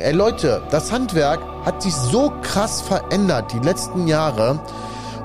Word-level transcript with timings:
Ey 0.00 0.12
Leute, 0.12 0.62
das 0.70 0.92
Handwerk 0.92 1.40
hat 1.64 1.82
sich 1.82 1.94
so 1.94 2.32
krass 2.42 2.80
verändert 2.80 3.52
die 3.52 3.58
letzten 3.58 4.06
Jahre. 4.06 4.60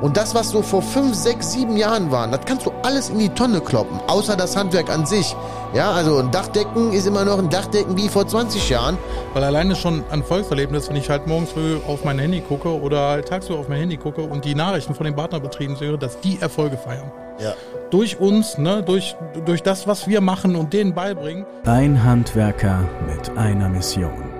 Und 0.01 0.17
das, 0.17 0.33
was 0.33 0.49
so 0.49 0.63
vor 0.63 0.81
fünf, 0.81 1.13
sechs, 1.13 1.51
sieben 1.51 1.77
Jahren 1.77 2.11
waren, 2.11 2.31
das 2.31 2.41
kannst 2.45 2.65
du 2.65 2.71
alles 2.81 3.09
in 3.09 3.19
die 3.19 3.29
Tonne 3.29 3.61
kloppen, 3.61 3.99
außer 4.07 4.35
das 4.35 4.55
Handwerk 4.57 4.89
an 4.89 5.05
sich. 5.05 5.35
Ja, 5.75 5.91
also 5.91 6.17
ein 6.17 6.31
Dachdecken 6.31 6.91
ist 6.91 7.05
immer 7.05 7.23
noch 7.23 7.37
ein 7.37 7.49
Dachdecken 7.49 7.95
wie 7.95 8.09
vor 8.09 8.27
20 8.27 8.67
Jahren. 8.69 8.97
Weil 9.33 9.43
alleine 9.43 9.75
schon 9.75 10.03
ein 10.09 10.23
Volkserlebnis, 10.23 10.89
wenn 10.89 10.95
ich 10.95 11.09
halt 11.09 11.27
morgens 11.27 11.51
früh 11.51 11.77
auf 11.87 12.03
mein 12.03 12.17
Handy 12.17 12.41
gucke 12.41 12.69
oder 12.69 13.09
halt 13.09 13.27
tagsüber 13.27 13.59
auf 13.59 13.69
mein 13.69 13.79
Handy 13.79 13.97
gucke 13.97 14.21
und 14.21 14.43
die 14.43 14.55
Nachrichten 14.55 14.95
von 14.95 15.05
den 15.05 15.15
Partnerbetrieben 15.15 15.75
sehe, 15.75 15.97
dass 15.97 16.19
die 16.19 16.41
Erfolge 16.41 16.77
feiern. 16.77 17.11
Ja. 17.39 17.53
Durch 17.91 18.19
uns, 18.19 18.57
ne, 18.57 18.81
durch, 18.83 19.15
durch 19.45 19.61
das, 19.61 19.85
was 19.85 20.07
wir 20.07 20.19
machen 20.19 20.55
und 20.55 20.73
denen 20.73 20.93
beibringen. 20.93 21.45
Ein 21.65 22.03
Handwerker 22.03 22.79
mit 23.07 23.37
einer 23.37 23.69
Mission. 23.69 24.30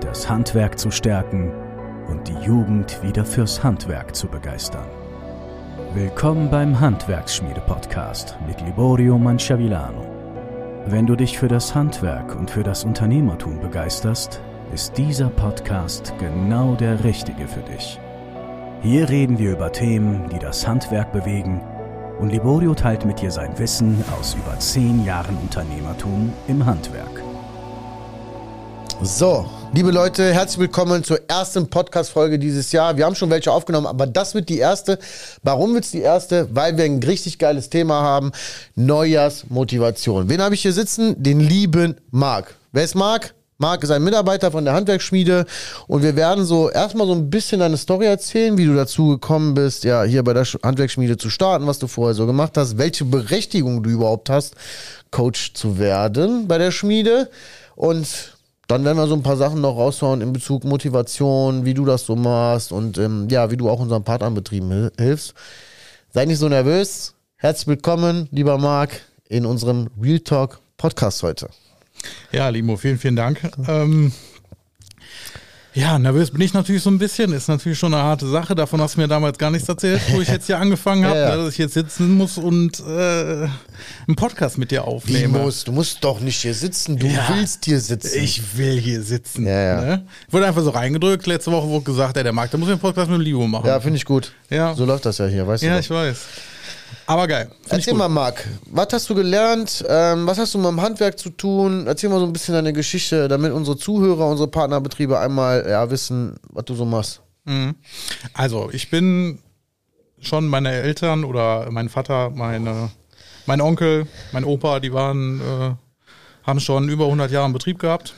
Das 0.00 0.28
Handwerk 0.28 0.78
zu 0.78 0.90
stärken 0.90 1.52
und 2.08 2.26
die 2.26 2.46
Jugend 2.46 3.02
wieder 3.02 3.24
fürs 3.24 3.62
Handwerk 3.62 4.16
zu 4.16 4.28
begeistern. 4.28 4.86
Willkommen 5.94 6.50
beim 6.50 6.80
Handwerksschmiede-Podcast 6.80 8.36
mit 8.46 8.60
Liborio 8.62 9.18
Manciavillano. 9.18 10.02
Wenn 10.86 11.06
du 11.06 11.16
dich 11.16 11.38
für 11.38 11.48
das 11.48 11.74
Handwerk 11.74 12.34
und 12.34 12.50
für 12.50 12.62
das 12.62 12.84
Unternehmertum 12.84 13.60
begeisterst, 13.60 14.40
ist 14.72 14.96
dieser 14.96 15.28
Podcast 15.28 16.14
genau 16.18 16.74
der 16.74 17.04
richtige 17.04 17.46
für 17.46 17.62
dich. 17.62 18.00
Hier 18.80 19.08
reden 19.08 19.38
wir 19.38 19.52
über 19.52 19.70
Themen, 19.70 20.30
die 20.30 20.38
das 20.38 20.66
Handwerk 20.66 21.12
bewegen 21.12 21.60
und 22.18 22.30
Liborio 22.30 22.74
teilt 22.74 23.04
mit 23.04 23.20
dir 23.20 23.30
sein 23.30 23.58
Wissen 23.58 24.02
aus 24.18 24.34
über 24.34 24.58
zehn 24.58 25.04
Jahren 25.04 25.36
Unternehmertum 25.36 26.32
im 26.48 26.64
Handwerk. 26.64 27.22
So, 29.02 29.46
liebe 29.72 29.92
Leute, 29.92 30.32
herzlich 30.34 30.58
willkommen 30.58 31.04
zur 31.04 31.20
ersten 31.28 31.68
Podcast-Folge 31.68 32.38
dieses 32.38 32.72
Jahr. 32.72 32.96
Wir 32.96 33.04
haben 33.04 33.14
schon 33.14 33.30
welche 33.30 33.52
aufgenommen, 33.52 33.86
aber 33.86 34.06
das 34.06 34.34
wird 34.34 34.48
die 34.48 34.58
erste. 34.58 34.98
Warum 35.42 35.74
wird 35.74 35.84
es 35.84 35.90
die 35.92 36.00
erste? 36.00 36.48
Weil 36.52 36.76
wir 36.76 36.84
ein 36.84 37.02
richtig 37.02 37.38
geiles 37.38 37.70
Thema 37.70 38.02
haben. 38.02 38.32
Neujahrsmotivation. 38.74 40.28
Wen 40.28 40.42
habe 40.42 40.54
ich 40.54 40.62
hier 40.62 40.72
sitzen? 40.72 41.22
Den 41.22 41.40
lieben 41.40 41.96
Marc. 42.10 42.56
Wer 42.72 42.84
ist 42.84 42.94
Marc? 42.94 43.34
Marc 43.58 43.84
ist 43.84 43.90
ein 43.90 44.02
Mitarbeiter 44.02 44.50
von 44.50 44.64
der 44.64 44.74
Handwerksschmiede 44.74 45.44
und 45.86 46.02
wir 46.02 46.16
werden 46.16 46.44
so 46.44 46.70
erstmal 46.70 47.06
so 47.06 47.12
ein 47.12 47.28
bisschen 47.28 47.60
deine 47.60 47.76
Story 47.76 48.06
erzählen, 48.06 48.56
wie 48.56 48.64
du 48.64 48.74
dazu 48.74 49.08
gekommen 49.08 49.52
bist, 49.52 49.84
ja, 49.84 50.02
hier 50.02 50.24
bei 50.24 50.32
der 50.32 50.44
Handwerksschmiede 50.44 51.18
zu 51.18 51.28
starten, 51.28 51.66
was 51.66 51.78
du 51.78 51.86
vorher 51.86 52.14
so 52.14 52.26
gemacht 52.26 52.56
hast, 52.56 52.78
welche 52.78 53.04
Berechtigung 53.04 53.82
du 53.82 53.90
überhaupt 53.90 54.30
hast, 54.30 54.54
Coach 55.10 55.52
zu 55.52 55.78
werden 55.78 56.48
bei 56.48 56.56
der 56.56 56.70
Schmiede 56.70 57.28
und 57.76 58.06
dann 58.70 58.84
werden 58.84 58.98
wir 58.98 59.08
so 59.08 59.14
ein 59.14 59.22
paar 59.24 59.36
Sachen 59.36 59.60
noch 59.60 59.76
raushauen 59.76 60.20
in 60.20 60.32
Bezug 60.32 60.62
Motivation, 60.62 61.64
wie 61.64 61.74
du 61.74 61.84
das 61.84 62.06
so 62.06 62.14
machst 62.14 62.70
und 62.70 62.98
ähm, 62.98 63.26
ja, 63.28 63.50
wie 63.50 63.56
du 63.56 63.68
auch 63.68 63.80
unseren 63.80 64.04
Partnerbetrieben 64.04 64.90
hilfst. 64.96 65.34
Sei 66.10 66.24
nicht 66.24 66.38
so 66.38 66.48
nervös. 66.48 67.14
Herzlich 67.34 67.66
willkommen, 67.66 68.28
lieber 68.30 68.58
Marc, 68.58 69.00
in 69.28 69.44
unserem 69.44 69.88
Real 70.00 70.20
Talk 70.20 70.60
Podcast 70.76 71.24
heute. 71.24 71.50
Ja, 72.30 72.48
Limo, 72.48 72.76
vielen, 72.76 72.98
vielen 72.98 73.16
Dank. 73.16 73.40
Ähm, 73.66 74.12
ja, 75.74 75.98
nervös 75.98 76.30
bin 76.30 76.40
ich 76.40 76.52
natürlich 76.52 76.82
so 76.82 76.90
ein 76.90 76.98
bisschen. 76.98 77.32
Ist 77.32 77.48
natürlich 77.48 77.78
schon 77.78 77.94
eine 77.94 78.02
harte 78.02 78.26
Sache. 78.28 78.54
Davon 78.54 78.80
hast 78.80 78.96
du 78.96 79.00
mir 79.00 79.08
damals 79.08 79.38
gar 79.38 79.50
nichts 79.50 79.68
erzählt, 79.68 80.00
wo 80.10 80.20
ich 80.20 80.28
jetzt 80.32 80.46
hier 80.46 80.58
angefangen 80.58 81.04
habe, 81.04 81.16
ja, 81.16 81.28
ja. 81.30 81.36
dass 81.36 81.52
ich 81.52 81.58
jetzt 81.58 81.74
sitzen 81.74 82.16
muss 82.16 82.38
und 82.38 82.80
äh, 82.80 82.82
einen 84.06 84.16
Podcast 84.16 84.58
mit 84.58 84.70
dir 84.72 84.84
aufnehme. 84.84 85.38
Du 85.38 85.44
musst, 85.44 85.68
du 85.68 85.72
musst 85.72 86.02
doch 86.02 86.20
nicht 86.20 86.40
hier 86.40 86.54
sitzen. 86.54 86.96
Du 86.96 87.06
ja, 87.06 87.28
willst 87.32 87.64
hier 87.64 87.80
sitzen. 87.80 88.18
Ich 88.22 88.56
will 88.56 88.80
hier 88.80 89.02
sitzen. 89.02 89.46
Ja, 89.46 89.80
ne? 89.80 90.06
Ich 90.26 90.32
wurde 90.32 90.46
einfach 90.46 90.62
so 90.62 90.70
reingedrückt. 90.70 91.26
Letzte 91.26 91.52
Woche 91.52 91.68
wurde 91.68 91.84
gesagt, 91.84 92.16
ey, 92.16 92.24
der 92.24 92.32
Markt, 92.32 92.52
der 92.52 92.58
muss 92.58 92.68
einen 92.68 92.80
Podcast 92.80 93.10
mit 93.10 93.20
Limo 93.20 93.46
machen. 93.46 93.66
Ja, 93.66 93.78
finde 93.80 93.96
ich 93.96 94.04
gut. 94.04 94.32
Ja. 94.48 94.74
So 94.74 94.84
läuft 94.84 95.06
das 95.06 95.18
ja 95.18 95.26
hier, 95.26 95.46
weißt 95.46 95.62
du? 95.62 95.66
Ja, 95.66 95.78
ich 95.78 95.90
weiß. 95.90 96.18
Aber 97.06 97.26
geil. 97.26 97.50
Erzähl 97.68 97.94
mal, 97.94 98.08
Marc, 98.08 98.46
was 98.66 98.88
hast 98.92 99.10
du 99.10 99.14
gelernt? 99.14 99.84
Ähm, 99.88 100.26
was 100.26 100.38
hast 100.38 100.54
du 100.54 100.58
mit 100.58 100.68
dem 100.68 100.80
Handwerk 100.80 101.18
zu 101.18 101.30
tun? 101.30 101.86
Erzähl 101.86 102.10
mal 102.10 102.20
so 102.20 102.26
ein 102.26 102.32
bisschen 102.32 102.54
deine 102.54 102.72
Geschichte, 102.72 103.28
damit 103.28 103.52
unsere 103.52 103.76
Zuhörer, 103.76 104.26
unsere 104.26 104.48
Partnerbetriebe 104.48 105.18
einmal 105.18 105.66
ja, 105.68 105.90
wissen, 105.90 106.36
was 106.48 106.64
du 106.64 106.74
so 106.74 106.84
machst. 106.84 107.20
Mhm. 107.44 107.74
Also, 108.32 108.70
ich 108.72 108.90
bin 108.90 109.38
schon 110.20 110.46
meine 110.48 110.70
Eltern 110.72 111.24
oder 111.24 111.70
mein 111.70 111.88
Vater, 111.88 112.30
meine, 112.30 112.90
mein 113.46 113.60
Onkel, 113.60 114.06
mein 114.32 114.44
Opa, 114.44 114.80
die 114.80 114.92
waren, 114.92 115.40
äh, 115.40 115.74
haben 116.46 116.60
schon 116.60 116.88
über 116.88 117.06
100 117.06 117.30
Jahre 117.30 117.46
einen 117.46 117.54
Betrieb 117.54 117.78
gehabt. 117.78 118.14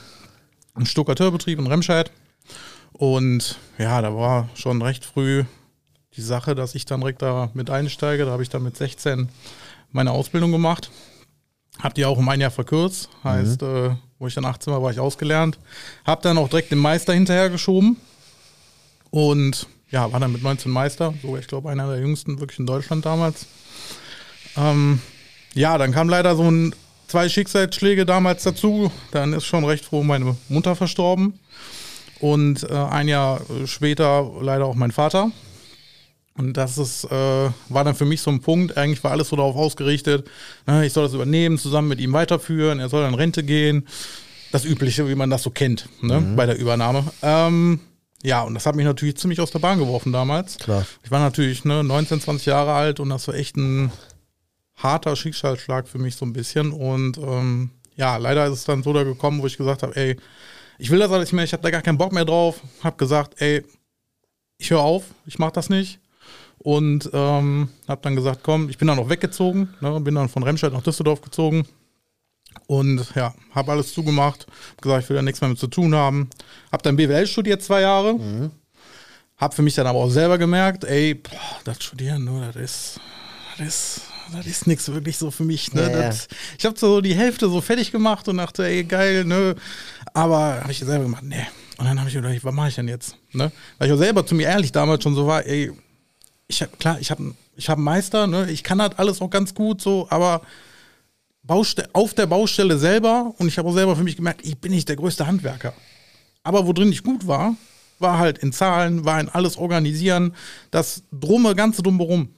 Ein 0.75 0.87
Stuckateurbetrieb 0.87 1.59
in 1.59 1.67
Remscheid. 1.67 2.11
Und 2.93 3.59
ja, 3.79 4.01
da 4.03 4.15
war 4.15 4.49
schon 4.55 4.83
recht 4.83 5.05
früh 5.05 5.45
die 6.17 6.23
Sache, 6.23 6.55
dass 6.55 6.75
ich 6.75 6.85
dann 6.85 7.01
direkt 7.01 7.23
da 7.23 7.51
mit 7.55 7.71
einsteige. 7.71 8.25
Da 8.25 8.33
habe 8.33 8.43
ich 8.43 8.49
dann 8.49 8.63
mit 8.63 8.77
16 8.77 9.29
meine 9.91 10.11
Ausbildung 10.11 10.53
gemacht. 10.53 10.91
Habe 11.83 11.95
die 11.95 12.05
auch 12.05 12.19
um 12.19 12.29
ein 12.29 12.41
Jahr 12.41 12.51
verkürzt. 12.51 13.09
Heißt, 13.25 13.63
mhm. 13.63 13.69
äh, 13.69 13.97
wo 14.19 14.27
ich 14.27 14.35
dann 14.35 14.45
18 14.45 14.73
war, 14.73 14.83
war 14.83 14.91
ich 14.91 15.01
ausgelernt. 15.01 15.59
Habe 16.05 16.23
dann 16.23 16.39
auch 16.39 16.49
direkt 16.49 16.71
den 16.71 16.79
Meister 16.79 17.13
hinterhergeschoben. 17.13 17.97
Und 19.11 19.67
ja, 19.91 20.11
war 20.13 20.21
dann 20.21 20.33
mit 20.33 20.43
19 20.43 20.71
Meister. 20.71 21.15
So, 21.23 21.37
ich 21.37 21.47
glaube, 21.47 21.71
einer 21.71 21.89
der 21.89 22.01
jüngsten 22.01 22.41
wirklich 22.41 22.59
in 22.59 22.67
Deutschland 22.67 23.05
damals. 23.05 23.47
Ähm, 24.57 25.01
ja, 25.55 25.77
dann 25.79 25.93
kam 25.93 26.09
leider 26.09 26.37
so 26.37 26.51
ein, 26.51 26.75
zwei 27.09 27.29
Schicksalsschläge 27.29 28.07
damals 28.07 28.43
dazu. 28.43 28.91
Dann 29.11 29.33
ist 29.33 29.45
schon 29.45 29.65
recht 29.65 29.85
froh 29.85 30.03
meine 30.03 30.37
Mutter 30.49 30.77
verstorben. 30.77 31.39
Und 32.21 32.69
äh, 32.71 32.75
ein 32.75 33.09
Jahr 33.09 33.41
später 33.67 34.31
leider 34.41 34.67
auch 34.67 34.75
mein 34.75 34.93
Vater. 34.93 35.31
Und 36.35 36.57
das 36.57 36.79
ist, 36.79 37.05
äh, 37.05 37.11
war 37.11 37.85
dann 37.85 37.95
für 37.95 38.07
mich 38.07 38.23
so 38.23 38.31
ein 38.31 38.41
Punkt, 38.41 38.77
eigentlich 38.77 39.05
war 39.05 39.11
alles 39.11 39.29
so 39.29 39.37
darauf 39.37 39.55
ausgerichtet, 39.55 40.29
ne, 40.67 40.87
ich 40.87 40.93
soll 40.93 41.05
das 41.05 41.13
übernehmen, 41.13 41.59
zusammen 41.59 41.89
mit 41.89 42.01
ihm 42.01 42.13
weiterführen, 42.13 42.81
er 42.81 42.89
soll 42.89 43.07
in 43.07 43.15
Rente 43.15 43.43
gehen. 43.43 43.87
Das 44.51 44.65
Übliche, 44.67 45.09
wie 45.09 45.15
man 45.15 45.31
das 45.31 45.43
so 45.43 45.51
kennt, 45.51 45.89
ne, 46.03 46.21
mhm. 46.21 46.37
bei 46.37 46.47
der 46.47 46.59
Übernahme. 46.59 47.05
Ähm, 47.23 47.81
ja, 48.23 48.43
und 48.43 48.55
das 48.55 48.67
hat 48.67 48.77
mich 48.77 48.85
natürlich 48.85 49.17
ziemlich 49.17 49.41
aus 49.41 49.51
der 49.51 49.59
Bahn 49.59 49.79
geworfen 49.79 50.13
damals. 50.13 50.59
Klar. 50.59 50.87
Ich 51.03 51.11
war 51.11 51.21
natürlich 51.21 51.65
ne, 51.65 51.83
19, 51.83 52.21
20 52.21 52.47
Jahre 52.47 52.73
alt 52.73 53.01
und 53.01 53.09
das 53.11 53.29
war 53.29 53.35
echt 53.35 53.57
ein 53.57 53.91
harter 54.77 55.17
Schicksalsschlag 55.17 55.89
für 55.89 55.99
mich 55.99 56.17
so 56.17 56.25
ein 56.25 56.33
bisschen. 56.33 56.73
Und 56.73 57.19
ähm, 57.19 57.71
ja, 57.97 58.17
leider 58.17 58.47
ist 58.47 58.53
es 58.53 58.65
dann 58.65 58.83
so 58.83 58.93
da 58.93 59.05
gekommen, 59.05 59.43
wo 59.43 59.47
ich 59.47 59.57
gesagt 59.57 59.83
habe, 59.83 59.97
ey, 59.97 60.17
ich 60.79 60.91
will 60.91 60.99
das 60.99 61.11
alles 61.11 61.27
nicht 61.27 61.33
mehr, 61.33 61.45
ich 61.45 61.53
habe 61.53 61.63
da 61.63 61.71
gar 61.71 61.83
keinen 61.83 61.99
Bock 61.99 62.13
mehr 62.13 62.25
drauf. 62.25 62.61
Habe 62.83 62.97
gesagt, 62.97 63.41
ey, 63.41 63.65
ich 64.59 64.71
höre 64.71 64.81
auf, 64.81 65.05
ich 65.27 65.39
mache 65.39 65.53
das 65.53 65.69
nicht 65.69 66.02
und 66.63 67.11
ähm, 67.13 67.69
habe 67.89 68.01
dann 68.03 68.17
gesagt, 68.17 68.41
komm, 68.43 68.69
ich 68.69 68.79
bin 68.79 68.89
dann 68.89 68.97
noch 68.97 69.09
weggezogen, 69.09 69.75
ne, 69.81 70.01
bin 70.01 70.15
dann 70.15 70.29
von 70.29 70.43
Remscheid 70.43 70.73
nach 70.73 70.83
Düsseldorf 70.83 71.21
gezogen 71.21 71.67
und 72.67 73.15
ja, 73.15 73.35
habe 73.55 73.73
alles 73.73 73.93
zugemacht, 73.93 74.47
hab 74.71 74.83
gesagt, 74.83 75.05
ich 75.05 75.09
will 75.09 75.17
da 75.17 75.23
nichts 75.23 75.41
mehr 75.41 75.51
mit 75.51 75.59
zu 75.59 75.67
tun 75.67 75.95
haben. 75.95 76.31
Habe 76.71 76.83
dann 76.83 76.97
BWL 76.97 77.27
studiert 77.27 77.63
zwei 77.63 77.81
Jahre, 77.81 78.15
mhm. 78.15 78.51
habe 79.37 79.55
für 79.55 79.63
mich 79.63 79.75
dann 79.75 79.87
aber 79.87 79.99
auch 79.99 80.11
selber 80.11 80.39
gemerkt, 80.39 80.85
ey, 80.85 81.15
boah, 81.15 81.61
das 81.65 81.83
Studieren, 81.83 82.25
ne, 82.25 82.51
das 82.53 82.63
ist, 82.63 83.01
das 83.59 83.67
ist, 83.67 84.01
das 84.33 84.47
ist 84.47 84.67
nichts 84.67 84.91
wirklich 84.93 85.19
so 85.19 85.31
für 85.31 85.45
mich. 85.45 85.73
Ne? 85.75 85.83
Ja, 85.83 85.89
das, 85.89 86.29
ich 86.59 86.65
habe 86.65 86.79
so 86.79 87.01
die 87.01 87.15
Hälfte 87.15 87.49
so 87.49 87.61
fertig 87.61 87.91
gemacht 87.91 88.29
und 88.29 88.37
dachte, 88.37 88.65
ey, 88.65 88.85
geil, 88.85 89.25
ne, 89.25 89.57
aber 90.15 90.61
habe 90.61 90.71
ich 90.71 90.79
selber 90.79 91.05
gemacht, 91.05 91.25
nee. 91.25 91.47
Und 91.79 91.87
dann 91.87 91.99
habe 91.99 92.09
ich 92.09 92.15
gedacht, 92.15 92.45
was 92.45 92.55
mache 92.55 92.69
ich 92.69 92.75
denn 92.77 92.87
jetzt? 92.87 93.17
Ne? 93.33 93.51
Weil 93.79 93.89
ich 93.89 93.95
auch 93.95 93.99
selber 93.99 94.25
zu 94.25 94.37
mir 94.37 94.47
ehrlich 94.47 94.71
damals 94.71 95.03
schon 95.03 95.17
so 95.17 95.27
war, 95.27 95.45
ey, 95.45 95.73
ich 96.53 96.63
hab, 96.63 96.79
klar, 96.79 96.99
ich 97.01 97.11
habe 97.11 97.35
ich 97.57 97.69
hab 97.69 97.79
einen 97.79 97.85
Meister, 97.85 98.27
ne? 98.27 98.51
ich 98.51 98.63
kann 98.63 98.81
halt 98.81 98.99
alles 98.99 99.21
auch 99.21 99.31
ganz 99.31 99.55
gut 99.55 99.81
so, 99.81 100.07
aber 100.11 100.43
Baustell 101.43 101.89
auf 101.93 102.15
der 102.15 102.27
Baustelle 102.27 102.79
selber 102.79 103.35
und 103.39 103.49
ich 103.49 103.59
habe 103.59 103.69
auch 103.69 103.75
selber 103.75 103.97
für 103.97 104.05
mich 104.05 104.17
gemerkt, 104.17 104.45
ich 104.45 104.59
bin 104.59 104.73
nicht 104.73 104.89
der 104.89 104.97
größte 104.97 105.27
Handwerker. 105.27 105.75
Aber 106.45 106.67
wo 106.67 106.73
drin 106.73 106.93
ich 106.93 107.03
gut 107.03 107.27
war, 107.27 107.57
war 107.99 108.19
halt 108.19 108.39
in 108.39 108.53
Zahlen, 108.53 109.05
war 109.05 109.21
in 109.21 109.29
alles 109.29 109.57
organisieren, 109.57 110.35
das 110.71 111.03
Drumme, 111.13 111.55
ganze 111.55 111.83
Drumherum, 111.83 112.29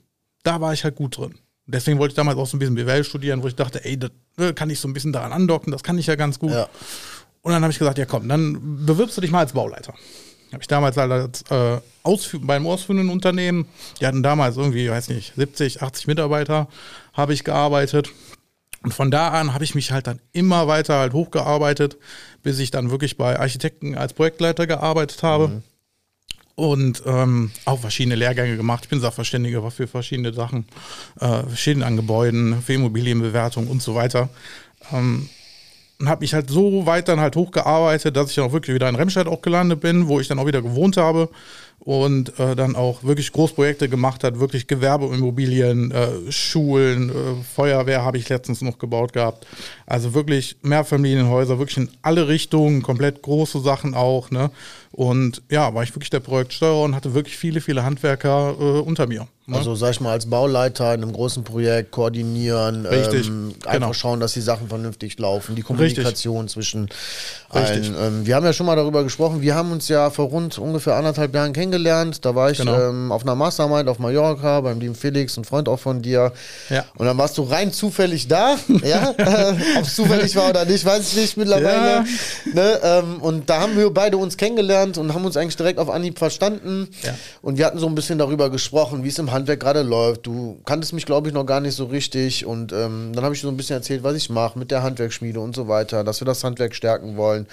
da 0.42 0.60
war 0.60 0.72
ich 0.72 0.84
halt 0.84 0.96
gut 0.96 1.18
drin. 1.18 1.34
Deswegen 1.66 1.98
wollte 1.98 2.12
ich 2.12 2.16
damals 2.16 2.36
auch 2.36 2.46
so 2.46 2.56
ein 2.56 2.60
bisschen 2.60 2.74
BWL 2.74 3.04
studieren, 3.04 3.42
wo 3.42 3.48
ich 3.48 3.56
dachte, 3.56 3.84
ey, 3.84 3.98
das 3.98 4.10
ne, 4.36 4.52
kann 4.52 4.68
ich 4.68 4.78
so 4.78 4.88
ein 4.88 4.92
bisschen 4.92 5.12
daran 5.12 5.32
andocken, 5.32 5.72
das 5.72 5.82
kann 5.82 5.98
ich 5.98 6.06
ja 6.06 6.14
ganz 6.14 6.38
gut. 6.38 6.52
Ja. 6.52 6.68
Und 7.40 7.52
dann 7.52 7.62
habe 7.62 7.72
ich 7.72 7.78
gesagt, 7.78 7.98
ja 7.98 8.04
komm, 8.04 8.28
dann 8.28 8.86
bewirbst 8.86 9.16
du 9.16 9.20
dich 9.20 9.30
mal 9.30 9.40
als 9.40 9.52
Bauleiter. 9.52 9.94
Habe 10.54 10.62
ich 10.62 10.68
damals 10.68 10.96
halt 10.96 11.12
als, 11.12 11.42
äh, 11.50 11.80
ausfü 12.02 12.38
beim 12.38 12.66
ausführenden 12.66 13.10
Unternehmen, 13.10 13.66
die 14.00 14.06
hatten 14.06 14.22
damals 14.22 14.56
irgendwie, 14.56 14.88
weiß 14.88 15.08
nicht, 15.08 15.34
70, 15.36 15.82
80 15.82 16.06
Mitarbeiter, 16.06 16.68
habe 17.12 17.34
ich 17.34 17.44
gearbeitet. 17.44 18.10
Und 18.82 18.92
von 18.92 19.10
da 19.10 19.28
an 19.30 19.54
habe 19.54 19.64
ich 19.64 19.74
mich 19.74 19.92
halt 19.92 20.06
dann 20.06 20.20
immer 20.32 20.68
weiter 20.68 20.98
halt 20.98 21.14
hochgearbeitet, 21.14 21.96
bis 22.42 22.58
ich 22.58 22.70
dann 22.70 22.90
wirklich 22.90 23.16
bei 23.16 23.40
Architekten 23.40 23.96
als 23.96 24.12
Projektleiter 24.12 24.66
gearbeitet 24.66 25.22
habe. 25.22 25.48
Mhm. 25.48 25.62
Und 26.56 27.02
ähm, 27.04 27.50
auch 27.64 27.80
verschiedene 27.80 28.14
Lehrgänge 28.14 28.56
gemacht. 28.56 28.84
Ich 28.84 28.90
bin 28.90 29.00
Sachverständiger 29.00 29.68
für 29.72 29.88
verschiedene 29.88 30.32
Sachen, 30.32 30.66
äh, 31.18 31.42
Schäden 31.56 31.82
an 31.82 31.96
Gebäuden, 31.96 32.62
für 32.62 32.74
Immobilienbewertung 32.74 33.66
und 33.66 33.82
so 33.82 33.96
weiter. 33.96 34.28
Ähm, 34.92 35.28
und 36.00 36.08
habe 36.08 36.22
mich 36.22 36.34
halt 36.34 36.50
so 36.50 36.86
weit 36.86 37.08
dann 37.08 37.20
halt 37.20 37.36
hochgearbeitet, 37.36 38.16
dass 38.16 38.30
ich 38.30 38.36
dann 38.36 38.46
auch 38.46 38.52
wirklich 38.52 38.74
wieder 38.74 38.88
in 38.88 38.96
Remscheid 38.96 39.26
auch 39.26 39.42
gelandet 39.42 39.80
bin, 39.80 40.08
wo 40.08 40.20
ich 40.20 40.28
dann 40.28 40.38
auch 40.38 40.46
wieder 40.46 40.62
gewohnt 40.62 40.96
habe 40.96 41.28
und 41.80 42.38
äh, 42.38 42.56
dann 42.56 42.76
auch 42.76 43.04
wirklich 43.04 43.30
Großprojekte 43.32 43.88
gemacht 43.88 44.24
hat, 44.24 44.40
wirklich 44.40 44.66
Gewerbeimmobilien, 44.66 45.90
äh, 45.90 46.32
Schulen, 46.32 47.10
äh, 47.10 47.12
Feuerwehr 47.54 48.02
habe 48.02 48.16
ich 48.18 48.28
letztens 48.28 48.62
noch 48.62 48.78
gebaut 48.78 49.12
gehabt. 49.12 49.46
Also 49.86 50.14
wirklich 50.14 50.56
Mehrfamilienhäuser, 50.62 51.58
wirklich 51.58 51.76
in 51.76 51.90
alle 52.02 52.26
Richtungen, 52.26 52.82
komplett 52.82 53.22
große 53.22 53.60
Sachen 53.60 53.94
auch. 53.94 54.30
Ne? 54.30 54.50
Und 54.94 55.42
ja, 55.50 55.74
war 55.74 55.82
ich 55.82 55.90
wirklich 55.96 56.10
der 56.10 56.20
Projektsteuer 56.20 56.80
und 56.84 56.94
hatte 56.94 57.14
wirklich 57.14 57.36
viele, 57.36 57.60
viele 57.60 57.82
Handwerker 57.82 58.54
äh, 58.56 58.62
unter 58.62 59.08
mir. 59.08 59.26
Ne? 59.46 59.56
Also 59.58 59.74
sag 59.74 59.90
ich 59.90 60.00
mal, 60.00 60.12
als 60.12 60.24
Bauleiter 60.26 60.94
in 60.94 61.02
einem 61.02 61.12
großen 61.12 61.42
Projekt 61.42 61.90
koordinieren, 61.90 62.86
Richtig, 62.86 63.26
ähm, 63.26 63.54
genau. 63.60 63.74
einfach 63.74 63.94
schauen, 63.94 64.20
dass 64.20 64.32
die 64.32 64.40
Sachen 64.40 64.68
vernünftig 64.68 65.18
laufen, 65.18 65.54
die 65.56 65.62
Kommunikation 65.62 66.48
zwischen 66.48 66.88
Richtig. 67.54 67.90
allen. 67.92 68.20
Ähm, 68.20 68.26
wir 68.26 68.36
haben 68.36 68.44
ja 68.46 68.54
schon 68.54 68.66
mal 68.66 68.76
darüber 68.76 69.02
gesprochen, 69.02 69.42
wir 69.42 69.54
haben 69.56 69.72
uns 69.72 69.88
ja 69.88 70.08
vor 70.10 70.26
rund 70.26 70.58
ungefähr 70.58 70.94
anderthalb 70.94 71.34
Jahren 71.34 71.52
kennengelernt. 71.52 72.24
Da 72.24 72.34
war 72.36 72.52
ich 72.52 72.58
Genau. 72.58 72.80
ähm, 72.80 73.10
auf 73.12 73.22
einer 73.22 73.34
Mastermind 73.34 73.88
auf 73.88 73.98
Mallorca 73.98 74.60
beim 74.60 74.78
lieben 74.80 74.94
Felix, 74.94 75.36
ein 75.36 75.44
Freund 75.44 75.68
auch 75.68 75.80
von 75.80 76.00
dir. 76.00 76.32
Ja. 76.70 76.84
Und 76.96 77.04
dann 77.04 77.18
warst 77.18 77.36
du 77.36 77.42
rein 77.42 77.72
zufällig 77.72 78.28
da. 78.28 78.56
ja, 78.84 79.10
ob 79.76 79.84
es 79.84 79.94
zufällig 79.96 80.34
war 80.36 80.50
oder 80.50 80.64
nicht, 80.64 80.86
weiß 80.86 81.12
ich 81.12 81.16
nicht 81.20 81.36
mittlerweile. 81.36 81.66
Ja. 81.90 82.04
Ne? 82.54 82.80
Ähm, 82.82 83.20
und 83.20 83.50
da 83.50 83.60
haben 83.60 83.76
wir 83.76 83.90
beide 83.90 84.16
uns 84.16 84.36
kennengelernt 84.38 84.83
und 84.98 85.14
haben 85.14 85.24
uns 85.24 85.36
eigentlich 85.36 85.56
direkt 85.56 85.78
auf 85.78 85.90
Anhieb 85.90 86.18
verstanden. 86.18 86.88
Ja. 87.02 87.14
Und 87.42 87.58
wir 87.58 87.66
hatten 87.66 87.78
so 87.78 87.86
ein 87.86 87.94
bisschen 87.94 88.18
darüber 88.18 88.50
gesprochen, 88.50 89.04
wie 89.04 89.08
es 89.08 89.18
im 89.18 89.32
Handwerk 89.32 89.60
gerade 89.60 89.82
läuft. 89.82 90.26
Du 90.26 90.60
kanntest 90.64 90.92
mich, 90.92 91.06
glaube 91.06 91.28
ich, 91.28 91.34
noch 91.34 91.46
gar 91.46 91.60
nicht 91.60 91.74
so 91.74 91.86
richtig. 91.86 92.46
Und 92.46 92.72
ähm, 92.72 93.12
dann 93.14 93.24
habe 93.24 93.34
ich 93.34 93.40
so 93.40 93.48
ein 93.48 93.56
bisschen 93.56 93.76
erzählt, 93.76 94.02
was 94.02 94.14
ich 94.14 94.30
mache 94.30 94.58
mit 94.58 94.70
der 94.70 94.82
Handwerksschmiede 94.82 95.40
und 95.40 95.56
so 95.56 95.68
weiter, 95.68 96.04
dass 96.04 96.20
wir 96.20 96.26
das 96.26 96.44
Handwerk 96.44 96.74
stärken 96.74 97.16
wollen. 97.16 97.46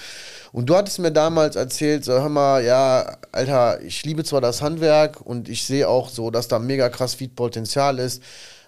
Und 0.52 0.70
du 0.70 0.76
hattest 0.76 1.00
mir 1.00 1.12
damals 1.12 1.56
erzählt, 1.56 2.04
so, 2.04 2.14
hör 2.14 2.30
mal, 2.30 2.64
ja, 2.64 3.18
Alter, 3.32 3.82
ich 3.82 4.04
liebe 4.04 4.24
zwar 4.24 4.42
das 4.42 4.62
Handwerk 4.62 5.22
und 5.22 5.48
ich 5.48 5.64
sehe 5.64 5.88
auch 5.88 6.10
so, 6.10 6.30
dass 6.30 6.48
da 6.48 6.60
mega 6.60 6.90
krass 6.90 7.14
viel 7.14 7.30
Potenzial 7.30 8.00
ist, 8.00 8.22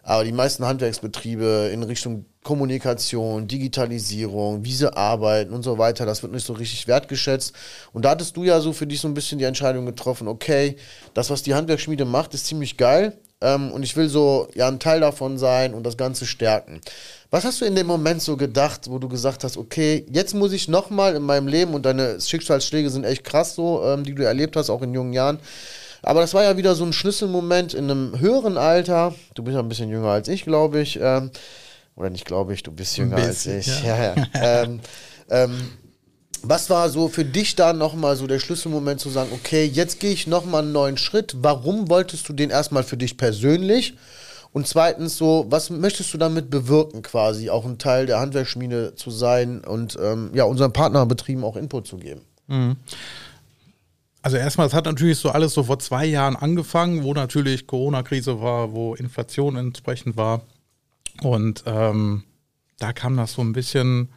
aber 0.03 0.23
die 0.23 0.31
meisten 0.31 0.65
Handwerksbetriebe 0.65 1.69
in 1.73 1.83
Richtung 1.83 2.25
Kommunikation, 2.43 3.47
Digitalisierung, 3.47 4.63
wie 4.63 4.73
sie 4.73 4.95
arbeiten 4.95 5.53
und 5.53 5.63
so 5.63 5.77
weiter, 5.77 6.05
das 6.05 6.21
wird 6.21 6.33
nicht 6.33 6.45
so 6.45 6.53
richtig 6.53 6.87
wertgeschätzt. 6.87 7.53
Und 7.93 8.05
da 8.05 8.11
hattest 8.11 8.37
du 8.37 8.43
ja 8.43 8.59
so 8.59 8.73
für 8.73 8.85
dich 8.85 9.01
so 9.01 9.07
ein 9.07 9.13
bisschen 9.13 9.39
die 9.39 9.45
Entscheidung 9.45 9.85
getroffen, 9.85 10.27
okay, 10.27 10.75
das, 11.13 11.29
was 11.29 11.43
die 11.43 11.55
Handwerksschmiede 11.55 12.05
macht, 12.05 12.33
ist 12.33 12.45
ziemlich 12.45 12.77
geil. 12.77 13.17
Ähm, 13.41 13.71
und 13.71 13.83
ich 13.83 13.95
will 13.95 14.07
so 14.07 14.47
ja 14.55 14.67
ein 14.67 14.79
Teil 14.79 15.01
davon 15.01 15.37
sein 15.37 15.73
und 15.73 15.83
das 15.83 15.97
Ganze 15.97 16.25
stärken. 16.25 16.79
Was 17.29 17.43
hast 17.43 17.61
du 17.61 17.65
in 17.65 17.75
dem 17.75 17.87
Moment 17.87 18.21
so 18.21 18.37
gedacht, 18.37 18.89
wo 18.89 18.99
du 18.99 19.09
gesagt 19.09 19.43
hast, 19.43 19.57
okay, 19.57 20.05
jetzt 20.11 20.33
muss 20.33 20.53
ich 20.53 20.67
nochmal 20.67 21.15
in 21.15 21.23
meinem 21.23 21.47
Leben 21.47 21.73
und 21.73 21.85
deine 21.85 22.21
Schicksalsschläge 22.21 22.89
sind 22.89 23.03
echt 23.05 23.23
krass 23.23 23.55
so, 23.55 23.83
ähm, 23.83 24.03
die 24.03 24.15
du 24.15 24.23
erlebt 24.23 24.55
hast, 24.55 24.69
auch 24.69 24.81
in 24.81 24.93
jungen 24.93 25.13
Jahren. 25.13 25.39
Aber 26.03 26.19
das 26.21 26.33
war 26.33 26.43
ja 26.43 26.57
wieder 26.57 26.75
so 26.75 26.85
ein 26.85 26.93
Schlüsselmoment 26.93 27.73
in 27.73 27.89
einem 27.89 28.19
höheren 28.19 28.57
Alter. 28.57 29.15
Du 29.35 29.43
bist 29.43 29.55
ja 29.55 29.61
ein 29.61 29.69
bisschen 29.69 29.89
jünger 29.89 30.09
als 30.09 30.27
ich, 30.27 30.43
glaube 30.43 30.81
ich. 30.81 30.99
Ähm, 31.01 31.31
oder 31.95 32.09
nicht, 32.09 32.25
glaube 32.25 32.53
ich, 32.53 32.63
du 32.63 32.71
bist 32.71 32.97
jünger 32.97 33.17
bisschen, 33.17 33.55
als 33.55 33.67
ich. 33.67 33.83
ja. 33.83 34.15
Ja, 34.15 34.27
ähm, 34.63 34.79
ähm, 35.29 35.69
was 36.41 36.69
war 36.69 36.89
so 36.89 37.07
für 37.07 37.23
dich 37.23 37.55
da 37.55 37.71
nochmal 37.71 38.15
so 38.17 38.27
der 38.27 38.39
Schlüsselmoment 38.39 38.99
zu 38.99 39.09
sagen, 39.09 39.29
okay, 39.33 39.65
jetzt 39.65 39.99
gehe 39.99 40.11
ich 40.11 40.27
nochmal 40.27 40.63
einen 40.63 40.73
neuen 40.73 40.97
Schritt. 40.97 41.37
Warum 41.39 41.89
wolltest 41.89 42.27
du 42.27 42.33
den 42.33 42.49
erstmal 42.49 42.83
für 42.83 42.97
dich 42.97 43.17
persönlich? 43.17 43.95
Und 44.51 44.67
zweitens 44.67 45.17
so, 45.17 45.45
was 45.49 45.69
möchtest 45.69 46.13
du 46.13 46.17
damit 46.17 46.49
bewirken 46.49 47.01
quasi, 47.01 47.49
auch 47.49 47.65
ein 47.65 47.79
Teil 47.79 48.05
der 48.05 48.19
Handwerksschmiede 48.19 48.93
zu 48.95 49.09
sein 49.09 49.61
und 49.63 49.97
ähm, 49.99 50.31
ja, 50.33 50.43
unseren 50.43 50.73
Partnerbetrieben 50.73 51.43
auch 51.43 51.55
Input 51.55 51.87
zu 51.87 51.97
geben? 51.97 52.21
Also 54.21 54.37
erstmal, 54.37 54.67
es 54.67 54.73
hat 54.73 54.85
natürlich 54.85 55.17
so 55.17 55.29
alles 55.29 55.53
so 55.53 55.63
vor 55.63 55.79
zwei 55.79 56.05
Jahren 56.05 56.35
angefangen, 56.35 57.03
wo 57.03 57.13
natürlich 57.13 57.67
Corona-Krise 57.67 58.41
war, 58.41 58.73
wo 58.73 58.95
Inflation 58.95 59.55
entsprechend 59.55 60.17
war. 60.17 60.41
Und 61.21 61.63
ähm, 61.65 62.23
da 62.79 62.93
kam 62.93 63.15
das 63.17 63.33
so 63.33 63.41
ein 63.41 63.53
bisschen, 63.53 64.09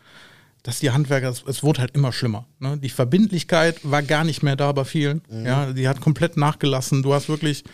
dass 0.63 0.81
die 0.81 0.91
Handwerker, 0.91 1.29
es, 1.29 1.45
es 1.47 1.63
wurde 1.63 1.81
halt 1.81 1.95
immer 1.95 2.13
schlimmer. 2.13 2.47
Ne? 2.59 2.79
Die 2.79 2.89
Verbindlichkeit 2.89 3.79
war 3.83 4.03
gar 4.03 4.25
nicht 4.25 4.43
mehr 4.43 4.57
da 4.57 4.73
bei 4.73 4.85
vielen. 4.85 5.23
Ja, 5.31 5.73
die 5.73 5.89
hat 5.89 6.01
komplett 6.01 6.37
nachgelassen. 6.37 7.03
Du 7.03 7.15
hast 7.15 7.29
wirklich 7.29 7.65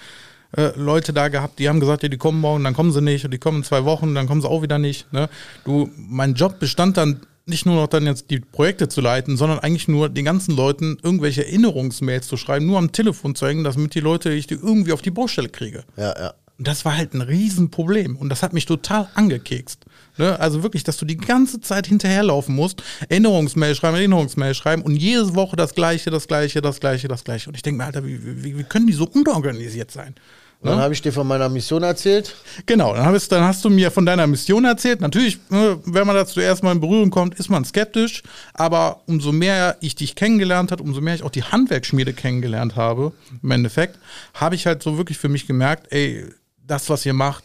äh, 0.56 0.72
Leute 0.76 1.12
da 1.12 1.28
gehabt, 1.28 1.58
die 1.58 1.68
haben 1.68 1.80
gesagt, 1.80 2.02
ja, 2.02 2.08
die 2.08 2.18
kommen 2.18 2.40
morgen, 2.40 2.64
dann 2.64 2.74
kommen 2.74 2.92
sie 2.92 3.00
nicht, 3.00 3.24
und 3.24 3.30
die 3.30 3.38
kommen 3.38 3.58
in 3.58 3.64
zwei 3.64 3.84
Wochen, 3.84 4.14
dann 4.14 4.26
kommen 4.26 4.42
sie 4.42 4.48
auch 4.48 4.62
wieder 4.62 4.78
nicht. 4.78 5.10
Ne? 5.12 5.28
Du, 5.64 5.90
mein 5.96 6.34
Job 6.34 6.58
bestand 6.58 6.96
dann 6.96 7.22
nicht 7.46 7.66
nur 7.66 7.74
noch 7.74 7.88
dann 7.88 8.06
jetzt 8.06 8.30
die 8.30 8.38
Projekte 8.38 8.88
zu 8.88 9.00
leiten, 9.00 9.36
sondern 9.36 9.58
eigentlich 9.58 9.88
nur 9.88 10.08
den 10.08 10.24
ganzen 10.24 10.54
Leuten 10.54 10.98
irgendwelche 11.02 11.44
Erinnerungsmails 11.44 12.28
zu 12.28 12.36
schreiben, 12.36 12.66
nur 12.66 12.78
am 12.78 12.92
Telefon 12.92 13.34
zu 13.34 13.46
hängen, 13.46 13.64
damit 13.64 13.94
die 13.94 14.00
Leute 14.00 14.32
ich 14.32 14.46
die 14.46 14.54
irgendwie 14.54 14.92
auf 14.92 15.02
die 15.02 15.10
Baustelle 15.10 15.48
kriege. 15.48 15.84
Ja, 15.96 16.14
ja. 16.18 16.34
Und 16.62 16.68
das 16.68 16.84
war 16.84 16.96
halt 16.96 17.12
ein 17.12 17.22
Riesenproblem. 17.22 18.14
Und 18.14 18.28
das 18.28 18.44
hat 18.44 18.52
mich 18.52 18.66
total 18.66 19.08
angekekst. 19.14 19.84
Ne? 20.16 20.38
Also 20.38 20.62
wirklich, 20.62 20.84
dass 20.84 20.96
du 20.96 21.04
die 21.04 21.16
ganze 21.16 21.60
Zeit 21.60 21.88
hinterherlaufen 21.88 22.54
musst, 22.54 22.84
Erinnerungsmail 23.08 23.74
schreiben, 23.74 23.96
Erinnerungsmail 23.96 24.54
schreiben 24.54 24.82
und 24.82 24.94
jede 24.94 25.34
Woche 25.34 25.56
das 25.56 25.74
Gleiche, 25.74 26.10
das 26.10 26.28
Gleiche, 26.28 26.60
das 26.60 26.78
Gleiche, 26.78 27.08
das 27.08 27.24
Gleiche. 27.24 27.50
Und 27.50 27.56
ich 27.56 27.62
denke 27.62 27.78
mir, 27.78 27.86
Alter, 27.86 28.06
wie, 28.06 28.44
wie, 28.44 28.56
wie 28.58 28.62
können 28.62 28.86
die 28.86 28.92
so 28.92 29.08
unorganisiert 29.08 29.90
sein? 29.90 30.14
Und 30.60 30.70
Dann 30.70 30.78
habe 30.78 30.94
ich 30.94 31.02
dir 31.02 31.12
von 31.12 31.26
meiner 31.26 31.48
Mission 31.48 31.82
erzählt. 31.82 32.36
Genau, 32.66 32.94
dann, 32.94 33.06
hast, 33.06 33.32
dann 33.32 33.42
hast 33.42 33.64
du 33.64 33.68
mir 33.68 33.90
von 33.90 34.06
deiner 34.06 34.28
Mission 34.28 34.64
erzählt. 34.64 35.00
Natürlich, 35.00 35.40
ne, 35.50 35.80
wenn 35.84 36.06
man 36.06 36.14
dazu 36.14 36.38
erstmal 36.38 36.76
in 36.76 36.80
Berührung 36.80 37.10
kommt, 37.10 37.34
ist 37.40 37.48
man 37.48 37.64
skeptisch. 37.64 38.22
Aber 38.54 39.00
umso 39.06 39.32
mehr 39.32 39.78
ich 39.80 39.96
dich 39.96 40.14
kennengelernt 40.14 40.70
habe, 40.70 40.84
umso 40.84 41.00
mehr 41.00 41.16
ich 41.16 41.24
auch 41.24 41.30
die 41.30 41.42
Handwerksschmiede 41.42 42.12
kennengelernt 42.12 42.76
habe, 42.76 43.10
im 43.42 43.50
Endeffekt, 43.50 43.98
habe 44.34 44.54
ich 44.54 44.64
halt 44.64 44.84
so 44.84 44.96
wirklich 44.96 45.18
für 45.18 45.28
mich 45.28 45.48
gemerkt, 45.48 45.90
ey, 45.90 46.26
das, 46.66 46.88
was 46.88 47.04
ihr 47.06 47.14
macht, 47.14 47.44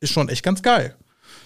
ist 0.00 0.12
schon 0.12 0.28
echt 0.28 0.42
ganz 0.42 0.62
geil. 0.62 0.94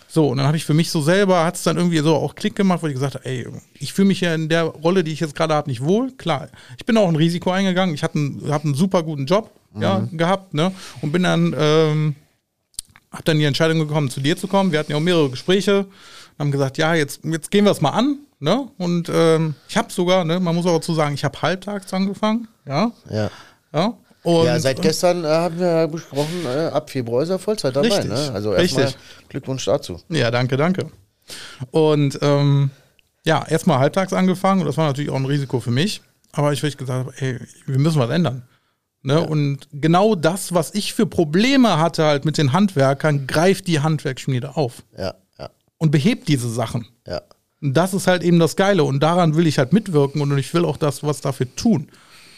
So, 0.08 0.28
und 0.28 0.36
dann 0.36 0.46
habe 0.46 0.58
ich 0.58 0.64
für 0.66 0.74
mich 0.74 0.90
so 0.90 1.00
selber, 1.00 1.42
hat 1.44 1.54
es 1.54 1.62
dann 1.62 1.78
irgendwie 1.78 1.98
so 2.00 2.14
auch 2.14 2.34
Klick 2.34 2.54
gemacht, 2.54 2.82
wo 2.82 2.86
ich 2.86 2.92
gesagt 2.92 3.14
habe, 3.14 3.24
ey, 3.24 3.48
ich 3.78 3.94
fühle 3.94 4.08
mich 4.08 4.20
ja 4.20 4.34
in 4.34 4.50
der 4.50 4.64
Rolle, 4.64 5.04
die 5.04 5.12
ich 5.12 5.20
jetzt 5.20 5.34
gerade 5.34 5.54
habe, 5.54 5.70
nicht 5.70 5.82
wohl. 5.82 6.12
Klar, 6.12 6.48
ich 6.76 6.84
bin 6.84 6.98
auch 6.98 7.08
ein 7.08 7.16
Risiko 7.16 7.50
eingegangen. 7.50 7.94
Ich 7.94 8.02
habe 8.02 8.18
einen, 8.18 8.52
hab 8.52 8.62
einen 8.62 8.74
super 8.74 9.02
guten 9.02 9.24
Job 9.24 9.50
ja, 9.74 10.06
gehabt, 10.12 10.52
ne? 10.52 10.70
Und 11.00 11.12
bin 11.12 11.22
dann, 11.22 11.54
ähm, 11.58 12.14
habe 13.10 13.22
dann 13.24 13.38
die 13.38 13.44
Entscheidung 13.44 13.78
bekommen, 13.78 14.10
zu 14.10 14.20
dir 14.20 14.36
zu 14.36 14.48
kommen. 14.48 14.70
Wir 14.70 14.80
hatten 14.80 14.92
ja 14.92 14.98
auch 14.98 15.02
mehrere 15.02 15.30
Gespräche, 15.30 15.86
haben 16.38 16.50
gesagt, 16.50 16.76
ja, 16.76 16.94
jetzt, 16.94 17.24
jetzt 17.24 17.50
gehen 17.50 17.64
wir 17.64 17.72
es 17.72 17.80
mal 17.80 17.90
an. 17.90 18.18
Ne? 18.38 18.68
Und 18.76 19.08
ähm, 19.08 19.54
ich 19.68 19.76
habe 19.76 19.92
sogar, 19.92 20.24
ne, 20.24 20.40
man 20.40 20.54
muss 20.54 20.66
auch 20.66 20.74
dazu 20.74 20.94
sagen, 20.94 21.14
ich 21.14 21.24
habe 21.24 21.40
halbtags 21.40 21.94
angefangen. 21.94 22.48
Ja, 22.66 22.90
Ja. 23.08 23.30
ja. 23.72 23.94
Und, 24.24 24.46
ja, 24.46 24.58
seit 24.60 24.80
gestern 24.80 25.24
äh, 25.24 25.28
haben 25.28 25.58
wir 25.58 25.66
ja 25.66 25.86
besprochen, 25.86 26.44
äh, 26.46 26.66
ab 26.66 26.90
Februar 26.90 27.22
ist 27.22 27.30
er 27.30 27.38
Vollzeit 27.38 27.74
dabei. 27.74 27.88
Richtig, 27.88 28.10
Ne? 28.10 28.30
Also 28.32 28.54
erstmal. 28.54 28.92
Glückwunsch 29.28 29.64
dazu. 29.64 30.00
Ja, 30.08 30.30
danke, 30.30 30.56
danke. 30.56 30.86
Und 31.70 32.18
ähm, 32.22 32.70
ja, 33.24 33.44
erstmal 33.48 33.78
halbtags 33.78 34.12
angefangen 34.12 34.60
und 34.60 34.66
das 34.66 34.76
war 34.76 34.86
natürlich 34.86 35.10
auch 35.10 35.16
ein 35.16 35.26
Risiko 35.26 35.60
für 35.60 35.70
mich. 35.70 36.02
Aber 36.32 36.52
ich 36.52 36.62
wirklich 36.62 36.78
gesagt 36.78 37.06
habe, 37.06 37.12
ey, 37.18 37.38
wir 37.66 37.78
müssen 37.78 37.98
was 37.98 38.10
ändern. 38.10 38.42
Ne? 39.02 39.20
Und 39.20 39.68
genau 39.72 40.14
das, 40.14 40.54
was 40.54 40.72
ich 40.74 40.94
für 40.94 41.06
Probleme 41.06 41.78
hatte 41.78 42.04
halt 42.04 42.24
mit 42.24 42.38
den 42.38 42.52
Handwerkern, 42.52 43.26
greift 43.26 43.66
die 43.66 43.80
Handwerksschmiede 43.80 44.56
auf 44.56 44.84
Ja, 44.96 45.14
ja, 45.38 45.50
und 45.78 45.90
behebt 45.90 46.28
diese 46.28 46.48
Sachen. 46.48 46.86
ja. 47.06 47.20
Und 47.60 47.74
das 47.74 47.94
ist 47.94 48.08
halt 48.08 48.24
eben 48.24 48.40
das 48.40 48.56
Geile 48.56 48.82
und 48.82 49.00
daran 49.00 49.36
will 49.36 49.46
ich 49.46 49.58
halt 49.58 49.72
mitwirken 49.72 50.20
und 50.20 50.36
ich 50.36 50.52
will 50.52 50.64
auch 50.64 50.76
das, 50.76 51.04
was 51.04 51.20
dafür 51.20 51.46
tun. 51.54 51.88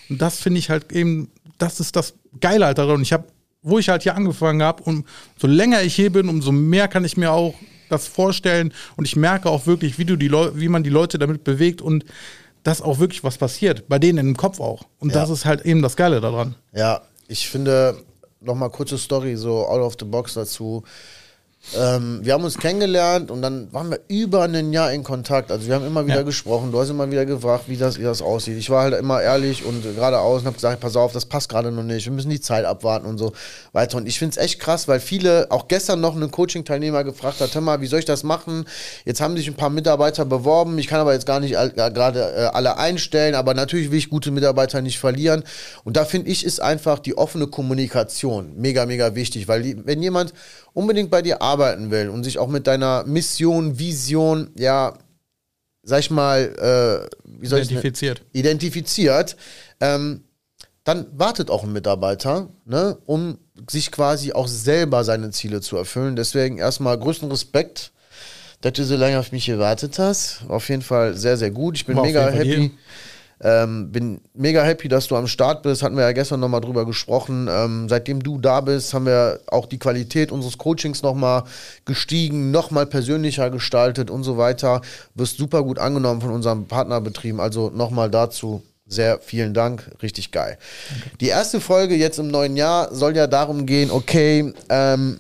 Und 0.08 0.20
das 0.20 0.38
finde 0.38 0.58
ich 0.58 0.70
halt 0.70 0.92
eben, 0.92 1.30
das 1.58 1.80
ist 1.80 1.96
das 1.96 2.14
Geile 2.40 2.66
halt 2.66 2.78
daran. 2.78 2.96
Und 2.96 3.02
ich 3.02 3.12
habe, 3.12 3.24
wo 3.62 3.78
ich 3.78 3.88
halt 3.88 4.02
hier 4.02 4.14
angefangen 4.14 4.62
habe, 4.62 4.82
und 4.82 5.06
so 5.38 5.46
länger 5.46 5.82
ich 5.82 5.94
hier 5.94 6.10
bin, 6.12 6.28
umso 6.28 6.52
mehr 6.52 6.88
kann 6.88 7.04
ich 7.04 7.16
mir 7.16 7.32
auch 7.32 7.54
das 7.90 8.06
vorstellen 8.08 8.72
und 8.96 9.04
ich 9.06 9.14
merke 9.14 9.48
auch 9.50 9.66
wirklich, 9.66 9.98
wie 9.98 10.04
du 10.06 10.16
die 10.16 10.28
Leu 10.28 10.52
wie 10.54 10.68
man 10.68 10.82
die 10.82 10.90
Leute 10.90 11.18
damit 11.18 11.44
bewegt 11.44 11.82
und 11.82 12.04
dass 12.62 12.80
auch 12.80 12.98
wirklich 12.98 13.22
was 13.22 13.36
passiert, 13.36 13.88
bei 13.88 13.98
denen 13.98 14.18
im 14.26 14.36
Kopf 14.36 14.58
auch. 14.58 14.84
Und 14.98 15.10
Ja. 15.12 15.20
das 15.20 15.30
ist 15.30 15.44
halt 15.44 15.66
eben 15.66 15.82
das 15.82 15.94
Geile 15.96 16.20
daran. 16.22 16.54
Ja, 16.74 17.02
ich 17.28 17.46
finde, 17.48 17.98
nochmal 18.40 18.70
kurze 18.70 18.96
Story, 18.96 19.36
so 19.36 19.66
out 19.66 19.80
of 19.82 19.96
the 19.98 20.06
box 20.06 20.34
dazu. 20.34 20.82
Ähm, 21.76 22.20
wir 22.22 22.34
haben 22.34 22.44
uns 22.44 22.58
kennengelernt 22.58 23.30
und 23.30 23.40
dann 23.40 23.72
waren 23.72 23.90
wir 23.90 23.98
über 24.08 24.42
ein 24.42 24.72
Jahr 24.72 24.92
in 24.92 25.02
Kontakt. 25.02 25.50
Also 25.50 25.66
wir 25.66 25.74
haben 25.74 25.86
immer 25.86 26.04
wieder 26.06 26.16
Ja. 26.16 26.22
gesprochen. 26.22 26.70
Du 26.70 26.78
hast 26.78 26.90
immer 26.90 27.10
wieder 27.10 27.24
gefragt, 27.24 27.64
wie 27.68 27.76
das, 27.78 27.98
wie 27.98 28.02
das 28.02 28.20
aussieht. 28.20 28.58
Ich 28.58 28.68
war 28.68 28.82
halt 28.82 28.94
immer 28.94 29.22
ehrlich 29.22 29.64
und 29.64 29.82
geradeaus 29.82 30.40
und 30.42 30.46
habe 30.46 30.54
gesagt, 30.56 30.80
pass 30.80 30.94
auf, 30.94 31.12
das 31.12 31.24
passt 31.24 31.48
gerade 31.48 31.72
noch 31.72 31.82
nicht. 31.82 32.04
Wir 32.04 32.12
müssen 32.12 32.28
die 32.30 32.40
Zeit 32.40 32.64
abwarten 32.66 33.06
und 33.06 33.16
so 33.18 33.32
weiter. 33.72 33.96
Und 33.96 34.06
ich 34.06 34.18
finde 34.18 34.32
es 34.32 34.36
echt 34.36 34.60
krass, 34.60 34.88
weil 34.88 35.00
viele, 35.00 35.46
auch 35.50 35.66
gestern 35.66 36.00
noch 36.00 36.14
einen 36.14 36.30
Coaching-Teilnehmer 36.30 37.02
gefragt 37.02 37.40
hat, 37.40 37.54
hör 37.54 37.62
mal, 37.62 37.80
wie 37.80 37.86
soll 37.86 37.98
ich 38.00 38.04
das 38.04 38.24
machen? 38.24 38.66
Jetzt 39.06 39.20
haben 39.22 39.34
sich 39.36 39.48
ein 39.48 39.54
paar 39.54 39.70
Mitarbeiter 39.70 40.26
beworben. 40.26 40.78
Ich 40.78 40.86
kann 40.86 41.00
aber 41.00 41.14
jetzt 41.14 41.26
gar 41.26 41.40
nicht 41.40 41.56
all- 41.56 41.70
äh, 41.76 41.90
gerade 41.90 42.20
äh, 42.20 42.44
alle 42.52 42.76
einstellen. 42.76 43.34
Aber 43.34 43.54
natürlich 43.54 43.90
will 43.90 43.98
ich 43.98 44.10
gute 44.10 44.30
Mitarbeiter 44.30 44.82
nicht 44.82 44.98
verlieren. 44.98 45.42
Und 45.82 45.96
da 45.96 46.04
finde 46.04 46.30
ich, 46.30 46.44
ist 46.44 46.60
einfach 46.60 46.98
die 46.98 47.16
offene 47.16 47.46
Kommunikation 47.46 48.52
mega, 48.56 48.84
mega 48.86 49.14
wichtig. 49.14 49.48
Weil 49.48 49.76
wenn 49.86 50.02
jemand 50.02 50.34
unbedingt 50.74 51.10
bei 51.10 51.22
dir 51.22 51.40
arbeiten 51.40 51.90
will 51.90 52.10
und 52.10 52.24
sich 52.24 52.38
auch 52.38 52.48
mit 52.48 52.66
deiner 52.66 53.04
Mission, 53.04 53.78
Vision, 53.78 54.50
ja, 54.58 54.94
sag 55.82 56.00
ich 56.00 56.10
mal, 56.10 57.08
äh, 57.08 57.16
wie 57.40 57.46
soll 57.46 57.60
ich 57.60 57.70
Identifiziert. 57.70 58.22
identifiziert, 58.32 59.36
ähm, 59.80 60.24
dann 60.82 61.06
wartet 61.16 61.50
auch 61.50 61.62
ein 61.64 61.72
Mitarbeiter, 61.72 62.48
ne, 62.66 62.98
um 63.06 63.38
sich 63.70 63.90
quasi 63.90 64.32
auch 64.32 64.48
selber 64.48 65.04
seine 65.04 65.30
Ziele 65.30 65.62
zu 65.62 65.76
erfüllen. 65.76 66.16
Deswegen 66.16 66.58
erstmal 66.58 66.98
größten 66.98 67.30
Respekt, 67.30 67.92
dass 68.60 68.74
du 68.74 68.84
so 68.84 68.96
lange 68.96 69.18
auf 69.18 69.32
mich 69.32 69.46
gewartet 69.46 69.98
hast. 69.98 70.42
Auf 70.48 70.68
jeden 70.68 70.82
Fall 70.82 71.14
sehr, 71.16 71.36
sehr 71.36 71.50
gut. 71.50 71.76
Ich 71.76 71.86
bin 71.86 71.96
War 71.96 72.04
mega 72.04 72.30
jeden 72.30 72.38
happy. 72.38 72.60
hier. 72.60 72.70
Ähm, 73.40 73.90
bin 73.90 74.20
mega 74.34 74.62
happy, 74.62 74.88
dass 74.88 75.08
du 75.08 75.16
am 75.16 75.26
Start 75.26 75.62
bist. 75.62 75.82
Hatten 75.82 75.96
wir 75.96 76.04
ja 76.04 76.12
gestern 76.12 76.40
nochmal 76.40 76.60
drüber 76.60 76.86
gesprochen. 76.86 77.48
Ähm, 77.50 77.88
seitdem 77.88 78.22
du 78.22 78.38
da 78.38 78.60
bist, 78.60 78.94
haben 78.94 79.06
wir 79.06 79.40
auch 79.46 79.66
die 79.66 79.78
Qualität 79.78 80.32
unseres 80.32 80.58
Coachings 80.58 81.02
nochmal 81.02 81.44
gestiegen, 81.84 82.50
nochmal 82.50 82.86
persönlicher 82.86 83.50
gestaltet 83.50 84.10
und 84.10 84.22
so 84.22 84.38
weiter. 84.38 84.80
Wirst 85.14 85.36
super 85.36 85.62
gut 85.62 85.78
angenommen 85.78 86.20
von 86.20 86.30
unseren 86.30 86.66
Partnerbetrieben. 86.66 87.40
Also 87.40 87.70
nochmal 87.70 88.10
dazu 88.10 88.62
sehr 88.86 89.18
vielen 89.20 89.54
Dank. 89.54 89.90
Richtig 90.02 90.30
geil. 90.30 90.58
Die 91.20 91.28
erste 91.28 91.60
Folge 91.60 91.94
jetzt 91.94 92.18
im 92.18 92.28
neuen 92.28 92.56
Jahr 92.56 92.94
soll 92.94 93.16
ja 93.16 93.26
darum 93.26 93.66
gehen, 93.66 93.90
okay, 93.90 94.52
ähm, 94.68 95.18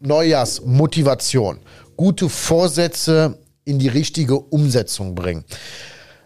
Neujahrsmotivation, 0.00 1.58
gute 1.96 2.28
Vorsätze 2.28 3.38
in 3.64 3.78
die 3.78 3.88
richtige 3.88 4.38
Umsetzung 4.38 5.14
bringen. 5.14 5.44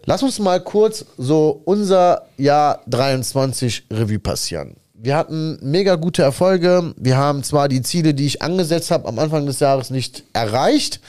Lass 0.05 0.21
uns 0.21 0.39
mal 0.39 0.59
kurz 0.61 1.05
so 1.17 1.61
unser 1.63 2.23
Jahr 2.37 2.81
23 2.87 3.87
Revue 3.89 4.19
passieren. 4.19 4.75
Wir 4.93 5.15
hatten 5.15 5.57
mega 5.61 5.95
gute 5.95 6.23
Erfolge. 6.23 6.93
Wir 6.97 7.17
haben 7.17 7.43
zwar 7.43 7.69
die 7.69 7.81
Ziele, 7.81 8.13
die 8.13 8.25
ich 8.25 8.41
angesetzt 8.41 8.91
habe, 8.91 9.07
am 9.07 9.17
Anfang 9.19 9.45
des 9.45 9.61
Jahres 9.61 9.89
nicht 9.89 10.23
erreicht, 10.33 10.99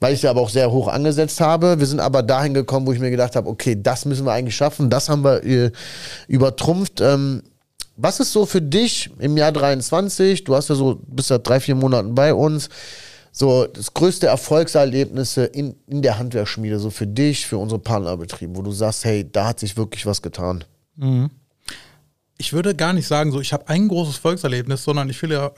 weil 0.00 0.12
ich 0.12 0.20
sie 0.20 0.28
aber 0.28 0.42
auch 0.42 0.50
sehr 0.50 0.70
hoch 0.70 0.88
angesetzt 0.88 1.40
habe. 1.40 1.78
Wir 1.78 1.86
sind 1.86 2.00
aber 2.00 2.22
dahin 2.22 2.52
gekommen, 2.52 2.86
wo 2.86 2.92
ich 2.92 2.98
mir 2.98 3.10
gedacht 3.10 3.36
habe, 3.36 3.48
okay, 3.48 3.76
das 3.80 4.04
müssen 4.04 4.26
wir 4.26 4.32
eigentlich 4.32 4.56
schaffen. 4.56 4.90
Das 4.90 5.08
haben 5.08 5.24
wir 5.24 5.42
äh, 5.42 5.70
übertrumpft. 6.28 7.00
Ähm, 7.00 7.42
was 7.96 8.20
ist 8.20 8.32
so 8.32 8.44
für 8.44 8.60
dich 8.60 9.10
im 9.18 9.38
Jahr 9.38 9.52
23? 9.52 10.44
Du 10.44 10.54
hast 10.54 10.68
ja 10.68 10.74
so, 10.74 11.00
bist 11.06 11.30
ja 11.30 11.38
drei, 11.38 11.60
vier 11.60 11.74
Monaten 11.74 12.14
bei 12.14 12.34
uns. 12.34 12.68
So, 13.38 13.66
das 13.66 13.92
größte 13.92 14.28
Erfolgserlebnisse 14.28 15.44
in, 15.44 15.76
in 15.86 16.00
der 16.00 16.18
Handwerksschmiede, 16.18 16.78
so 16.78 16.88
für 16.88 17.06
dich, 17.06 17.46
für 17.46 17.58
unsere 17.58 17.78
Partnerbetriebe, 17.78 18.56
wo 18.56 18.62
du 18.62 18.72
sagst, 18.72 19.04
hey, 19.04 19.30
da 19.30 19.48
hat 19.48 19.60
sich 19.60 19.76
wirklich 19.76 20.06
was 20.06 20.22
getan. 20.22 20.64
Ich 22.38 22.54
würde 22.54 22.74
gar 22.74 22.94
nicht 22.94 23.06
sagen, 23.06 23.32
so 23.32 23.40
ich 23.42 23.52
habe 23.52 23.68
ein 23.68 23.88
großes 23.88 24.16
Volkserlebnis, 24.16 24.84
sondern 24.84 25.10
ich 25.10 25.18
finde, 25.18 25.52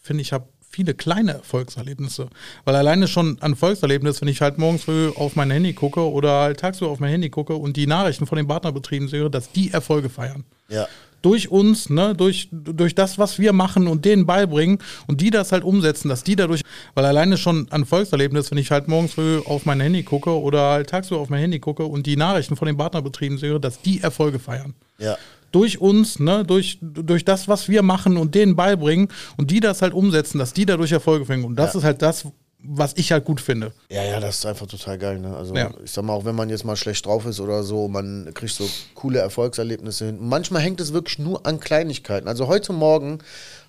finde 0.00 0.22
ich 0.22 0.32
habe 0.32 0.46
viele 0.70 0.94
kleine 0.94 1.32
Erfolgserlebnisse. 1.32 2.28
Weil 2.64 2.76
alleine 2.76 3.08
schon 3.08 3.42
ein 3.42 3.56
Volkserlebnis, 3.56 4.20
wenn 4.20 4.28
ich 4.28 4.40
halt 4.40 4.58
morgens 4.58 4.84
früh 4.84 5.08
auf 5.08 5.34
mein 5.34 5.50
Handy 5.50 5.72
gucke 5.72 6.08
oder 6.08 6.42
halt 6.42 6.60
tagsüber 6.60 6.92
auf 6.92 7.00
mein 7.00 7.10
Handy 7.10 7.28
gucke 7.28 7.56
und 7.56 7.76
die 7.76 7.88
Nachrichten 7.88 8.28
von 8.28 8.36
den 8.36 8.46
Partnerbetrieben 8.46 9.08
sehe, 9.08 9.28
dass 9.30 9.50
die 9.50 9.72
Erfolge 9.72 10.10
feiern. 10.10 10.44
Ja. 10.68 10.86
Durch 11.26 11.50
uns, 11.50 11.90
ne, 11.90 12.14
durch, 12.14 12.48
durch 12.52 12.94
das, 12.94 13.18
was 13.18 13.40
wir 13.40 13.52
machen 13.52 13.88
und 13.88 14.04
denen 14.04 14.26
beibringen 14.26 14.78
und 15.08 15.20
die 15.20 15.30
das 15.30 15.50
halt 15.50 15.64
umsetzen, 15.64 16.08
dass 16.08 16.22
die 16.22 16.36
dadurch, 16.36 16.60
weil 16.94 17.04
alleine 17.04 17.36
schon 17.36 17.66
ein 17.72 17.84
Volkserlebnis, 17.84 18.52
wenn 18.52 18.58
ich 18.58 18.70
halt 18.70 18.86
morgens 18.86 19.14
früh 19.14 19.38
auf 19.40 19.66
mein 19.66 19.80
Handy 19.80 20.04
gucke 20.04 20.30
oder 20.40 20.60
halt 20.70 20.88
tagsüber 20.88 21.18
auf 21.20 21.28
mein 21.28 21.40
Handy 21.40 21.58
gucke 21.58 21.84
und 21.84 22.06
die 22.06 22.14
Nachrichten 22.16 22.54
von 22.54 22.66
den 22.66 22.76
Partnerbetrieben 22.76 23.38
sehe, 23.38 23.58
dass 23.58 23.80
die 23.82 24.00
Erfolge 24.02 24.38
feiern. 24.38 24.74
Ja. 24.98 25.16
Durch 25.50 25.80
uns, 25.80 26.20
ne, 26.20 26.44
durch, 26.44 26.78
durch 26.80 27.24
das, 27.24 27.48
was 27.48 27.68
wir 27.68 27.82
machen 27.82 28.18
und 28.18 28.36
denen 28.36 28.54
beibringen 28.54 29.08
und 29.36 29.50
die 29.50 29.58
das 29.58 29.82
halt 29.82 29.94
umsetzen, 29.94 30.38
dass 30.38 30.52
die 30.52 30.64
dadurch 30.64 30.92
Erfolge 30.92 31.24
fängen. 31.26 31.44
Und 31.44 31.56
das 31.56 31.74
Ja. 31.74 31.80
ist 31.80 31.84
halt 31.84 32.02
das, 32.02 32.28
was 32.68 32.92
ich 32.96 33.12
halt 33.12 33.24
gut 33.24 33.40
finde. 33.40 33.72
Ja, 33.90 34.02
ja, 34.02 34.20
das 34.20 34.38
ist 34.38 34.46
einfach 34.46 34.66
total 34.66 34.98
geil. 34.98 35.18
Ne? 35.18 35.36
Also 35.36 35.54
Ja. 35.54 35.70
ich 35.84 35.90
sag 35.90 36.04
mal, 36.04 36.12
auch 36.12 36.24
wenn 36.24 36.34
man 36.34 36.48
jetzt 36.50 36.64
mal 36.64 36.76
schlecht 36.76 37.06
drauf 37.06 37.26
ist 37.26 37.40
oder 37.40 37.62
so, 37.62 37.88
man 37.88 38.30
kriegt 38.34 38.52
so 38.52 38.68
coole 38.94 39.18
Erfolgserlebnisse 39.18 40.06
hin. 40.06 40.18
Manchmal 40.20 40.62
hängt 40.62 40.80
es 40.80 40.92
wirklich 40.92 41.18
nur 41.18 41.46
an 41.46 41.60
Kleinigkeiten. 41.60 42.28
Also 42.28 42.46
heute 42.48 42.72
Morgen 42.72 43.18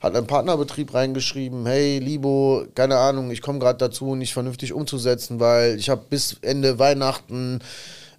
hat 0.02 0.16
ein 0.16 0.28
Partnerbetrieb 0.28 0.94
reingeschrieben, 0.94 1.66
hey 1.66 2.00
Libo, 2.00 2.66
keine 2.76 2.98
Ahnung, 2.98 3.32
ich 3.32 3.42
komme 3.42 3.60
gerade 3.60 3.78
dazu, 3.80 4.16
nicht 4.16 4.34
vernünftig 4.34 4.74
umzusetzen, 4.74 5.40
weil 5.40 5.78
ich 5.78 5.90
habe 5.90 6.04
bis 6.10 6.38
Ende 6.42 6.78
Weihnachten 6.80 7.60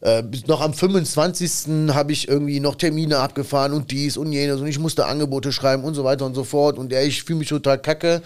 äh, 0.00 0.23
bis 0.23 0.47
noch 0.47 0.61
am 0.61 0.75
25. 0.75 1.94
habe 1.94 2.12
ich 2.12 2.28
irgendwie 2.28 2.61
noch 2.61 2.76
Termine 2.76 3.18
abgefahren 3.18 3.73
und 3.73 3.90
dies 3.90 4.16
und 4.16 4.32
jenes 4.32 4.61
und 4.61 4.66
ich 4.68 4.78
musste 4.78 5.06
Angebote 5.06 5.50
schreiben 5.52 5.82
und 5.85 5.94
so 5.94 6.04
weiter 6.04 6.25
und 6.25 6.35
so 6.35 6.44
fort 6.44 6.78
und 6.78 6.92
ja, 6.92 7.00
ich 7.00 7.25
fühle 7.25 7.40
mich 7.40 7.49
total 7.49 7.78
kacke. 7.78 8.23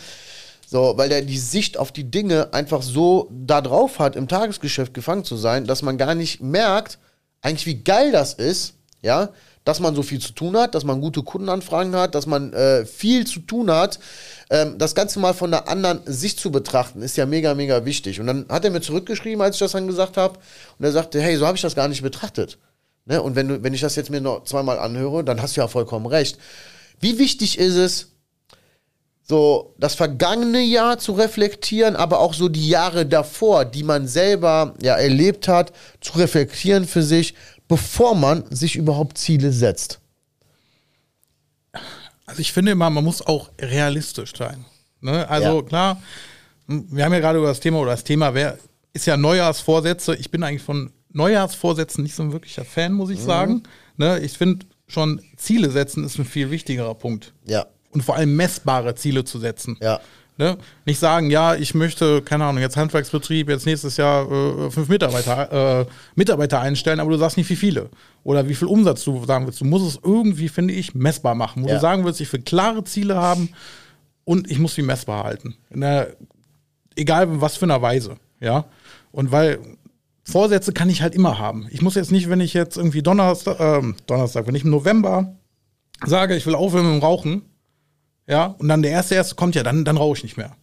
So, 0.72 0.94
weil 0.96 1.10
der 1.10 1.20
die 1.20 1.36
Sicht 1.36 1.76
auf 1.76 1.92
die 1.92 2.10
Dinge 2.10 2.54
einfach 2.54 2.80
so 2.80 3.28
da 3.30 3.60
drauf 3.60 3.98
hat, 3.98 4.16
im 4.16 4.26
Tagesgeschäft 4.26 4.94
gefangen 4.94 5.22
zu 5.22 5.36
sein, 5.36 5.66
dass 5.66 5.82
man 5.82 5.98
gar 5.98 6.14
nicht 6.14 6.40
merkt, 6.40 6.98
eigentlich 7.42 7.66
wie 7.66 7.84
geil 7.84 8.10
das 8.10 8.32
ist, 8.32 8.72
ja, 9.02 9.28
dass 9.64 9.80
man 9.80 9.94
so 9.94 10.02
viel 10.02 10.18
zu 10.18 10.32
tun 10.32 10.56
hat, 10.56 10.74
dass 10.74 10.84
man 10.84 11.02
gute 11.02 11.22
Kundenanfragen 11.22 11.94
hat, 11.94 12.14
dass 12.14 12.24
man 12.24 12.54
äh, 12.54 12.86
viel 12.86 13.26
zu 13.26 13.40
tun 13.40 13.70
hat. 13.70 13.98
Ähm, 14.48 14.78
das 14.78 14.94
Ganze 14.94 15.20
mal 15.20 15.34
von 15.34 15.52
einer 15.52 15.68
anderen 15.68 16.00
Sicht 16.06 16.40
zu 16.40 16.50
betrachten, 16.50 17.02
ist 17.02 17.18
ja 17.18 17.26
mega, 17.26 17.52
mega 17.52 17.84
wichtig. 17.84 18.18
Und 18.18 18.26
dann 18.28 18.46
hat 18.48 18.64
er 18.64 18.70
mir 18.70 18.80
zurückgeschrieben, 18.80 19.42
als 19.42 19.56
ich 19.56 19.60
das 19.60 19.72
dann 19.72 19.86
gesagt 19.86 20.16
habe, 20.16 20.38
und 20.78 20.86
er 20.86 20.92
sagte, 20.92 21.20
hey, 21.20 21.36
so 21.36 21.46
habe 21.46 21.56
ich 21.56 21.62
das 21.62 21.74
gar 21.74 21.88
nicht 21.88 22.00
betrachtet. 22.00 22.56
Ne? 23.04 23.20
Und 23.20 23.36
wenn, 23.36 23.48
du, 23.48 23.62
wenn 23.62 23.74
ich 23.74 23.82
das 23.82 23.94
jetzt 23.96 24.08
mir 24.08 24.22
noch 24.22 24.44
zweimal 24.44 24.78
anhöre, 24.78 25.22
dann 25.22 25.42
hast 25.42 25.54
du 25.54 25.60
ja 25.60 25.68
vollkommen 25.68 26.06
recht. 26.06 26.38
Wie 26.98 27.18
wichtig 27.18 27.58
ist 27.58 27.74
es, 27.74 28.11
so 29.32 29.72
das 29.78 29.94
vergangene 29.94 30.60
Jahr 30.60 30.98
zu 30.98 31.12
reflektieren, 31.12 31.96
aber 31.96 32.20
auch 32.20 32.34
so 32.34 32.50
die 32.50 32.68
Jahre 32.68 33.06
davor, 33.06 33.64
die 33.64 33.82
man 33.82 34.06
selber 34.06 34.74
ja 34.82 34.94
erlebt 34.96 35.48
hat, 35.48 35.72
zu 36.02 36.18
reflektieren 36.18 36.86
für 36.86 37.02
sich, 37.02 37.34
bevor 37.66 38.14
man 38.14 38.44
sich 38.50 38.76
überhaupt 38.76 39.16
Ziele 39.16 39.50
setzt. 39.50 40.00
Also 42.26 42.40
ich 42.40 42.52
finde 42.52 42.72
immer, 42.72 42.90
man 42.90 43.02
muss 43.04 43.26
auch 43.26 43.50
realistisch 43.58 44.32
sein. 44.36 44.66
Ne? 45.00 45.26
Also 45.30 45.56
Ja. 45.60 45.62
klar, 45.62 46.02
wir 46.66 47.04
haben 47.06 47.12
ja 47.14 47.20
gerade 47.20 47.38
über 47.38 47.48
das 47.48 47.60
Thema 47.60 47.78
oder 47.80 47.92
das 47.92 48.04
Thema 48.04 48.34
wer 48.34 48.58
ist 48.92 49.06
ja 49.06 49.16
Neujahrsvorsätze. 49.16 50.14
Ich 50.16 50.30
bin 50.30 50.42
eigentlich 50.42 50.62
von 50.62 50.92
Neujahrsvorsätzen 51.14 52.02
nicht 52.02 52.14
so 52.14 52.22
ein 52.22 52.32
wirklicher 52.32 52.66
Fan, 52.66 52.92
muss 52.92 53.08
ich 53.08 53.20
Mhm. 53.20 53.24
sagen. 53.24 53.62
Ne? 53.96 54.20
Ich 54.20 54.36
finde 54.36 54.66
schon 54.86 55.22
Ziele 55.38 55.70
setzen 55.70 56.04
ist 56.04 56.18
ein 56.18 56.26
viel 56.26 56.50
wichtigerer 56.50 56.94
Punkt. 56.94 57.32
Ja, 57.46 57.64
Und 57.92 58.02
vor 58.02 58.16
allem 58.16 58.34
messbare 58.36 58.94
Ziele 58.94 59.24
zu 59.24 59.38
setzen. 59.38 59.76
ja, 59.80 60.00
Ne? 60.38 60.56
Nicht 60.86 60.98
sagen, 60.98 61.28
ja, 61.28 61.54
ich 61.54 61.74
möchte, 61.74 62.22
keine 62.22 62.46
Ahnung, 62.46 62.62
jetzt 62.62 62.78
Handwerksbetrieb, 62.78 63.50
jetzt 63.50 63.66
nächstes 63.66 63.98
Jahr 63.98 64.24
äh, 64.32 64.70
fünf 64.70 64.88
Mitarbeiter, 64.88 65.80
äh, 65.82 65.86
Mitarbeiter 66.14 66.58
einstellen, 66.58 67.00
aber 67.00 67.10
du 67.10 67.18
sagst 67.18 67.36
nicht, 67.36 67.50
wie 67.50 67.54
viele. 67.56 67.90
Oder 68.24 68.48
wie 68.48 68.54
viel 68.54 68.66
Umsatz 68.66 69.04
du 69.04 69.22
sagen 69.26 69.44
willst. 69.44 69.60
Du 69.60 69.66
musst 69.66 69.86
es 69.86 70.00
irgendwie, 70.02 70.48
finde 70.48 70.72
ich, 70.72 70.94
messbar 70.94 71.34
machen. 71.34 71.62
Wo 71.62 71.68
Ja. 71.68 71.74
du 71.74 71.80
sagen 71.82 72.06
willst, 72.06 72.18
ich 72.22 72.32
will 72.32 72.40
klare 72.40 72.82
Ziele 72.84 73.16
haben 73.16 73.50
und 74.24 74.50
ich 74.50 74.58
muss 74.58 74.74
die 74.74 74.80
messbar 74.82 75.24
halten. 75.24 75.54
Der, 75.68 76.16
egal 76.96 77.24
in 77.24 77.40
was 77.42 77.58
für 77.58 77.66
einer 77.66 77.82
Weise. 77.82 78.16
Ja. 78.40 78.64
Und 79.12 79.32
weil 79.32 79.58
Vorsätze 80.24 80.72
kann 80.72 80.88
ich 80.88 81.02
halt 81.02 81.14
immer 81.14 81.38
haben. 81.38 81.66
Ich 81.70 81.82
muss 81.82 81.94
jetzt 81.94 82.10
nicht, 82.10 82.30
wenn 82.30 82.40
ich 82.40 82.54
jetzt 82.54 82.78
irgendwie 82.78 83.02
Donnerstag, 83.02 83.60
ähm, 83.60 83.96
Donnerstag, 84.06 84.46
wenn 84.46 84.54
ich 84.54 84.64
im 84.64 84.70
November 84.70 85.34
sage, 86.06 86.36
ich 86.36 86.46
will 86.46 86.54
aufhören 86.54 86.86
mit 86.86 86.94
dem 86.94 87.04
Rauchen, 87.04 87.42
ja, 88.26 88.46
und 88.58 88.68
dann 88.68 88.82
der 88.82 88.90
erste 88.92 89.14
erste 89.14 89.34
kommt 89.34 89.54
ja, 89.54 89.62
dann, 89.62 89.84
dann 89.84 89.96
rauche 89.96 90.16
ich 90.18 90.22
nicht 90.22 90.36
mehr. 90.36 90.56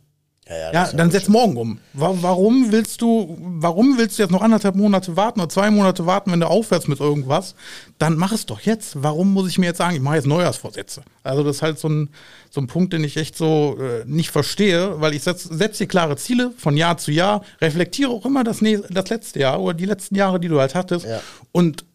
ja, 0.48 0.72
Ja, 0.74 0.84
ist 0.86 0.94
dann 0.94 1.12
setz 1.12 1.28
morgen 1.28 1.58
um. 1.58 1.80
Wa- 1.94 2.16
Warum 2.22 2.72
willst 2.72 3.02
du, 3.02 3.38
warum 3.40 3.98
willst 3.98 4.18
du 4.18 4.24
jetzt 4.24 4.32
noch 4.32 4.42
anderthalb 4.42 4.76
Monate 4.76 5.16
warten 5.18 5.40
oder 5.42 5.50
zwei 5.50 5.70
Monate 5.70 6.06
warten, 6.06 6.32
wenn 6.32 6.40
du 6.40 6.48
aufhörst 6.48 6.88
mit 6.88 7.00
irgendwas? 7.00 7.56
Dann 7.98 8.16
mach 8.18 8.32
es 8.32 8.46
doch 8.46 8.62
jetzt. 8.62 9.04
Warum 9.04 9.34
muss 9.34 9.50
ich 9.50 9.58
mir 9.58 9.68
jetzt 9.68 9.78
sagen, 9.78 9.96
ich 9.96 10.02
mache 10.02 10.16
jetzt 10.16 10.26
Neujahrsvorsätze? 10.28 11.02
Also 11.24 11.44
das 11.44 11.58
ist 11.58 11.62
halt 11.62 11.78
so 11.80 11.90
ein, 11.90 12.10
so 12.50 12.62
ein 12.62 12.68
Punkt, 12.68 12.94
den 12.94 13.04
ich 13.04 13.18
echt 13.18 13.36
so 13.38 13.78
äh, 13.80 14.04
nicht 14.06 14.32
verstehe, 14.32 15.00
weil 15.02 15.14
ich 15.14 15.22
setze 15.24 15.54
setz 15.56 15.78
dir 15.78 15.88
klare 15.88 16.16
Ziele 16.16 16.52
von 16.58 16.78
Jahr 16.78 16.98
zu 16.98 17.12
Jahr, 17.12 17.44
reflektiere 17.62 18.10
auch 18.10 18.26
immer 18.26 18.44
das, 18.44 18.62
nä- 18.62 18.82
das 18.92 19.10
letzte 19.10 19.40
Jahr 19.42 19.60
oder 19.60 19.74
die 19.76 19.86
letzten 19.86 20.16
Jahre, 20.16 20.40
die 20.40 20.48
du 20.48 20.60
halt 20.60 20.74
hattest 20.76 21.06
Ja. 21.06 21.22
und 21.52 21.86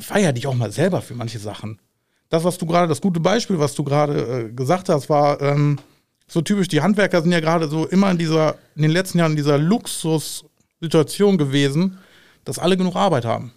feier 0.00 0.32
dich 0.32 0.46
auch 0.46 0.54
mal 0.54 0.72
selber 0.72 1.02
für 1.02 1.14
manche 1.14 1.38
Sachen. 1.38 1.78
Das, 2.28 2.44
was 2.44 2.58
du 2.58 2.66
gerade, 2.66 2.88
das 2.88 3.00
gute 3.00 3.20
Beispiel, 3.20 3.58
was 3.58 3.74
du 3.74 3.82
gerade 3.84 4.48
äh, 4.48 4.52
gesagt 4.52 4.88
hast, 4.88 5.08
war 5.08 5.40
ähm, 5.40 5.78
so 6.26 6.42
typisch, 6.42 6.68
die 6.68 6.82
Handwerker 6.82 7.22
sind 7.22 7.32
ja 7.32 7.40
gerade 7.40 7.68
so 7.68 7.86
immer 7.86 8.10
in 8.10 8.18
dieser, 8.18 8.56
in 8.76 8.82
den 8.82 8.90
letzten 8.90 9.18
Jahren 9.18 9.32
in 9.32 9.36
dieser 9.36 9.56
Luxussituation 9.56 11.38
gewesen, 11.38 11.98
dass 12.44 12.58
alle 12.58 12.76
genug 12.76 12.96
Arbeit 12.96 13.24
haben. 13.24 13.52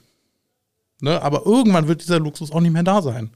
Ne? 1.02 1.22
Aber 1.22 1.46
irgendwann 1.46 1.88
wird 1.88 2.02
dieser 2.02 2.20
Luxus 2.20 2.52
auch 2.52 2.62
nicht 2.62 2.72
mehr 2.72 2.84
da 2.84 3.02
sein. 3.02 3.32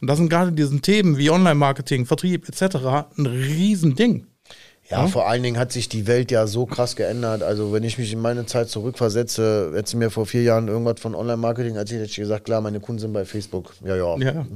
Und 0.00 0.06
das 0.06 0.18
sind 0.18 0.28
gerade 0.28 0.52
diesen 0.52 0.80
Themen 0.80 1.18
wie 1.18 1.30
Online-Marketing, 1.30 2.06
Vertrieb 2.06 2.48
etc. 2.48 2.76
ein 3.16 3.26
Riesending. 3.26 4.27
Ja, 4.90 5.06
vor 5.06 5.28
allen 5.28 5.42
Dingen 5.42 5.58
hat 5.58 5.70
sich 5.70 5.88
die 5.90 6.06
Welt 6.06 6.30
ja 6.30 6.46
so 6.46 6.64
krass 6.64 6.96
geändert. 6.96 7.42
Also, 7.42 7.72
wenn 7.72 7.84
ich 7.84 7.98
mich 7.98 8.12
in 8.12 8.20
meine 8.20 8.46
Zeit 8.46 8.70
zurückversetze, 8.70 9.72
hätte 9.74 9.90
sie 9.90 9.96
mir 9.98 10.10
vor 10.10 10.24
vier 10.24 10.42
Jahren 10.42 10.68
irgendwas 10.68 11.00
von 11.00 11.14
Online-Marketing 11.14 11.76
erzählt, 11.76 12.00
hätte 12.00 12.10
ich 12.10 12.16
gesagt, 12.16 12.46
klar, 12.46 12.62
meine 12.62 12.80
Kunden 12.80 13.00
sind 13.00 13.12
bei 13.12 13.26
Facebook. 13.26 13.74
Ja, 13.84 13.96
ja. 13.96 14.16
Ja. 14.16 14.46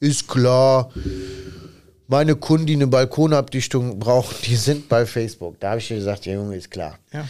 Ist 0.00 0.28
klar. 0.28 0.90
Meine 2.08 2.36
Kunden, 2.36 2.66
die 2.66 2.74
eine 2.74 2.86
Balkonabdichtung 2.86 3.98
brauchen, 3.98 4.34
die 4.44 4.56
sind 4.56 4.88
bei 4.88 5.04
Facebook. 5.06 5.60
Da 5.60 5.70
habe 5.70 5.80
ich 5.80 5.88
dir 5.88 5.96
gesagt, 5.96 6.24
ja, 6.26 6.34
Junge, 6.34 6.56
ist 6.56 6.70
klar. 6.70 6.98
ja. 7.12 7.26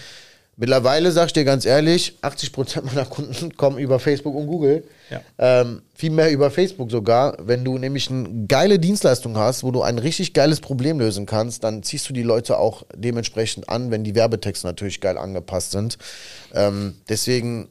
Mittlerweile 0.57 1.11
sag 1.13 1.27
ich 1.27 1.33
dir 1.33 1.45
ganz 1.45 1.65
ehrlich, 1.65 2.19
80% 2.21 2.83
meiner 2.83 3.07
Kunden 3.07 3.57
kommen 3.57 3.79
über 3.79 3.99
Facebook 3.99 4.35
und 4.35 4.47
Google. 4.47 4.85
Ja. 5.11 5.21
Ähm, 5.39 5.81
viel 5.95 6.11
mehr 6.11 6.31
über 6.31 6.51
Facebook 6.51 6.91
sogar. 6.91 7.37
Wenn 7.41 7.65
du 7.65 7.79
nämlich 7.79 8.11
eine 8.11 8.47
geile 8.49 8.79
Dienstleistung 8.79 9.39
hast, 9.39 9.65
wo 9.65 9.71
du 9.71 9.81
ein 9.81 9.99
richtig 9.99 10.35
geiles 10.35 10.61
Problem 10.61 10.99
lösen 10.99 11.25
kannst, 11.25 11.65
dann 11.65 11.83
ziehst 11.83 12.09
du 12.09 12.13
die 12.13 12.23
Leute 12.23 12.59
auch 12.59 12.83
dementsprechend 12.95 13.71
an, 13.71 13.91
wenn 13.91 14.05
die 14.05 14.15
Werbetexte 14.15 14.67
natürlich 14.67 15.01
geil 15.01 15.17
angepasst 15.17 15.71
sind. 15.71 15.97
Ähm, 16.53 16.97
deswegen, 17.09 17.69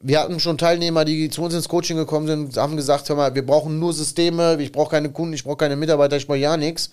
wir 0.00 0.18
hatten 0.18 0.40
schon 0.40 0.58
Teilnehmer, 0.58 1.04
die 1.04 1.30
zu 1.30 1.42
uns 1.42 1.54
ins 1.54 1.68
Coaching 1.68 1.96
gekommen 1.96 2.26
sind, 2.26 2.56
haben 2.56 2.76
gesagt, 2.76 3.08
hör 3.08 3.14
mal, 3.14 3.36
wir 3.36 3.46
brauchen 3.46 3.78
nur 3.78 3.92
Systeme, 3.92 4.60
ich 4.60 4.72
brauche 4.72 4.90
keine 4.90 5.10
Kunden, 5.10 5.32
ich 5.32 5.44
brauche 5.44 5.58
keine 5.58 5.76
Mitarbeiter, 5.76 6.16
ich 6.16 6.26
brauche 6.26 6.38
ja 6.38 6.56
nichts. 6.56 6.90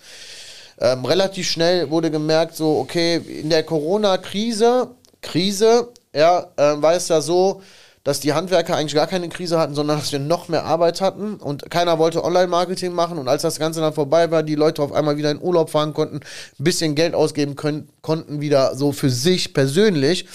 Ähm, 0.80 1.04
relativ 1.04 1.48
schnell 1.48 1.90
wurde 1.90 2.10
gemerkt, 2.10 2.54
so, 2.54 2.78
okay, 2.78 3.16
in 3.16 3.50
der 3.50 3.64
Corona-Krise, 3.64 4.94
Krise, 5.24 5.88
ja, 6.14 6.46
äh, 6.56 6.80
war 6.80 6.94
es 6.94 7.08
ja 7.08 7.20
so, 7.20 7.62
dass 8.04 8.20
die 8.20 8.34
Handwerker 8.34 8.76
eigentlich 8.76 8.94
gar 8.94 9.06
keine 9.06 9.30
Krise 9.30 9.58
hatten, 9.58 9.74
sondern 9.74 9.98
dass 9.98 10.12
wir 10.12 10.18
noch 10.18 10.48
mehr 10.48 10.64
Arbeit 10.64 11.00
hatten 11.00 11.36
und 11.36 11.70
keiner 11.70 11.98
wollte 11.98 12.22
Online-Marketing 12.22 12.92
machen 12.92 13.16
und 13.16 13.28
als 13.28 13.42
das 13.42 13.58
Ganze 13.58 13.80
dann 13.80 13.94
vorbei 13.94 14.30
war, 14.30 14.42
die 14.42 14.54
Leute 14.54 14.82
auf 14.82 14.92
einmal 14.92 15.16
wieder 15.16 15.30
in 15.30 15.40
Urlaub 15.40 15.70
fahren 15.70 15.94
konnten, 15.94 16.16
ein 16.16 16.64
bisschen 16.64 16.94
Geld 16.94 17.14
ausgeben 17.14 17.56
können, 17.56 17.88
konnten 18.02 18.42
wieder 18.42 18.76
so 18.76 18.92
für 18.92 19.08
sich 19.08 19.54
persönlich, 19.54 20.26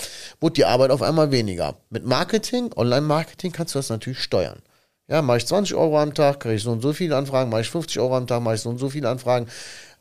wurde 0.42 0.54
die 0.54 0.66
Arbeit 0.66 0.90
auf 0.90 1.04
einmal 1.04 1.32
weniger. 1.32 1.76
Mit 1.92 2.06
Marketing, 2.06 2.72
Online-Marketing 2.76 3.52
kannst 3.52 3.76
du 3.76 3.80
das 3.80 3.90
natürlich 3.90 4.20
steuern. 4.20 4.64
Ja, 5.08 5.22
mache 5.22 5.38
ich 5.38 5.46
20 5.46 5.76
Euro 5.76 6.00
am 6.00 6.16
Tag, 6.16 6.40
kriege 6.40 6.56
ich 6.56 6.64
so 6.64 6.72
und 6.72 6.82
so 6.82 6.92
viele 6.92 7.16
Anfragen, 7.16 7.52
mache 7.52 7.62
ich 7.62 7.70
50 7.70 8.00
Euro 8.00 8.18
am 8.18 8.26
Tag, 8.26 8.42
mache 8.42 8.56
ich 8.56 8.62
so 8.62 8.70
und 8.70 8.80
so 8.80 8.90
viele 8.90 9.10
Anfragen. 9.10 9.48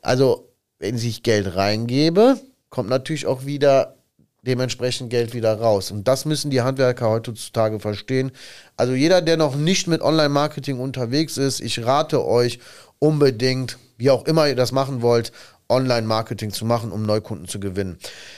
Also, 0.01 0.49
wenn 0.79 0.95
ich 0.95 1.23
Geld 1.23 1.55
reingebe, 1.55 2.39
kommt 2.69 2.89
natürlich 2.89 3.27
auch 3.27 3.45
wieder 3.45 3.98
dementsprechend 4.41 5.09
Geld 5.09 5.33
wieder 5.33 5.59
raus. 5.59 5.91
Und 5.91 6.07
das 6.07 6.25
müssen 6.25 6.49
die 6.49 6.61
Handwerker 6.61 7.09
heutzutage 7.09 7.79
verstehen. 7.79 8.31
Also 8.77 8.93
jeder, 8.93 9.21
der 9.21 9.37
noch 9.37 9.55
nicht 9.55 9.87
mit 9.87 10.01
Online-Marketing 10.01 10.79
unterwegs 10.79 11.37
ist, 11.37 11.59
ich 11.59 11.85
rate 11.85 12.25
euch 12.25 12.59
unbedingt, 12.99 13.77
wie 13.97 14.09
auch 14.09 14.25
immer 14.25 14.47
ihr 14.47 14.55
das 14.55 14.71
machen 14.71 15.01
wollt, 15.01 15.31
Online-Marketing 15.67 16.51
zu 16.51 16.65
machen, 16.65 16.91
um 16.91 17.03
Neukunden 17.03 17.47
zu 17.47 17.59
gewinnen. 17.59 17.97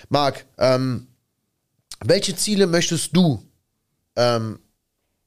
Marc, 0.09 0.45
ähm, 0.57 1.07
welche 2.03 2.35
Ziele 2.35 2.67
möchtest 2.67 3.15
du 3.15 3.41
ähm, 4.15 4.59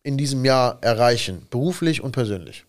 in 0.03 0.19
diesem 0.19 0.45
Jahr 0.45 0.79
erreichen, 0.83 1.47
beruflich 1.51 2.03
und 2.03 2.13
persönlich? 2.13 2.67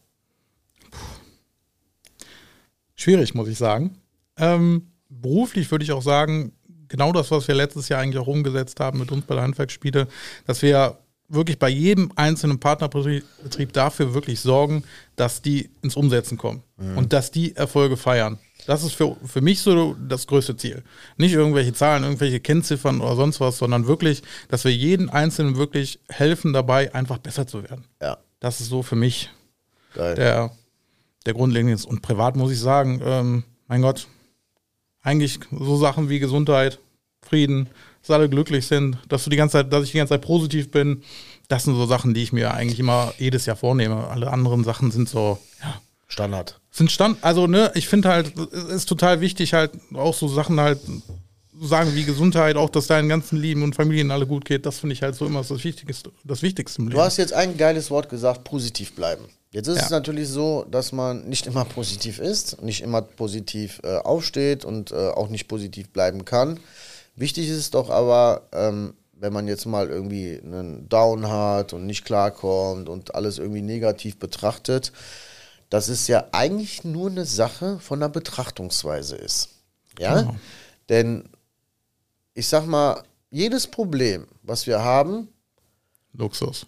Schwierig, 2.95 3.33
muss 3.33 3.49
ich 3.49 3.57
sagen. 3.57 3.97
Ähm, 4.37 4.91
beruflich 5.09 5.69
würde 5.69 5.83
ich 5.83 5.91
auch 5.91 6.01
sagen, 6.01 6.53
genau 6.87 7.11
das, 7.11 7.31
was 7.31 7.47
wir 7.47 7.55
letztes 7.55 7.89
Jahr 7.89 8.01
eigentlich 8.01 8.21
auch 8.21 8.27
umgesetzt 8.27 8.79
haben 8.79 8.99
mit 8.99 9.11
uns 9.11 9.25
bei 9.25 9.35
der 9.35 9.43
Handwerksspiele, 9.43 10.07
dass 10.45 10.61
wir 10.61 10.97
wirklich 11.27 11.57
bei 11.57 11.69
jedem 11.69 12.11
einzelnen 12.15 12.59
Partnerbetrieb 12.59 13.73
dafür 13.73 14.13
wirklich 14.13 14.39
sorgen, 14.39 14.83
dass 15.15 15.41
die 15.41 15.69
ins 15.81 15.95
Umsetzen 15.95 16.37
kommen 16.37 16.63
mhm. 16.77 16.97
und 16.97 17.13
dass 17.13 17.31
die 17.31 17.55
Erfolge 17.55 17.97
feiern. 17.97 18.37
Das 18.67 18.83
ist 18.83 18.93
für, 18.93 19.15
für 19.25 19.41
mich 19.41 19.61
so 19.61 19.95
das 20.07 20.27
größte 20.27 20.57
Ziel. 20.57 20.83
Nicht 21.17 21.33
irgendwelche 21.33 21.73
Zahlen, 21.73 22.03
irgendwelche 22.03 22.39
Kennziffern 22.39 23.01
oder 23.01 23.15
sonst 23.15 23.39
was, 23.39 23.57
sondern 23.57 23.87
wirklich, 23.87 24.23
dass 24.49 24.63
wir 24.63 24.73
jeden 24.73 25.09
Einzelnen 25.09 25.55
wirklich 25.55 25.99
helfen 26.09 26.53
dabei, 26.53 26.93
einfach 26.93 27.19
besser 27.19 27.45
zu 27.45 27.63
werden. 27.63 27.85
Ja. 28.01 28.17
Das 28.39 28.61
ist 28.61 28.69
so 28.69 28.81
für 28.81 28.95
mich 28.95 29.29
der, 29.95 30.51
der 31.25 31.33
grundlegende. 31.33 31.77
Und 31.87 32.01
privat 32.01 32.35
muss 32.35 32.51
ich 32.51 32.59
sagen, 32.59 33.01
ähm, 33.03 33.43
mein 33.67 33.81
Gott, 33.81 34.07
eigentlich 35.05 35.39
so 35.51 35.77
Sachen 35.77 36.09
wie 36.09 36.19
Gesundheit, 36.19 36.79
Frieden, 37.21 37.69
dass 38.01 38.11
alle 38.11 38.29
glücklich 38.29 38.67
sind, 38.67 38.97
dass 39.07 39.23
du 39.23 39.29
die 39.29 39.37
ganze 39.37 39.53
Zeit, 39.53 39.71
dass 39.71 39.83
ich 39.83 39.91
die 39.91 39.97
ganze 39.97 40.13
Zeit 40.13 40.21
positiv 40.21 40.69
bin. 40.69 41.01
Das 41.47 41.63
sind 41.63 41.75
so 41.75 41.85
Sachen, 41.85 42.13
die 42.13 42.23
ich 42.23 42.33
mir 42.33 42.53
eigentlich 42.53 42.79
immer 42.79 43.13
jedes 43.17 43.45
Jahr 43.45 43.55
vornehme. 43.55 44.07
Alle 44.07 44.31
anderen 44.31 44.63
Sachen 44.63 44.91
sind 44.91 45.07
so, 45.07 45.39
ja. 45.61 45.79
Standard. 46.07 46.59
Sind 46.71 46.91
Stand, 46.91 47.17
also 47.23 47.47
ne, 47.47 47.71
ich 47.73 47.87
finde 47.87 48.09
halt, 48.09 48.37
es 48.37 48.63
ist 48.65 48.85
total 48.89 49.21
wichtig, 49.21 49.53
halt 49.53 49.71
auch 49.93 50.13
so 50.13 50.27
Sachen 50.27 50.59
halt 50.59 50.79
sagen 51.59 51.95
wie 51.95 52.03
Gesundheit, 52.03 52.57
auch 52.57 52.69
dass 52.69 52.87
deinen 52.87 53.09
ganzen 53.09 53.39
Lieben 53.39 53.63
und 53.63 53.75
Familien 53.75 54.11
alle 54.11 54.27
gut 54.27 54.45
geht, 54.45 54.65
das 54.65 54.79
finde 54.79 54.93
ich 54.93 55.01
halt 55.01 55.15
so 55.15 55.25
immer 55.25 55.41
das 55.41 55.63
Wichtigste, 55.63 56.11
das 56.23 56.41
Wichtigste 56.41 56.81
im 56.81 56.89
Leben. 56.89 56.97
Du 56.97 57.03
hast 57.03 57.17
jetzt 57.17 57.33
ein 57.33 57.57
geiles 57.57 57.89
Wort 57.89 58.09
gesagt, 58.09 58.43
positiv 58.43 58.93
bleiben. 58.93 59.25
Jetzt 59.55 59.69
ist 59.69 59.77
ja. 59.77 59.83
es 59.83 59.89
natürlich 59.89 60.27
so, 60.27 60.65
dass 60.69 60.91
man 60.91 61.29
nicht 61.29 61.47
immer 61.47 61.63
positiv 61.63 62.19
ist, 62.19 62.61
nicht 62.61 62.81
immer 62.81 63.01
positiv 63.01 63.79
äh, 63.85 63.95
aufsteht 63.99 64.65
und 64.65 64.91
äh, 64.91 65.07
auch 65.11 65.29
nicht 65.29 65.47
positiv 65.47 65.91
bleiben 65.91 66.25
kann. 66.25 66.59
Wichtig 67.15 67.47
ist 67.47 67.55
es 67.55 67.71
doch 67.71 67.89
aber, 67.89 68.41
ähm, 68.51 68.95
wenn 69.13 69.31
man 69.31 69.47
jetzt 69.47 69.65
mal 69.65 69.87
irgendwie 69.89 70.41
einen 70.43 70.89
Down 70.89 71.29
hat 71.29 71.71
und 71.71 71.85
nicht 71.85 72.03
klarkommt 72.03 72.89
und 72.89 73.15
alles 73.15 73.37
irgendwie 73.37 73.61
negativ 73.61 74.19
betrachtet, 74.19 74.91
dass 75.69 75.87
es 75.87 76.09
ja 76.09 76.25
eigentlich 76.33 76.83
nur 76.83 77.09
eine 77.09 77.23
Sache 77.23 77.79
von 77.79 78.01
der 78.01 78.09
Betrachtungsweise 78.09 79.15
ist. 79.15 79.51
Ja? 79.97 80.19
Genau. 80.19 80.35
Denn 80.89 81.29
ich 82.33 82.49
sag 82.49 82.65
mal, 82.65 83.01
jedes 83.31 83.67
Problem, 83.67 84.27
was 84.43 84.67
wir 84.67 84.83
haben, 84.83 85.29
Luxus. 86.11 86.67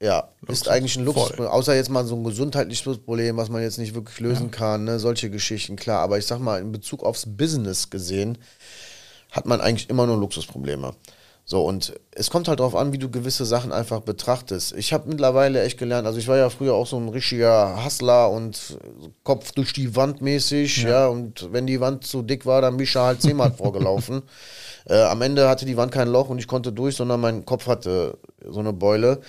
Ja, 0.00 0.28
Luxus. 0.40 0.60
ist 0.60 0.68
eigentlich 0.68 0.96
ein 0.96 1.04
Luxusproblem. 1.04 1.48
Außer 1.48 1.74
jetzt 1.74 1.88
mal 1.88 2.04
so 2.04 2.16
ein 2.16 2.24
gesundheitliches 2.24 2.98
Problem, 2.98 3.36
was 3.36 3.48
man 3.48 3.62
jetzt 3.62 3.78
nicht 3.78 3.94
wirklich 3.94 4.20
lösen 4.20 4.50
ja. 4.52 4.58
kann, 4.58 4.84
ne? 4.84 4.98
solche 4.98 5.30
Geschichten, 5.30 5.76
klar. 5.76 6.00
Aber 6.00 6.18
ich 6.18 6.26
sag 6.26 6.38
mal, 6.38 6.60
in 6.60 6.70
Bezug 6.70 7.02
aufs 7.02 7.24
Business 7.26 7.88
gesehen, 7.88 8.38
hat 9.30 9.46
man 9.46 9.60
eigentlich 9.60 9.88
immer 9.88 10.06
nur 10.06 10.18
Luxusprobleme. 10.18 10.94
So, 11.48 11.64
und 11.64 11.94
es 12.10 12.28
kommt 12.28 12.48
halt 12.48 12.58
darauf 12.58 12.74
an, 12.74 12.92
wie 12.92 12.98
du 12.98 13.08
gewisse 13.08 13.44
Sachen 13.44 13.72
einfach 13.72 14.00
betrachtest. 14.00 14.74
Ich 14.76 14.92
habe 14.92 15.08
mittlerweile 15.08 15.62
echt 15.62 15.78
gelernt, 15.78 16.04
also 16.04 16.18
ich 16.18 16.26
war 16.26 16.36
ja 16.36 16.50
früher 16.50 16.74
auch 16.74 16.88
so 16.88 16.96
ein 16.96 17.08
richtiger 17.08 17.84
Hustler 17.84 18.30
und 18.30 18.76
Kopf 19.22 19.52
durch 19.52 19.72
die 19.72 19.94
Wand 19.94 20.20
mäßig, 20.20 20.82
ja, 20.82 20.88
ja 20.88 21.06
und 21.06 21.52
wenn 21.52 21.68
die 21.68 21.80
Wand 21.80 22.04
zu 22.04 22.22
dick 22.22 22.46
war, 22.46 22.62
dann 22.62 22.76
bin 22.76 22.82
ich 22.82 22.96
halt 22.96 23.22
zehnmal 23.22 23.52
vorgelaufen. 23.56 24.22
Äh, 24.86 25.02
am 25.02 25.22
Ende 25.22 25.48
hatte 25.48 25.66
die 25.66 25.76
Wand 25.76 25.92
kein 25.92 26.08
Loch 26.08 26.30
und 26.30 26.40
ich 26.40 26.48
konnte 26.48 26.72
durch, 26.72 26.96
sondern 26.96 27.20
mein 27.20 27.44
Kopf 27.44 27.68
hatte 27.68 28.18
so 28.44 28.58
eine 28.58 28.72
Beule. 28.72 29.20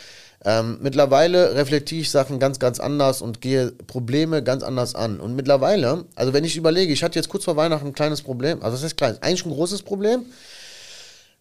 Ähm, 0.47 0.77
mittlerweile 0.81 1.55
reflektiere 1.55 1.99
ich 1.99 2.09
Sachen 2.09 2.39
ganz, 2.39 2.57
ganz 2.57 2.79
anders 2.79 3.21
und 3.21 3.41
gehe 3.41 3.71
Probleme 3.85 4.41
ganz 4.41 4.63
anders 4.63 4.95
an. 4.95 5.19
Und 5.19 5.35
mittlerweile, 5.35 6.05
also 6.15 6.31
wenn 6.31 6.45
ich 6.45 6.55
überlege, 6.55 6.93
ich 6.93 7.03
hatte 7.03 7.19
jetzt 7.19 7.27
kurz 7.27 7.43
vor 7.43 7.57
Weihnachten 7.57 7.87
ein 7.87 7.93
kleines 7.93 8.21
Problem, 8.21 8.63
also 8.63 8.77
das 8.77 8.83
ist 8.83 8.95
klein, 8.95 9.17
eigentlich 9.19 9.45
ein 9.45 9.51
großes 9.51 9.81
Problem. 9.81 10.25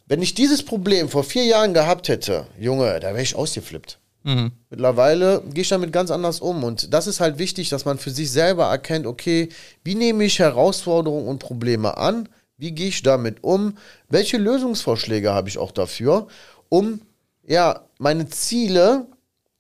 Wenn 0.07 0.23
ich 0.23 0.35
dieses 0.35 0.65
Problem 0.65 1.09
vor 1.09 1.23
vier 1.23 1.45
Jahren 1.45 1.73
gehabt 1.73 2.09
hätte, 2.09 2.49
Junge, 2.59 2.99
da 2.99 3.11
wäre 3.11 3.23
ich 3.23 3.37
ausgeflippt. 3.37 4.01
Mhm. 4.25 4.51
Mittlerweile 4.71 5.41
gehe 5.55 5.63
ich 5.63 5.69
damit 5.69 5.93
ganz 5.93 6.11
anders 6.11 6.41
um. 6.41 6.65
Und 6.65 6.93
das 6.93 7.07
ist 7.07 7.21
halt 7.21 7.39
wichtig, 7.39 7.69
dass 7.69 7.85
man 7.85 7.99
für 7.99 8.11
sich 8.11 8.33
selber 8.33 8.65
erkennt, 8.65 9.07
okay, 9.07 9.51
wie 9.85 9.95
nehme 9.95 10.25
ich 10.25 10.41
Herausforderungen 10.41 11.29
und 11.29 11.39
Probleme 11.39 11.97
an? 11.97 12.29
Wie 12.57 12.73
gehe 12.73 12.89
ich 12.89 13.05
damit 13.05 13.45
um? 13.45 13.79
Welche 14.09 14.37
Lösungsvorschläge 14.37 15.33
habe 15.33 15.49
ich 15.49 15.59
auch 15.59 15.71
dafür, 15.71 16.27
um 16.69 17.03
ja, 17.47 17.85
meine 17.99 18.29
Ziele, 18.29 19.07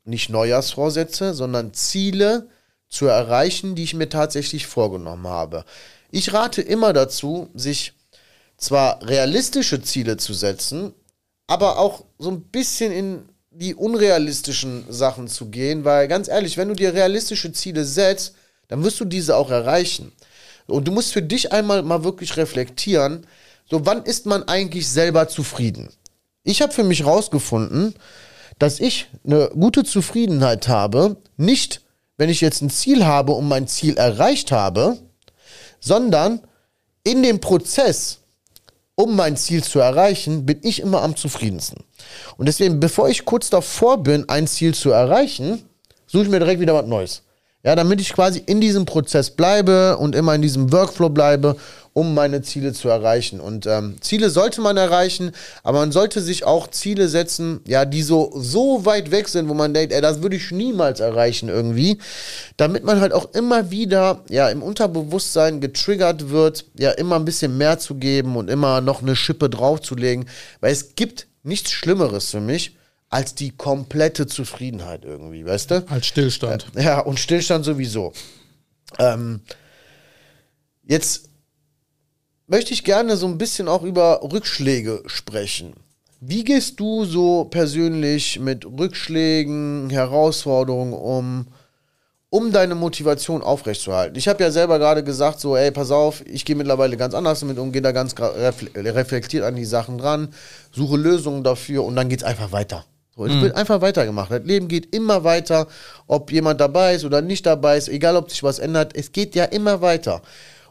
nicht 0.05 0.31
Neujahrsvorsätze, 0.31 1.35
sondern 1.35 1.75
Ziele 1.75 2.49
zu 2.88 3.07
erreichen, 3.07 3.75
die 3.75 3.85
ich 3.85 3.94
mir 3.94 4.09
tatsächlich 4.09 4.66
vorgenommen 4.66 5.27
habe. 5.27 5.64
Ich 6.11 6.33
rate 6.33 6.62
immer 6.62 6.92
dazu, 6.92 7.49
sich 7.55 7.92
zwar 8.57 9.07
realistische 9.07 9.83
Ziele 9.83 10.16
zu 10.16 10.35
setzen, 10.35 10.94
aber 11.46 11.79
auch 11.79 12.05
so 12.18 12.31
ein 12.31 12.42
bisschen 12.42 12.92
in 12.92 13.29
die 13.51 13.75
unrealistischen 13.75 14.85
Sachen 14.88 15.29
zu 15.29 15.46
gehen, 15.46 15.85
weil 15.85 16.09
ganz 16.09 16.29
ehrlich, 16.29 16.57
wenn 16.57 16.68
du 16.68 16.75
dir 16.75 16.94
realistische 16.94 17.53
Ziele 17.53 17.85
setzt, 17.85 18.35
dann 18.68 18.85
wirst 18.85 19.01
du 19.01 19.05
diese 19.05 19.37
auch 19.37 19.51
erreichen. 19.51 20.12
Und 20.66 20.88
du 20.88 20.92
musst 20.92 21.12
für 21.12 21.22
dich 21.22 21.53
einmal 21.53 21.83
mal 21.83 22.05
wirklich 22.05 22.37
reflektieren, 22.37 23.27
so 23.70 23.87
wann 23.87 24.05
ist 24.05 24.27
man 24.27 24.44
eigentlich 24.44 24.88
selber 24.88 25.29
zufrieden? 25.29 25.90
Ich 26.47 26.63
habe 26.63 26.73
für 26.73 26.85
mich 26.85 27.05
rausgefunden, 27.05 27.95
dass 28.61 28.79
ich 28.79 29.09
eine 29.25 29.51
gute 29.53 29.83
Zufriedenheit 29.83 30.69
habe, 30.69 31.17
nicht 31.37 31.83
wenn 32.19 32.31
ich 32.31 32.41
jetzt 32.41 32.63
ein 32.63 32.71
Ziel 32.71 33.05
habe 33.05 33.33
und 33.33 33.49
mein 33.49 33.67
Ziel 33.67 33.97
erreicht 33.97 34.53
habe, 34.53 34.97
sondern 35.81 36.41
in 37.03 37.25
dem 37.25 37.41
Prozess, 37.41 38.21
um 38.95 39.17
mein 39.17 39.37
Ziel 39.37 39.65
zu 39.65 39.81
erreichen, 39.81 40.47
bin 40.47 40.61
ich 40.63 40.81
immer 40.81 41.03
am 41.03 41.17
zufriedensten. 41.17 41.85
Und 42.37 42.47
deswegen, 42.47 42.79
bevor 42.79 43.09
ich 43.09 43.25
kurz 43.25 43.51
davor 43.51 44.03
bin, 44.05 44.29
ein 44.29 44.47
Ziel 44.47 44.73
zu 44.73 44.91
erreichen, 44.91 45.65
suche 46.07 46.23
ich 46.23 46.31
mir 46.31 46.39
direkt 46.39 46.61
wieder 46.61 46.75
was 46.75 46.87
Neues. 46.87 47.23
Ja, 47.65 47.75
damit 47.75 48.01
ich 48.01 48.13
quasi 48.13 48.41
in 48.47 48.61
diesem 48.61 48.87
Prozess 48.87 49.31
bleibe 49.31 49.99
und 49.99 50.15
immer 50.15 50.37
in 50.37 50.43
diesem 50.43 50.71
Workflow 50.71 51.09
bleibe 51.09 51.57
um 51.97 52.13
meine 52.13 52.43
Ziele 52.43 52.75
zu 52.75 52.91
erreichen. 52.91 53.41
Und 53.41 53.65
ähm, 53.65 53.97
Ziele 54.03 54.29
sollte 54.29 54.61
man 54.61 54.77
erreichen, 54.77 55.33
aber 55.63 55.79
man 55.79 55.93
sollte 55.93 56.21
sich 56.21 56.45
auch 56.45 56.69
Ziele 56.69 57.09
setzen, 57.09 57.61
ja, 57.67 57.87
die 57.87 58.03
so, 58.03 58.35
so 58.37 58.85
weit 58.85 59.11
weg 59.11 59.29
sind, 59.29 59.49
wo 59.49 59.55
man 59.55 59.73
denkt, 59.73 59.95
ey, 59.95 60.03
das 60.03 60.21
würde 60.21 60.37
ich 60.37 60.51
niemals 60.51 61.01
erreichen 61.01 61.49
irgendwie, 61.49 61.97
damit 62.59 62.85
man 62.85 63.01
halt 63.01 63.15
auch 63.15 63.33
immer 63.33 63.71
wieder, 63.71 64.21
ja, 64.29 64.51
im 64.51 64.63
Unterbewusstsein 64.63 65.63
getriggert 65.63 66.29
wird, 66.29 66.67
ja, 66.79 66.91
immer 66.91 67.17
ein 67.17 67.25
bisschen 67.25 67.57
mehr 67.57 67.79
zu 67.79 67.95
geben 67.95 68.37
und 68.37 68.51
immer 68.51 68.83
noch 68.83 69.01
eine 69.01 69.17
Schippe 69.17 69.49
draufzulegen, 69.49 70.29
weil 70.61 70.73
es 70.73 70.97
gibt 70.97 71.29
nichts 71.45 71.73
Schlimmeres 71.73 72.29
für 72.29 72.43
mich, 72.43 72.77
als 73.09 73.35
die 73.35 73.53
komplette 73.53 74.27
Zufriedenheit 74.27 75.07
irgendwie, 75.07 75.47
weißt 75.47 75.71
du? 75.71 75.87
Als 75.89 76.09
Stillstand. 76.09 76.67
Ja, 76.77 77.01
und 77.01 77.19
Stillstand 77.19 77.65
sowieso. 77.65 78.13
Ähm, 78.99 79.41
jetzt 80.83 81.31
möchte 82.47 82.73
ich 82.73 82.85
gerne 82.85 83.17
so 83.17 83.27
ein 83.27 83.39
bisschen 83.39 83.69
auch 83.69 83.83
über 83.83 84.21
Rückschläge 84.23 85.03
sprechen. 85.07 85.75
Wie 86.21 86.45
gehst 86.45 86.81
du 86.81 87.05
so 87.05 87.45
persönlich 87.45 88.41
mit 88.41 88.65
Rückschlägen, 88.65 89.91
Herausforderungen 89.91 90.95
um, 90.95 91.47
um 92.31 92.53
deine 92.53 92.75
Motivation 92.75 93.43
aufrechtzuerhalten? 93.43 94.17
Ich 94.17 94.27
habe 94.27 94.43
ja 94.43 94.51
selber 94.51 94.79
gerade 94.79 95.05
gesagt, 95.05 95.41
so, 95.41 95.57
ey, 95.57 95.71
pass 95.71 95.91
auf, 95.91 96.25
ich 96.27 96.45
gehe 96.45 96.57
mittlerweile 96.57 96.97
ganz 96.97 97.13
anders 97.13 97.41
damit 97.41 97.59
um, 97.59 97.71
gehe 97.71 97.83
da 97.83 97.93
ganz 97.93 98.15
reflektiert 98.19 99.45
an 99.45 99.57
die 99.57 99.67
Sachen 99.67 99.99
dran, 99.99 100.29
suche 100.73 100.97
Lösungen 100.97 101.45
dafür 101.45 101.85
und 101.85 101.97
dann 101.97 102.09
geht 102.09 102.21
es 102.21 102.25
einfach 102.25 102.51
weiter. 102.51 102.87
So, 103.15 103.27
es 103.27 103.33
mhm. 103.33 103.43
wird 103.43 103.57
einfach 103.57 103.81
weitergemacht. 103.81 104.31
Das 104.31 104.45
Leben 104.45 104.69
geht 104.69 104.95
immer 104.95 105.23
weiter, 105.23 105.67
ob 106.07 106.33
jemand 106.33 106.61
dabei 106.61 106.95
ist 106.95 107.05
oder 107.05 107.21
nicht 107.21 107.45
dabei 107.45 107.77
ist, 107.77 107.89
egal 107.89 108.17
ob 108.17 108.31
sich 108.31 108.43
was 108.43 108.59
ändert, 108.59 108.97
es 108.97 109.13
geht 109.13 109.35
ja 109.35 109.45
immer 109.45 109.81
weiter. 109.81 110.23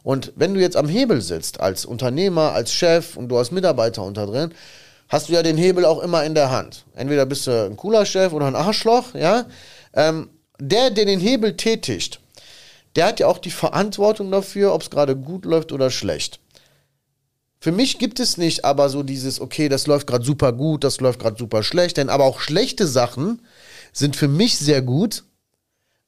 Und 0.06 0.34
wenn 0.36 0.54
du 0.54 0.62
jetzt 0.62 0.78
am 0.78 0.88
Hebel 0.88 1.20
sitzt, 1.20 1.60
als 1.60 1.84
Unternehmer, 1.84 2.52
als 2.52 2.72
Chef 2.72 3.18
und 3.18 3.28
du 3.28 3.39
hast 3.39 3.52
Mitarbeiter 3.52 4.04
unter 4.04 4.28
drin, 4.28 4.54
hast 5.10 5.30
du 5.30 5.34
ja 5.34 5.41
den 5.41 5.58
Hebel 5.58 5.84
auch 5.84 6.00
immer 6.00 6.24
in 6.24 6.36
der 6.36 6.52
Hand. 6.52 6.86
Entweder 6.94 7.26
bist 7.26 7.48
du 7.48 7.65
ein 7.65 7.76
cooler 7.76 8.06
Chef 8.06 8.32
oder 8.32 8.46
ein 8.46 8.56
Arschloch, 8.56 9.15
ja. 9.15 9.48
Ähm, 9.96 10.30
der, 10.60 10.91
der 10.91 11.06
den 11.06 11.20
Hebel 11.20 11.58
tätigt, 11.58 12.20
der 12.96 13.08
hat 13.08 13.20
ja 13.20 13.26
auch 13.26 13.39
die 13.39 13.50
Verantwortung 13.50 14.30
dafür, 14.30 14.76
ob 14.76 14.84
es 14.84 14.91
gerade 14.91 15.15
gut 15.15 15.44
läuft 15.44 15.72
oder 15.72 15.89
schlecht. 15.89 16.39
Für 17.60 17.72
mich 17.72 17.98
gibt 17.98 18.20
es 18.20 18.38
nicht 18.38 18.63
aber 18.63 18.89
so 18.89 19.02
dieses, 19.02 19.41
okay, 19.41 19.70
das 19.70 19.88
läuft 19.88 20.06
gerade 20.06 20.24
super 20.24 20.54
gut, 20.54 20.84
das 20.84 21.02
läuft 21.02 21.20
gerade 21.20 21.38
super 21.39 21.63
schlecht, 21.63 21.98
denn 21.98 22.10
aber 22.10 22.26
auch 22.26 22.41
schlechte 22.41 22.86
Sachen 22.86 23.41
sind 23.91 24.15
für 24.15 24.28
mich 24.28 24.60
sehr 24.60 24.84
gut, 24.84 25.24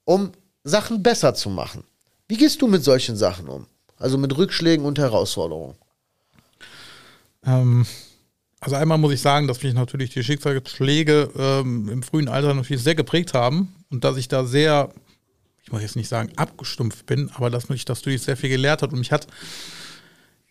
um 0.04 0.30
Sachen 0.62 1.02
besser 1.02 1.34
zu 1.34 1.50
machen. 1.50 1.82
Wie 2.28 2.36
gehst 2.36 2.62
du 2.62 2.68
mit 2.68 2.84
solchen 2.84 3.16
Sachen 3.16 3.48
um? 3.48 3.66
Also 3.98 4.18
mit 4.18 4.36
Rückschlägen 4.36 4.84
und 4.84 4.98
Herausforderungen. 4.98 5.74
Ähm, 7.44 7.86
also 8.60 8.76
einmal 8.76 8.98
muss 8.98 9.12
ich 9.12 9.20
sagen, 9.20 9.46
dass 9.46 9.62
mich 9.62 9.74
natürlich 9.74 10.10
die 10.10 10.24
Schicksalsschläge 10.24 11.30
ähm, 11.36 11.88
im 11.88 12.02
frühen 12.02 12.28
Alter 12.28 12.54
natürlich 12.54 12.82
sehr 12.82 12.94
geprägt 12.94 13.34
haben 13.34 13.74
und 13.90 14.04
dass 14.04 14.16
ich 14.16 14.28
da 14.28 14.44
sehr, 14.44 14.90
ich 15.62 15.70
muss 15.70 15.82
jetzt 15.82 15.96
nicht 15.96 16.08
sagen 16.08 16.32
abgestumpft 16.36 17.06
bin, 17.06 17.30
aber 17.34 17.50
dass 17.50 17.68
mich 17.68 17.84
das 17.84 18.00
natürlich 18.00 18.22
sehr 18.22 18.36
viel 18.36 18.50
gelehrt 18.50 18.82
hat 18.82 18.92
und 18.92 18.98
mich 18.98 19.12
hat, 19.12 19.28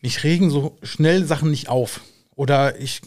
mich 0.02 0.24
regen 0.24 0.50
so 0.50 0.78
schnell 0.84 1.26
Sachen 1.26 1.52
nicht 1.52 1.70
auf 1.70 2.02
oder 2.36 2.80
ich 2.80 3.02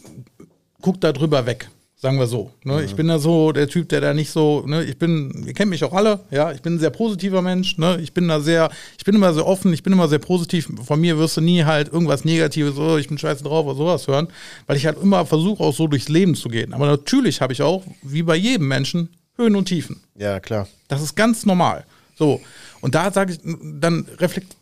gucke 0.81 0.99
da 0.99 1.11
drüber 1.13 1.45
weg. 1.45 1.69
Sagen 2.01 2.17
wir 2.17 2.25
so. 2.25 2.51
Ne? 2.63 2.77
Mhm. 2.77 2.83
Ich 2.85 2.95
bin 2.95 3.07
da 3.07 3.19
so 3.19 3.51
der 3.51 3.67
Typ, 3.67 3.89
der 3.89 4.01
da 4.01 4.15
nicht 4.15 4.31
so, 4.31 4.63
ne? 4.65 4.83
ich 4.83 4.97
bin, 4.97 5.43
ihr 5.45 5.53
kennt 5.53 5.69
mich 5.69 5.83
auch 5.83 5.93
alle, 5.93 6.21
ja, 6.31 6.51
ich 6.51 6.63
bin 6.63 6.73
ein 6.73 6.79
sehr 6.79 6.89
positiver 6.89 7.43
Mensch, 7.43 7.77
ne? 7.77 7.99
Ich 8.01 8.11
bin 8.11 8.27
da 8.27 8.39
sehr, 8.39 8.71
ich 8.97 9.03
bin 9.03 9.13
immer 9.13 9.31
sehr 9.35 9.45
offen, 9.45 9.71
ich 9.71 9.83
bin 9.83 9.93
immer 9.93 10.07
sehr 10.07 10.17
positiv. 10.17 10.67
Von 10.83 10.99
mir 10.99 11.19
wirst 11.19 11.37
du 11.37 11.41
nie 11.41 11.63
halt 11.63 11.93
irgendwas 11.93 12.25
Negatives, 12.25 12.75
oh, 12.79 12.97
ich 12.97 13.07
bin 13.07 13.19
scheiße 13.19 13.43
drauf 13.43 13.67
oder 13.67 13.75
sowas 13.75 14.07
hören, 14.07 14.29
weil 14.65 14.77
ich 14.77 14.87
halt 14.87 14.99
immer 14.99 15.27
versuche, 15.27 15.63
auch 15.63 15.75
so 15.75 15.85
durchs 15.85 16.09
Leben 16.09 16.33
zu 16.33 16.49
gehen. 16.49 16.73
Aber 16.73 16.87
natürlich 16.87 17.39
habe 17.39 17.53
ich 17.53 17.61
auch, 17.61 17.83
wie 18.01 18.23
bei 18.23 18.35
jedem 18.35 18.67
Menschen, 18.67 19.09
Höhen 19.35 19.55
und 19.55 19.65
Tiefen. 19.65 20.01
Ja, 20.17 20.39
klar. 20.39 20.67
Das 20.87 21.03
ist 21.03 21.15
ganz 21.15 21.45
normal. 21.45 21.85
So. 22.15 22.41
Und 22.81 22.95
da 22.95 23.11
sage 23.11 23.33
ich, 23.33 23.39
dann 23.43 24.07
reflekt, 24.17 24.55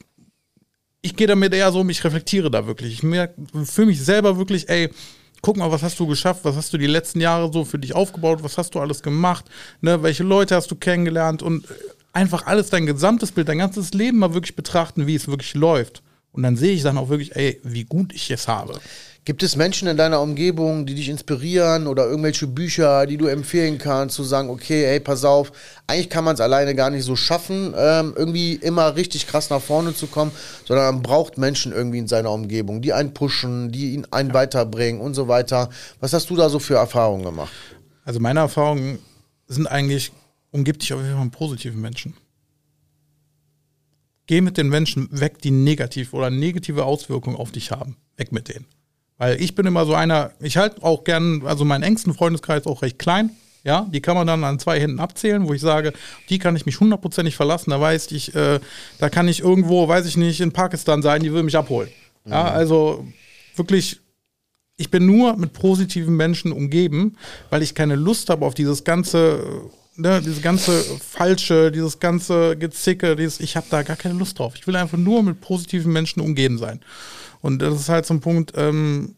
ich 1.02 1.15
gehe 1.15 1.28
damit 1.28 1.54
eher 1.54 1.71
so, 1.71 1.88
ich 1.88 2.04
reflektiere 2.04 2.52
da 2.52 2.67
wirklich. 2.67 2.91
Ich 2.91 3.04
merke 3.04 3.36
für 3.63 3.86
mich 3.86 4.04
selber 4.04 4.38
wirklich, 4.38 4.67
ey, 4.67 4.89
guck 5.41 5.58
mal, 5.58 5.71
was 5.71 5.84
hast 5.84 5.99
du 5.99 6.08
geschafft, 6.08 6.41
was 6.43 6.56
hast 6.56 6.73
du 6.73 6.78
die 6.78 6.88
letzten 6.88 7.21
Jahre 7.21 7.52
so 7.52 7.65
für 7.65 7.80
dich 7.80 7.95
aufgebaut, 7.95 8.43
was 8.43 8.58
hast 8.58 8.75
du 8.75 8.80
alles 8.80 9.02
gemacht, 9.02 9.45
ne, 9.82 10.02
welche 10.04 10.23
Leute 10.23 10.56
hast 10.56 10.69
du 10.71 10.75
kennengelernt 10.75 11.41
und 11.41 11.65
einfach 12.13 12.45
alles, 12.45 12.69
dein 12.69 12.86
gesamtes 12.86 13.32
Bild, 13.32 13.47
dein 13.47 13.60
ganzes 13.60 13.93
Leben 13.93 14.19
mal 14.19 14.34
wirklich 14.34 14.56
betrachten, 14.56 15.08
wie 15.08 15.15
es 15.15 15.28
wirklich 15.28 15.54
läuft. 15.54 16.04
Und 16.32 16.43
dann 16.43 16.56
sehe 16.56 16.73
ich 16.73 16.84
dann 16.84 16.97
auch 16.97 17.10
wirklich, 17.10 17.36
ey, 17.36 17.60
wie 17.63 17.86
gut 17.86 18.13
ich 18.13 18.30
es 18.32 18.47
habe. 18.47 18.80
Gibt 19.30 19.44
es 19.44 19.56
Menschen 19.56 19.88
in 19.88 19.96
deiner 19.96 20.22
Umgebung, 20.22 20.88
die 20.88 20.96
dich 20.96 21.08
inspirieren 21.08 21.86
oder 21.86 22.08
irgendwelche 22.08 22.48
Bücher, 22.48 23.06
die 23.06 23.15
du 23.15 23.28
empfehlen 23.28 23.78
kannst, 23.78 24.15
zu 24.15 24.24
sagen, 24.24 24.50
okay, 24.50 24.88
hey, 24.88 25.00
pass 25.00 25.24
auf, 25.24 25.52
eigentlich 25.86 26.10
kann 26.10 26.24
man 26.24 26.34
es 26.34 26.42
alleine 26.42 26.74
gar 26.74 26.89
nicht 26.89 27.04
so 27.04 27.15
schaffen, 27.15 27.76
ähm, 27.78 28.15
irgendwie 28.18 28.56
immer 28.56 28.96
richtig 28.96 29.28
krass 29.28 29.52
nach 29.52 29.62
vorne 29.62 29.94
zu 29.94 30.08
kommen, 30.08 30.32
sondern 30.65 30.96
man 30.96 31.04
braucht 31.04 31.38
Menschen 31.38 31.74
irgendwie 31.74 32.00
in 32.00 32.08
seiner 32.08 32.32
Umgebung, 32.32 32.82
die 32.82 32.92
einen 32.92 33.13
pushen, 33.13 33.72
die 33.72 33.94
ihn 33.94 34.08
einen 34.10 34.34
weiterbringen 34.34 35.00
und 35.00 35.13
so 35.13 35.28
weiter. 35.28 35.70
Was 36.00 36.13
hast 36.13 36.32
du 36.32 36.36
da 36.36 36.50
so 36.50 36.58
für 36.58 36.78
Erfahrungen 36.78 37.24
gemacht? 37.24 37.54
Also 38.06 38.20
meine 38.20 38.39
Erfahrungen 38.39 38.98
sind 39.46 39.68
eigentlich, 39.68 40.12
umgib 40.50 40.80
dich 40.80 40.92
auf 40.92 41.02
jeden 41.02 41.13
Fall 41.13 41.26
mit 41.26 41.34
positiven 41.34 41.80
Menschen. 41.80 42.15
Geh 44.26 44.42
mit 44.42 44.58
den 44.58 44.70
Menschen 44.70 45.08
weg, 45.12 45.39
die 45.39 45.52
negativ 45.52 46.15
oder 46.15 46.32
negative 46.32 46.84
Auswirkungen 46.84 47.36
auf 47.38 47.52
dich 47.52 47.70
haben. 47.70 47.96
Weg 48.18 48.32
mit 48.32 48.50
denen. 48.50 48.65
Weil 49.20 49.40
ich 49.40 49.54
bin 49.54 49.68
immer 49.68 49.86
so 49.86 49.94
einer, 49.94 50.32
ich 50.40 50.58
halte 50.58 50.82
auch 50.82 51.04
gern, 51.04 51.44
also 51.46 51.66
meinen 51.66 51.84
engsten 51.84 52.14
Freundeskreis 52.16 52.66
auch 52.66 52.82
recht 52.82 52.98
klein. 52.98 53.32
Ja, 53.66 53.86
die 53.92 54.00
kann 54.00 54.16
man 54.16 54.26
dann 54.26 54.42
an 54.46 54.58
zwei 54.58 54.80
Händen 54.80 55.02
abzählen, 55.02 55.46
wo 55.46 55.54
ich 55.54 55.60
sage, 55.60 55.92
die 56.30 56.40
kann 56.40 56.56
ich 56.56 56.66
mich 56.66 56.80
hundertprozentig 56.80 57.36
verlassen. 57.36 57.72
Da 57.72 57.82
weiß 57.82 58.10
ich, 58.14 58.34
äh, 58.34 58.62
da 59.00 59.10
kann 59.10 59.28
ich 59.28 59.42
irgendwo, 59.42 59.86
weiß 59.86 60.06
ich 60.06 60.16
nicht, 60.16 60.40
in 60.40 60.54
Pakistan 60.54 61.02
sein, 61.02 61.22
die 61.22 61.34
will 61.34 61.44
mich 61.44 61.58
abholen. 61.58 61.90
Mhm. 62.24 62.32
Ja, 62.32 62.46
also 62.46 63.06
wirklich, 63.58 64.00
ich 64.78 64.90
bin 64.90 65.06
nur 65.06 65.36
mit 65.36 65.52
positiven 65.52 66.16
Menschen 66.16 66.54
umgeben, 66.54 67.18
weil 67.50 67.62
ich 67.62 67.76
keine 67.76 67.96
Lust 67.96 68.30
habe 68.30 68.46
auf 68.46 68.54
dieses 68.54 68.86
ganze, 68.86 69.44
ne, 70.00 70.22
diese 70.22 70.42
ganze 70.42 70.84
falsche, 71.00 71.72
dieses 71.72 72.00
ganze 72.00 72.58
Gezicke, 72.58 73.16
dieses, 73.16 73.40
ich 73.40 73.56
habe 73.56 73.68
da 73.70 73.84
gar 73.84 73.96
keine 73.96 74.16
Lust 74.16 74.40
drauf. 74.40 74.54
Ich 74.56 74.66
will 74.68 74.76
einfach 74.76 74.98
nur 74.98 75.24
mit 75.24 75.42
positiven 75.42 75.94
Menschen 75.94 76.22
umgeben 76.22 76.58
sein. 76.58 76.82
Und 77.42 77.62
das 77.62 77.80
ist 77.80 77.90
halt 77.90 78.06
so 78.06 78.14
ein 78.14 78.22
Punkt, 78.22 78.54
ähm, 78.56 79.16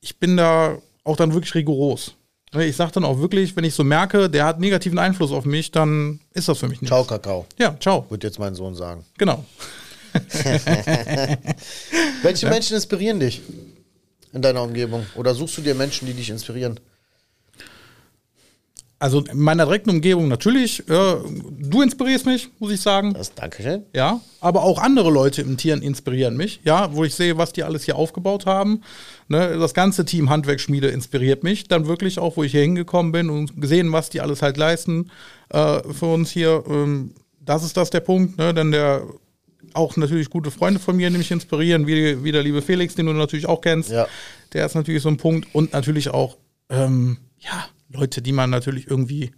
ich 0.00 0.18
bin 0.18 0.36
da 0.36 0.78
auch 1.04 1.16
dann 1.16 1.34
wirklich 1.34 1.54
rigoros. 1.54 2.14
Ne, 2.52 2.66
ich 2.66 2.76
sage 2.76 2.92
dann 2.92 3.04
auch 3.04 3.18
wirklich, 3.18 3.54
wenn 3.56 3.64
ich 3.64 3.74
so 3.74 3.84
merke, 3.84 4.28
der 4.28 4.44
hat 4.44 4.58
negativen 4.58 4.98
Einfluss 4.98 5.30
auf 5.30 5.44
mich, 5.44 5.70
dann 5.70 6.20
ist 6.32 6.48
das 6.48 6.58
für 6.58 6.68
mich 6.68 6.80
nicht. 6.80 6.88
Ciao, 6.88 7.04
Kakao. 7.04 7.46
Ja, 7.58 7.76
ciao. 7.78 8.06
Würde 8.08 8.26
jetzt 8.26 8.38
mein 8.38 8.54
Sohn 8.54 8.74
sagen. 8.74 9.04
Genau. 9.18 9.44
Welche 12.22 12.46
ja. 12.46 12.52
Menschen 12.52 12.74
inspirieren 12.74 13.20
dich 13.20 13.42
in 14.32 14.42
deiner 14.42 14.62
Umgebung? 14.62 15.06
Oder 15.14 15.34
suchst 15.34 15.58
du 15.58 15.62
dir 15.62 15.74
Menschen, 15.74 16.06
die 16.06 16.14
dich 16.14 16.30
inspirieren? 16.30 16.80
Also 19.00 19.22
in 19.22 19.38
meiner 19.38 19.64
direkten 19.64 19.88
Umgebung 19.88 20.28
natürlich. 20.28 20.80
Äh, 20.80 21.16
du 21.58 21.80
inspirierst 21.80 22.26
mich, 22.26 22.50
muss 22.58 22.70
ich 22.70 22.82
sagen. 22.82 23.14
Das, 23.14 23.34
Dankeschön. 23.34 23.86
Ja, 23.94 24.20
aber 24.40 24.62
auch 24.62 24.78
andere 24.78 25.10
Leute 25.10 25.40
im 25.40 25.56
Tieren 25.56 25.80
inspirieren 25.80 26.36
mich. 26.36 26.60
Ja, 26.64 26.94
wo 26.94 27.04
ich 27.04 27.14
sehe, 27.14 27.38
was 27.38 27.54
die 27.54 27.64
alles 27.64 27.84
hier 27.84 27.96
aufgebaut 27.96 28.44
haben. 28.44 28.82
Ne, 29.28 29.56
das 29.58 29.72
ganze 29.72 30.04
Team 30.04 30.28
Handwerksschmiede 30.28 30.88
inspiriert 30.88 31.42
mich. 31.42 31.66
Dann 31.66 31.86
wirklich 31.86 32.18
auch, 32.18 32.36
wo 32.36 32.44
ich 32.44 32.52
hier 32.52 32.60
hingekommen 32.60 33.10
bin 33.10 33.30
und 33.30 33.58
gesehen, 33.58 33.90
was 33.90 34.10
die 34.10 34.20
alles 34.20 34.42
halt 34.42 34.58
leisten 34.58 35.10
äh, 35.48 35.80
für 35.94 36.12
uns 36.12 36.30
hier. 36.30 36.62
Ähm, 36.68 37.14
das 37.40 37.64
ist 37.64 37.78
das 37.78 37.88
der 37.88 38.00
Punkt. 38.00 38.36
Ne? 38.36 38.52
Denn 38.52 38.70
der 38.70 39.02
auch 39.72 39.96
natürlich 39.96 40.28
gute 40.28 40.50
Freunde 40.50 40.78
von 40.78 40.96
mir, 40.96 41.08
die 41.08 41.16
mich 41.16 41.30
inspirieren, 41.30 41.86
wie, 41.86 42.22
wie 42.22 42.32
der 42.32 42.42
liebe 42.42 42.60
Felix, 42.60 42.96
den 42.96 43.06
du 43.06 43.14
natürlich 43.14 43.46
auch 43.46 43.62
kennst. 43.62 43.90
Ja. 43.90 44.06
Der 44.52 44.66
ist 44.66 44.74
natürlich 44.74 45.02
so 45.02 45.08
ein 45.08 45.16
Punkt. 45.16 45.54
Und 45.54 45.72
natürlich 45.72 46.10
auch, 46.10 46.36
ähm, 46.68 47.16
ja, 47.38 47.64
Leute, 47.90 48.22
die 48.22 48.32
man 48.32 48.50
natürlich 48.50 48.88
irgendwie 48.88 49.32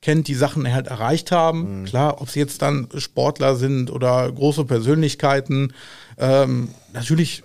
kennt, 0.00 0.28
die 0.28 0.34
Sachen 0.34 0.70
halt 0.72 0.88
erreicht 0.88 1.30
haben. 1.30 1.80
Mhm. 1.80 1.84
Klar, 1.84 2.20
ob 2.20 2.28
sie 2.28 2.40
jetzt 2.40 2.60
dann 2.60 2.88
Sportler 2.96 3.56
sind 3.56 3.90
oder 3.90 4.30
große 4.30 4.64
Persönlichkeiten, 4.64 5.72
ähm, 6.18 6.68
natürlich 6.92 7.42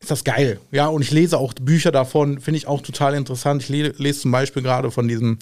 ist 0.00 0.10
das 0.10 0.24
geil. 0.24 0.60
Ja, 0.72 0.88
und 0.88 1.02
ich 1.02 1.10
lese 1.10 1.38
auch 1.38 1.52
Bücher 1.54 1.92
davon, 1.92 2.40
finde 2.40 2.58
ich 2.58 2.66
auch 2.66 2.80
total 2.80 3.14
interessant. 3.14 3.62
Ich 3.62 3.68
le 3.68 3.94
lese 3.98 4.20
zum 4.20 4.32
Beispiel 4.32 4.62
gerade 4.62 4.90
von 4.90 5.06
diesem, 5.08 5.38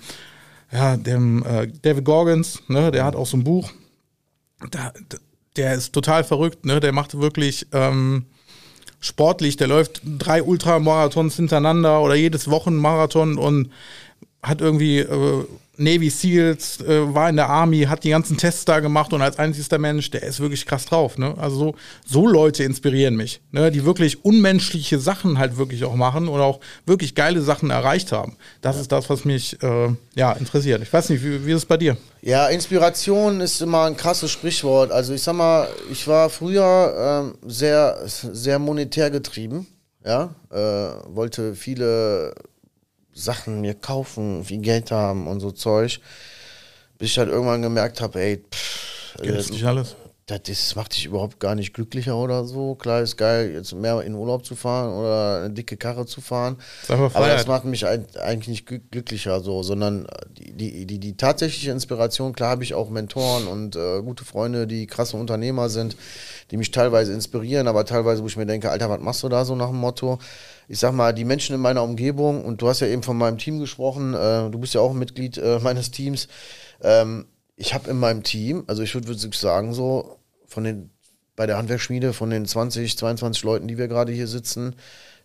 ja, 0.73 0.97
dem 0.97 1.45
äh, 1.45 1.69
David 1.83 2.05
Gorgons, 2.05 2.63
ne, 2.69 2.91
der 2.91 3.05
hat 3.05 3.17
auch 3.17 3.27
so 3.27 3.37
ein 3.37 3.45
Buch. 3.45 3.71
Da, 4.71 4.93
der 5.57 5.75
ist 5.75 5.93
total 5.93 6.25
verrückt, 6.25 6.65
ne? 6.65 6.81
Der 6.81 6.93
macht 6.93 7.21
wirklich 7.21 7.67
ähm, 7.73 8.27
sportlich, 9.01 9.57
der 9.57 9.69
läuft 9.69 10.03
drei 10.05 10.43
Ultramarathons 10.43 11.37
hintereinander 11.37 12.01
oder 12.01 12.15
jedes 12.15 12.51
Wochenmarathon 12.51 13.39
und 13.39 13.71
hat 14.43 14.61
irgendwie 14.61 15.01
äh, 15.01 15.45
Navy 15.79 16.11
Seals, 16.11 16.81
äh, 16.81 17.15
war 17.15 17.31
in 17.31 17.37
der 17.37 17.49
Army, 17.49 17.83
hat 17.83 18.03
die 18.03 18.11
ganzen 18.11 18.37
Tests 18.37 18.65
da 18.65 18.81
gemacht 18.81 19.13
und 19.13 19.23
als 19.23 19.39
einzigster 19.39 19.79
Mensch, 19.79 20.11
der 20.11 20.25
ist 20.25 20.41
wirklich 20.41 20.67
krass 20.67 20.87
drauf. 20.87 21.19
Ne? 21.19 21.35
Also 21.39 21.57
so, 21.57 21.75
so 22.05 22.27
Leute 22.27 22.65
inspirieren 22.65 23.15
mich, 23.15 23.41
ne? 23.53 23.71
die 23.71 23.85
wirklich 23.85 24.25
unmenschliche 24.25 24.99
Sachen 24.99 25.39
halt 25.39 25.57
wirklich 25.57 25.85
auch 25.85 25.95
machen 25.95 26.29
oder 26.29 26.43
auch 26.43 26.61
wirklich 26.85 27.15
geile 27.15 27.41
Sachen 27.41 27.71
erreicht 27.71 28.11
haben. 28.11 28.37
Das 28.61 28.79
ist 28.79 28.91
das, 28.91 29.09
was 29.09 29.25
mich 29.25 29.63
äh, 29.63 29.91
ja, 30.15 30.33
interessiert. 30.33 30.83
Ich 30.83 30.93
weiß 30.93 31.11
nicht, 31.11 31.25
wie, 31.25 31.47
wie 31.47 31.53
ist 31.53 31.59
es 31.59 31.67
bei 31.67 31.77
dir? 31.77 31.97
Ja, 32.23 32.49
Inspiration 32.49 33.41
ist 33.41 33.63
immer 33.63 33.85
ein 33.85 33.97
krasses 33.97 34.33
Sprichwort. 34.33 34.91
Also 34.91 35.15
ich 35.15 35.23
sag 35.23 35.35
mal, 35.35 35.69
ich 35.93 36.09
war 36.09 36.29
früher 36.29 37.31
ähm, 37.33 37.39
sehr, 37.49 37.99
sehr 38.05 38.59
monetär 38.59 39.11
getrieben. 39.11 39.69
Ja, 40.05 40.35
äh, 40.51 41.15
wollte 41.15 41.55
viele 41.55 42.35
Sachen 43.19 43.61
mir 43.61 43.75
kaufen, 43.75 44.45
viel 44.45 44.59
Geld 44.59 44.91
haben 44.91 45.27
und 45.27 45.41
so 45.41 45.51
Zeug. 45.51 46.01
Bis 46.99 47.11
ich 47.11 47.19
halt 47.19 47.29
irgendwann 47.29 47.63
gemerkt 47.63 48.01
habe, 48.01 48.21
ey, 48.21 48.43
pff, 48.51 49.17
Geld 49.23 49.39
ist 49.39 49.53
nicht 49.53 49.65
alles. 49.65 49.97
Das, 50.29 50.43
das 50.43 50.77
macht 50.77 50.95
dich 50.95 51.07
überhaupt 51.07 51.41
gar 51.41 51.55
nicht 51.55 51.73
glücklicher 51.73 52.15
oder 52.15 52.45
so. 52.45 52.75
Klar 52.75 53.01
ist 53.01 53.17
geil, 53.17 53.51
jetzt 53.55 53.75
mehr 53.75 54.03
in 54.03 54.15
Urlaub 54.15 54.45
zu 54.45 54.57
fahren 54.57 54.93
oder 54.95 55.45
eine 55.45 55.55
dicke 55.55 55.79
Karre 55.79 56.05
zu 56.05 56.21
fahren. 56.21 56.59
Aber 56.87 57.29
das 57.29 57.47
macht 57.47 57.65
mich 57.65 57.87
eigentlich 57.87 58.49
nicht 58.49 58.91
glücklicher 58.91 59.41
so, 59.41 59.63
sondern 59.63 60.07
die, 60.31 60.53
die, 60.53 60.87
die, 60.87 60.99
die 60.99 61.17
tatsächliche 61.17 61.71
Inspiration, 61.71 62.35
klar 62.35 62.51
habe 62.51 62.63
ich 62.63 62.75
auch 62.75 62.91
Mentoren 62.91 63.47
und 63.47 63.75
äh, 63.75 64.03
gute 64.03 64.27
Freunde, 64.27 64.67
die 64.67 64.87
krasse 64.87 65.17
Unternehmer 65.17 65.71
sind, 65.71 65.97
die 66.51 66.59
mich 66.59 66.71
teilweise 66.71 67.15
inspirieren, 67.15 67.67
aber 67.67 67.87
teilweise, 67.87 68.23
wo 68.23 68.27
ich 68.27 68.37
mir 68.37 68.47
denke, 68.47 68.71
Alter, 68.71 68.91
was 68.91 69.01
machst 69.01 69.23
du 69.23 69.31
da 69.31 69.47
so 69.47 69.57
nach 69.57 69.69
dem 69.69 69.79
Motto? 69.79 70.19
ich 70.69 70.79
sag 70.79 70.93
mal, 70.93 71.15
die 71.15 71.25
Menschen 71.25 71.55
in 71.55 71.63
meiner 71.63 71.83
Umgebung, 71.83 72.45
und 72.45 72.61
du 72.61 72.69
hast 72.69 72.81
ja 72.81 72.87
eben 72.87 73.03
von 73.03 73.17
meinem 73.17 73.39
Team 73.39 73.59
gesprochen, 73.59 74.13
äh, 74.13 74.51
du 74.51 74.59
bist 74.59 74.75
ja 74.75 74.83
auch 74.83 74.91
ein 74.91 74.99
Mitglied 74.99 75.39
äh, 75.39 75.59
meines 75.61 75.91
Teams. 75.91 76.29
Ähm, 76.83 77.25
ich 77.59 77.75
habe 77.75 77.91
in 77.91 77.99
meinem 77.99 78.23
Team, 78.23 78.65
also 78.69 78.83
ich 78.83 78.95
würde 78.95 79.09
würd 79.09 79.35
sagen, 79.35 79.75
so 79.75 80.19
von 80.47 80.65
den, 80.65 80.91
bei 81.35 81.47
der 81.47 81.59
Handwerksschmiede, 81.59 82.13
von 82.13 82.31
den 82.31 82.47
20, 82.47 82.97
22 82.97 83.43
Leuten, 83.43 83.69
die 83.69 83.79
wir 83.79 83.89
gerade 83.89 84.13
hier 84.13 84.29
sitzen, 84.29 84.77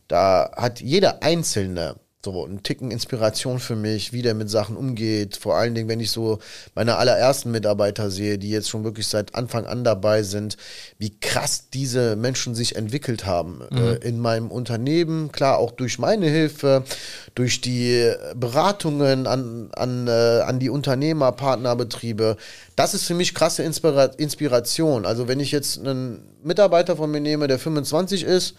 da 0.08 0.52
hat 0.56 0.82
jeder 0.82 1.22
Einzelne 1.22 1.96
so 2.26 2.46
ein 2.46 2.64
Ticken 2.64 2.90
Inspiration 2.90 3.60
für 3.60 3.76
mich, 3.76 4.14
wie 4.14 4.22
der 4.22 4.34
mit 4.34 4.50
Sachen 4.50 4.78
umgeht. 4.78 5.36
Vor 5.36 5.56
allen 5.56 5.76
Dingen, 5.76 5.90
wenn 5.90 6.00
ich 6.00 6.12
so 6.12 6.40
meine 6.74 6.96
allerersten 6.96 7.52
Mitarbeiter 7.52 8.10
sehe, 8.10 8.38
die 8.38 8.50
jetzt 8.50 8.70
schon 8.70 8.86
wirklich 8.86 9.08
seit 9.08 9.36
Anfang 9.36 9.66
an 9.66 9.84
dabei 9.84 10.24
sind, 10.24 10.56
wie 10.98 11.18
krass 11.20 11.70
diese 11.74 12.16
Menschen 12.16 12.56
sich 12.56 12.78
entwickelt 12.78 13.26
haben 13.26 13.62
mhm. 13.70 13.78
äh, 13.78 13.96
in 13.96 14.20
meinem 14.20 14.52
Unternehmen. 14.52 15.32
Klar, 15.34 15.58
auch 15.58 15.72
durch 15.72 16.00
meine 16.00 16.28
Hilfe, 16.28 16.84
durch 17.36 17.60
die 17.60 18.14
Beratungen 18.36 19.28
an, 19.28 19.70
an, 19.74 20.08
äh, 20.08 20.42
an 20.46 20.60
die 20.60 20.70
Unternehmer, 20.70 21.34
Partnerbetriebe. 21.34 22.38
Das 22.78 22.94
ist 22.94 23.04
für 23.04 23.16
mich 23.16 23.36
krasse 23.36 23.64
Inspira 23.64 24.06
Inspiration. 24.06 25.06
Also 25.06 25.28
wenn 25.28 25.42
ich 25.42 25.52
jetzt 25.52 25.80
einen 25.80 26.24
Mitarbeiter 26.42 26.96
von 26.96 27.12
mir 27.12 27.20
nehme, 27.20 27.48
der 27.48 27.60
25 27.60 28.24
ist, 28.24 28.56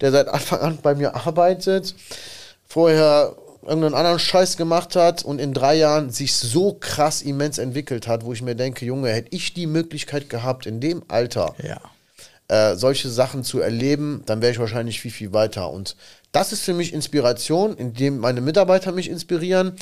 der 0.00 0.12
seit 0.12 0.28
Anfang 0.28 0.60
an 0.60 0.78
bei 0.82 0.94
mir 0.94 1.14
arbeitet, 1.14 1.94
vorher 2.68 3.36
irgendeinen 3.62 3.94
anderen 3.94 4.18
Scheiß 4.18 4.56
gemacht 4.56 4.96
hat 4.96 5.24
und 5.24 5.40
in 5.40 5.52
drei 5.52 5.74
Jahren 5.74 6.10
sich 6.10 6.34
so 6.34 6.74
krass 6.74 7.22
immens 7.22 7.58
entwickelt 7.58 8.06
hat, 8.06 8.24
wo 8.24 8.32
ich 8.32 8.42
mir 8.42 8.54
denke, 8.54 8.84
Junge, 8.84 9.10
hätte 9.10 9.34
ich 9.34 9.52
die 9.52 9.66
Möglichkeit 9.66 10.30
gehabt, 10.30 10.66
in 10.66 10.80
dem 10.80 11.02
Alter 11.08 11.54
ja. 11.62 11.80
äh, 12.48 12.76
solche 12.76 13.08
Sachen 13.10 13.44
zu 13.44 13.60
erleben, 13.60 14.22
dann 14.26 14.40
wäre 14.40 14.52
ich 14.52 14.58
wahrscheinlich 14.58 15.00
viel, 15.00 15.10
viel 15.10 15.32
weiter. 15.32 15.70
Und 15.70 15.96
das 16.32 16.52
ist 16.52 16.62
für 16.62 16.74
mich 16.74 16.92
Inspiration, 16.92 17.76
indem 17.76 18.18
meine 18.18 18.40
Mitarbeiter 18.40 18.92
mich 18.92 19.10
inspirieren 19.10 19.76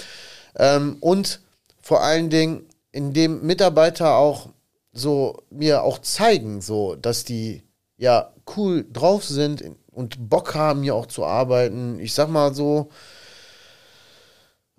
ähm, 0.56 0.96
und 1.00 1.40
vor 1.80 2.02
allen 2.02 2.30
Dingen, 2.30 2.66
indem 2.92 3.42
Mitarbeiter 3.42 4.16
auch 4.16 4.48
so 4.92 5.42
mir 5.50 5.82
auch 5.82 5.98
zeigen, 5.98 6.60
so, 6.60 6.96
dass 6.96 7.24
die 7.24 7.62
ja 7.98 8.32
cool 8.56 8.86
drauf 8.92 9.24
sind, 9.24 9.62
und 9.96 10.28
Bock 10.28 10.54
haben, 10.54 10.82
hier 10.82 10.94
auch 10.94 11.06
zu 11.06 11.24
arbeiten. 11.24 11.98
Ich 12.00 12.12
sag 12.12 12.28
mal 12.28 12.54
so, 12.54 12.90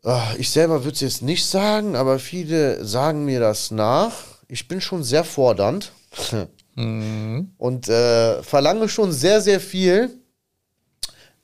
ah, 0.03 0.27
ich 0.37 0.51
selber 0.51 0.83
würde 0.83 0.93
es 0.93 1.01
jetzt 1.01 1.23
nicht 1.23 1.45
sagen, 1.45 1.95
aber 1.95 2.19
viele 2.19 2.85
sagen 2.85 3.25
mir 3.25 3.39
das 3.39 3.71
nach. 3.71 4.13
Ich 4.47 4.67
bin 4.67 4.79
schon 4.79 5.03
sehr 5.03 5.23
fordernd 5.23 5.91
mhm. 6.75 7.51
und 7.57 7.89
äh, 7.89 8.43
verlange 8.43 8.87
schon 8.89 9.11
sehr, 9.11 9.41
sehr 9.41 9.59
viel. 9.59 10.11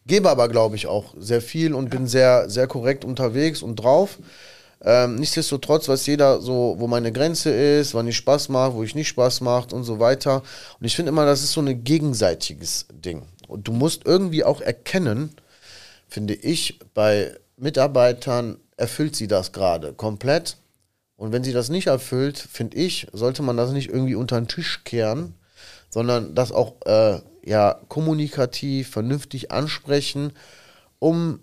Gebe 0.05 0.29
aber, 0.29 0.49
glaube 0.49 0.75
ich, 0.75 0.85
auch 0.85 1.15
sehr 1.17 1.41
viel 1.41 1.73
und 1.73 1.85
ja. 1.85 1.97
bin 1.97 2.07
sehr, 2.07 2.49
sehr 2.51 2.67
korrekt 2.67 3.03
unterwegs 3.03 3.63
und 3.63 3.77
drauf. 3.77 4.19
Ähm, 4.85 5.15
nichtsdestotrotz 5.15 5.87
weiß 5.87 6.05
jeder 6.05 6.41
so, 6.41 6.75
wo 6.77 6.87
meine 6.87 7.11
Grenze 7.11 7.49
ist, 7.49 7.95
wann 7.95 8.07
ich 8.07 8.17
Spaß 8.17 8.49
mache, 8.49 8.75
wo 8.75 8.83
ich 8.83 8.93
nicht 8.93 9.07
Spaß 9.07 9.41
macht 9.41 9.73
und 9.73 9.83
so 9.83 9.99
weiter. 9.99 10.43
Und 10.79 10.85
ich 10.85 10.95
finde 10.95 11.09
immer, 11.09 11.25
das 11.25 11.41
ist 11.41 11.53
so 11.53 11.61
ein 11.61 11.83
gegenseitiges 11.83 12.85
Ding. 12.91 13.23
Und 13.53 13.67
du 13.67 13.71
musst 13.71 14.05
irgendwie 14.05 14.43
auch 14.43 14.61
erkennen, 14.61 15.35
finde 16.07 16.33
ich, 16.33 16.79
bei 16.95 17.35
Mitarbeitern 17.55 18.57
erfüllt 18.77 19.15
sie 19.15 19.27
das 19.27 19.51
gerade 19.51 19.93
komplett. 19.93 20.57
Und 21.17 21.31
wenn 21.31 21.43
sie 21.43 21.53
das 21.53 21.69
nicht 21.69 21.85
erfüllt, 21.85 22.39
finde 22.39 22.77
ich, 22.77 23.07
sollte 23.13 23.43
man 23.43 23.55
das 23.55 23.71
nicht 23.71 23.89
irgendwie 23.89 24.15
unter 24.15 24.41
den 24.41 24.47
Tisch 24.47 24.83
kehren, 24.85 25.35
sondern 25.91 26.33
das 26.33 26.51
auch 26.51 26.73
äh, 26.87 27.19
ja, 27.45 27.79
kommunikativ, 27.89 28.89
vernünftig 28.89 29.51
ansprechen, 29.51 30.33
um 30.97 31.39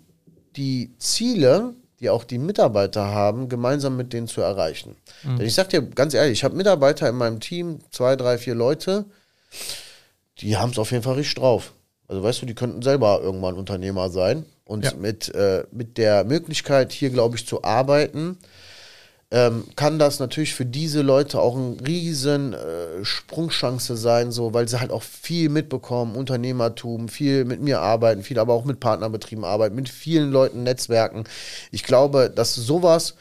die 0.57 0.91
Ziele, 0.97 1.75
die 2.01 2.09
auch 2.09 2.25
die 2.25 2.39
Mitarbeiter 2.39 3.05
haben, 3.05 3.47
gemeinsam 3.47 3.95
mit 3.95 4.11
denen 4.11 4.27
zu 4.27 4.41
erreichen. 4.41 4.97
Mhm. 5.23 5.37
Denn 5.37 5.47
ich 5.47 5.53
sage 5.53 5.69
dir 5.69 5.81
ganz 5.83 6.13
ehrlich, 6.13 6.33
ich 6.33 6.43
habe 6.43 6.57
Mitarbeiter 6.57 7.07
in 7.07 7.15
meinem 7.15 7.39
Team, 7.39 7.79
zwei, 7.89 8.17
drei, 8.17 8.37
vier 8.37 8.55
Leute, 8.55 9.05
die 10.39 10.57
haben 10.57 10.71
es 10.71 10.77
auf 10.77 10.91
jeden 10.91 11.03
Fall 11.03 11.15
richtig 11.15 11.35
drauf. 11.35 11.71
Also 12.11 12.23
weißt 12.23 12.41
du, 12.41 12.45
die 12.45 12.55
könnten 12.55 12.81
selber 12.81 13.21
irgendwann 13.23 13.55
Unternehmer 13.55 14.09
sein. 14.09 14.45
Und 14.65 14.83
ja. 14.83 14.93
mit, 14.99 15.33
äh, 15.33 15.63
mit 15.71 15.97
der 15.97 16.25
Möglichkeit, 16.25 16.91
hier, 16.91 17.09
glaube 17.09 17.37
ich, 17.37 17.47
zu 17.47 17.63
arbeiten, 17.63 18.37
ähm, 19.31 19.63
kann 19.77 19.97
das 19.97 20.19
natürlich 20.19 20.53
für 20.53 20.65
diese 20.65 21.03
Leute 21.03 21.39
auch 21.39 21.55
eine 21.55 21.77
riesen 21.87 22.53
äh, 22.53 23.05
Sprungchance 23.05 23.95
sein, 23.95 24.33
so, 24.33 24.53
weil 24.53 24.67
sie 24.67 24.81
halt 24.81 24.91
auch 24.91 25.03
viel 25.03 25.47
mitbekommen, 25.47 26.17
Unternehmertum, 26.17 27.07
viel 27.07 27.45
mit 27.45 27.61
mir 27.61 27.79
arbeiten, 27.79 28.23
viel 28.23 28.39
aber 28.39 28.55
auch 28.55 28.65
mit 28.65 28.81
Partnerbetrieben 28.81 29.45
arbeiten, 29.45 29.75
mit 29.75 29.87
vielen 29.87 30.33
Leuten 30.33 30.63
Netzwerken. 30.63 31.23
Ich 31.71 31.83
glaube, 31.83 32.29
dass 32.29 32.53
sowas 32.55 33.15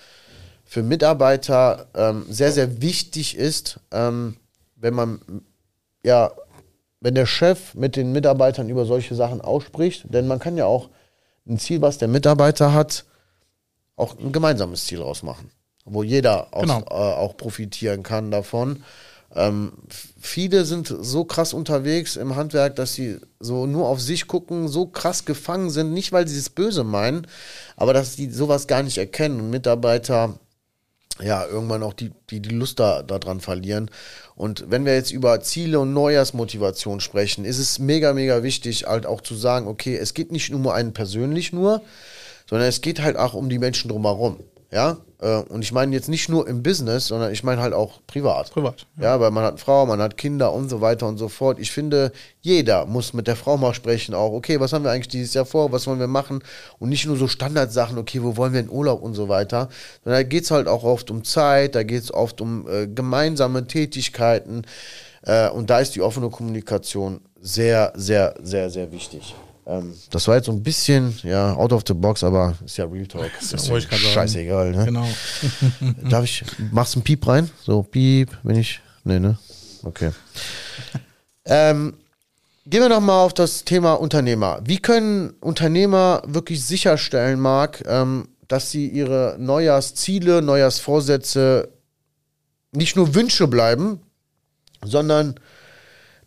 für 0.65 0.83
Mitarbeiter 0.83 1.87
ähm, 1.95 2.25
sehr, 2.29 2.51
sehr 2.51 2.83
wichtig 2.83 3.37
ist, 3.37 3.79
ähm, 3.93 4.37
wenn 4.75 4.95
man 4.95 5.21
ja 6.03 6.33
wenn 7.01 7.15
der 7.15 7.27
Chef 7.27 7.75
mit 7.75 7.97
den 7.97 8.13
Mitarbeitern 8.13 8.69
über 8.69 8.85
solche 8.85 9.15
Sachen 9.15 9.41
ausspricht, 9.41 10.05
denn 10.09 10.27
man 10.27 10.39
kann 10.39 10.57
ja 10.57 10.67
auch 10.67 10.91
ein 11.49 11.59
Ziel, 11.59 11.81
was 11.81 11.99
der 11.99 12.09
Mitarbeiter 12.09 12.73
hat, 12.73 13.05
auch 13.97 14.19
ein 14.19 14.33
gemeinsames 14.33 14.85
Ziel 14.85 15.03
ausmachen, 15.03 15.51
wo 15.85 16.03
jeder 16.03 16.55
aus, 16.55 16.63
genau. 16.63 16.81
äh, 16.91 16.95
auch 16.95 17.37
profitieren 17.37 18.03
kann 18.03 18.31
davon. 18.31 18.83
Ähm, 19.35 19.73
viele 20.19 20.65
sind 20.65 20.95
so 21.01 21.25
krass 21.25 21.53
unterwegs 21.53 22.17
im 22.17 22.35
Handwerk, 22.35 22.77
dass 22.77 22.95
sie 22.95 23.19
so 23.39 23.67
nur 23.67 23.87
auf 23.87 24.01
sich 24.01 24.27
gucken, 24.27 24.69
so 24.69 24.87
krass 24.87 25.25
gefangen 25.25 25.71
sind, 25.71 25.93
nicht 25.93 26.13
weil 26.13 26.27
sie 26.27 26.39
es 26.39 26.51
böse 26.51 26.83
meinen, 26.83 27.27
aber 27.77 27.95
dass 27.95 28.17
sie 28.17 28.31
sowas 28.31 28.67
gar 28.67 28.83
nicht 28.83 28.99
erkennen 28.99 29.41
und 29.41 29.51
Mitarbeiter 29.51 30.39
ja 31.23 31.47
irgendwann 31.47 31.83
auch 31.83 31.93
die, 31.93 32.13
die, 32.31 32.41
die 32.41 32.55
Lust 32.55 32.81
da, 32.81 33.03
daran 33.03 33.41
verlieren. 33.41 33.91
Und 34.37 34.65
wenn 34.69 34.85
wir 34.85 34.95
jetzt 34.95 35.11
über 35.11 35.41
Ziele 35.41 35.81
und 35.81 35.93
Neujahrsmotivation 35.93 37.01
sprechen, 37.01 37.45
ist 37.45 37.59
es 37.59 37.79
mega, 37.79 38.13
mega 38.13 38.43
wichtig, 38.43 38.87
halt 38.87 39.07
auch 39.07 39.21
zu 39.21 39.35
sagen, 39.35 39.69
okay, 39.69 39.97
es 39.97 40.15
geht 40.15 40.33
nicht 40.33 40.51
nur 40.51 40.61
um 40.61 40.69
einen 40.69 40.93
persönlich 40.93 41.53
nur, 41.53 41.83
sondern 42.49 42.69
es 42.69 42.81
geht 42.81 43.03
halt 43.03 43.17
auch 43.17 43.35
um 43.35 43.49
die 43.49 43.59
Menschen 43.59 43.89
drumherum. 43.89 44.39
Ja, 44.73 44.99
und 45.27 45.63
ich 45.63 45.73
meine 45.73 45.95
jetzt 45.95 46.09
nicht 46.09 46.29
nur 46.31 46.49
im 46.49 46.63
Business, 46.63 47.09
sondern 47.09 47.31
ich 47.33 47.45
meine 47.45 47.61
halt 47.61 47.75
auch 47.75 48.01
privat. 48.07 48.51
Privat. 48.51 48.87
Ja. 48.97 49.05
ja, 49.05 49.21
weil 49.21 49.31
man 49.31 49.45
hat 49.45 49.61
Frau, 49.61 49.85
man 49.85 50.01
hat 50.01 50.17
Kinder 50.17 50.53
und 50.53 50.71
so 50.71 50.81
weiter 50.81 51.07
und 51.07 51.19
so 51.19 51.29
fort. 51.29 51.59
Ich 51.59 51.71
finde, 51.71 52.13
jeder 52.41 52.87
muss 52.87 53.13
mit 53.13 53.27
der 53.27 53.37
Frau 53.37 53.59
mal 53.59 53.75
sprechen, 53.75 54.15
auch, 54.15 54.33
okay, 54.33 54.61
was 54.61 54.73
haben 54.73 54.85
wir 54.85 54.91
eigentlich 54.91 55.09
dieses 55.09 55.35
Jahr 55.35 55.45
vor, 55.45 55.73
was 55.73 55.87
wollen 55.87 56.01
wir 56.01 56.07
machen? 56.07 56.43
Und 56.79 56.89
nicht 56.89 57.07
nur 57.07 57.17
so 57.17 57.29
Standardsachen, 57.29 57.99
okay, 57.99 58.23
wo 58.23 58.37
wollen 58.39 58.55
wir 58.55 58.61
in 58.61 58.71
Urlaub 58.71 59.03
und 59.03 59.15
so 59.15 59.29
weiter. 59.29 59.69
Sondern 60.05 60.23
da 60.23 60.29
geht 60.29 60.45
es 60.45 60.51
halt 60.51 60.69
auch 60.69 60.85
oft 60.85 61.11
um 61.11 61.23
Zeit, 61.23 61.75
da 61.75 61.83
geht 61.83 62.03
es 62.03 62.15
oft 62.15 62.41
um 62.41 62.67
äh, 62.67 62.87
gemeinsame 62.87 63.67
Tätigkeiten. 63.67 64.63
Äh, 65.23 65.51
und 65.51 65.69
da 65.69 65.81
ist 65.81 65.95
die 65.97 66.03
offene 66.03 66.31
Kommunikation 66.31 67.21
sehr, 67.41 67.93
sehr, 67.95 68.35
sehr, 68.43 68.71
sehr 68.71 68.91
wichtig. 68.91 69.35
Ähm, 69.71 69.95
das 70.11 70.27
war 70.27 70.37
jetzt 70.37 70.47
so 70.47 70.53
ein 70.53 70.63
bisschen, 70.63 71.17
ja, 71.23 71.55
out 71.55 71.73
of 71.73 71.83
the 71.87 71.95
box, 71.95 72.25
aber 72.25 72.57
ist 72.65 72.77
ja 72.77 72.87
Real 72.87 73.07
Talk. 73.07 73.31
Das 73.39 73.53
ist 73.53 73.69
ja 73.69 73.81
scheißegal, 73.81 74.73
ne? 74.73 74.85
Genau. 74.85 75.07
Darf 76.11 76.25
ich, 76.25 76.45
machst 76.73 76.95
du 76.95 76.99
einen 76.99 77.05
Piep 77.05 77.27
rein? 77.27 77.49
So, 77.63 77.83
Piep, 77.83 78.37
wenn 78.43 78.57
ich, 78.57 78.81
nee, 79.05 79.21
ne? 79.21 79.39
Okay. 79.85 80.11
ähm, 81.45 81.95
gehen 82.67 82.83
wir 82.83 82.89
noch 82.89 83.01
mal 83.01 83.23
auf 83.23 83.33
das 83.33 83.65
Thema 83.65 83.95
Unternehmer. 83.95 84.61
Wie 84.65 84.79
können 84.79 85.31
Unternehmer 85.41 86.23
wirklich 86.27 86.65
sicherstellen, 86.65 87.39
Marc, 87.39 87.85
ähm, 87.87 88.29
dass 88.49 88.73
sie 88.73 88.89
ihre 88.89 89.37
Neujahrsziele, 89.39 90.43
Neujahrsvorsätze 90.43 91.69
nicht 92.73 92.97
nur 92.97 93.15
Wünsche 93.15 93.47
bleiben, 93.47 94.01
sondern 94.85 95.37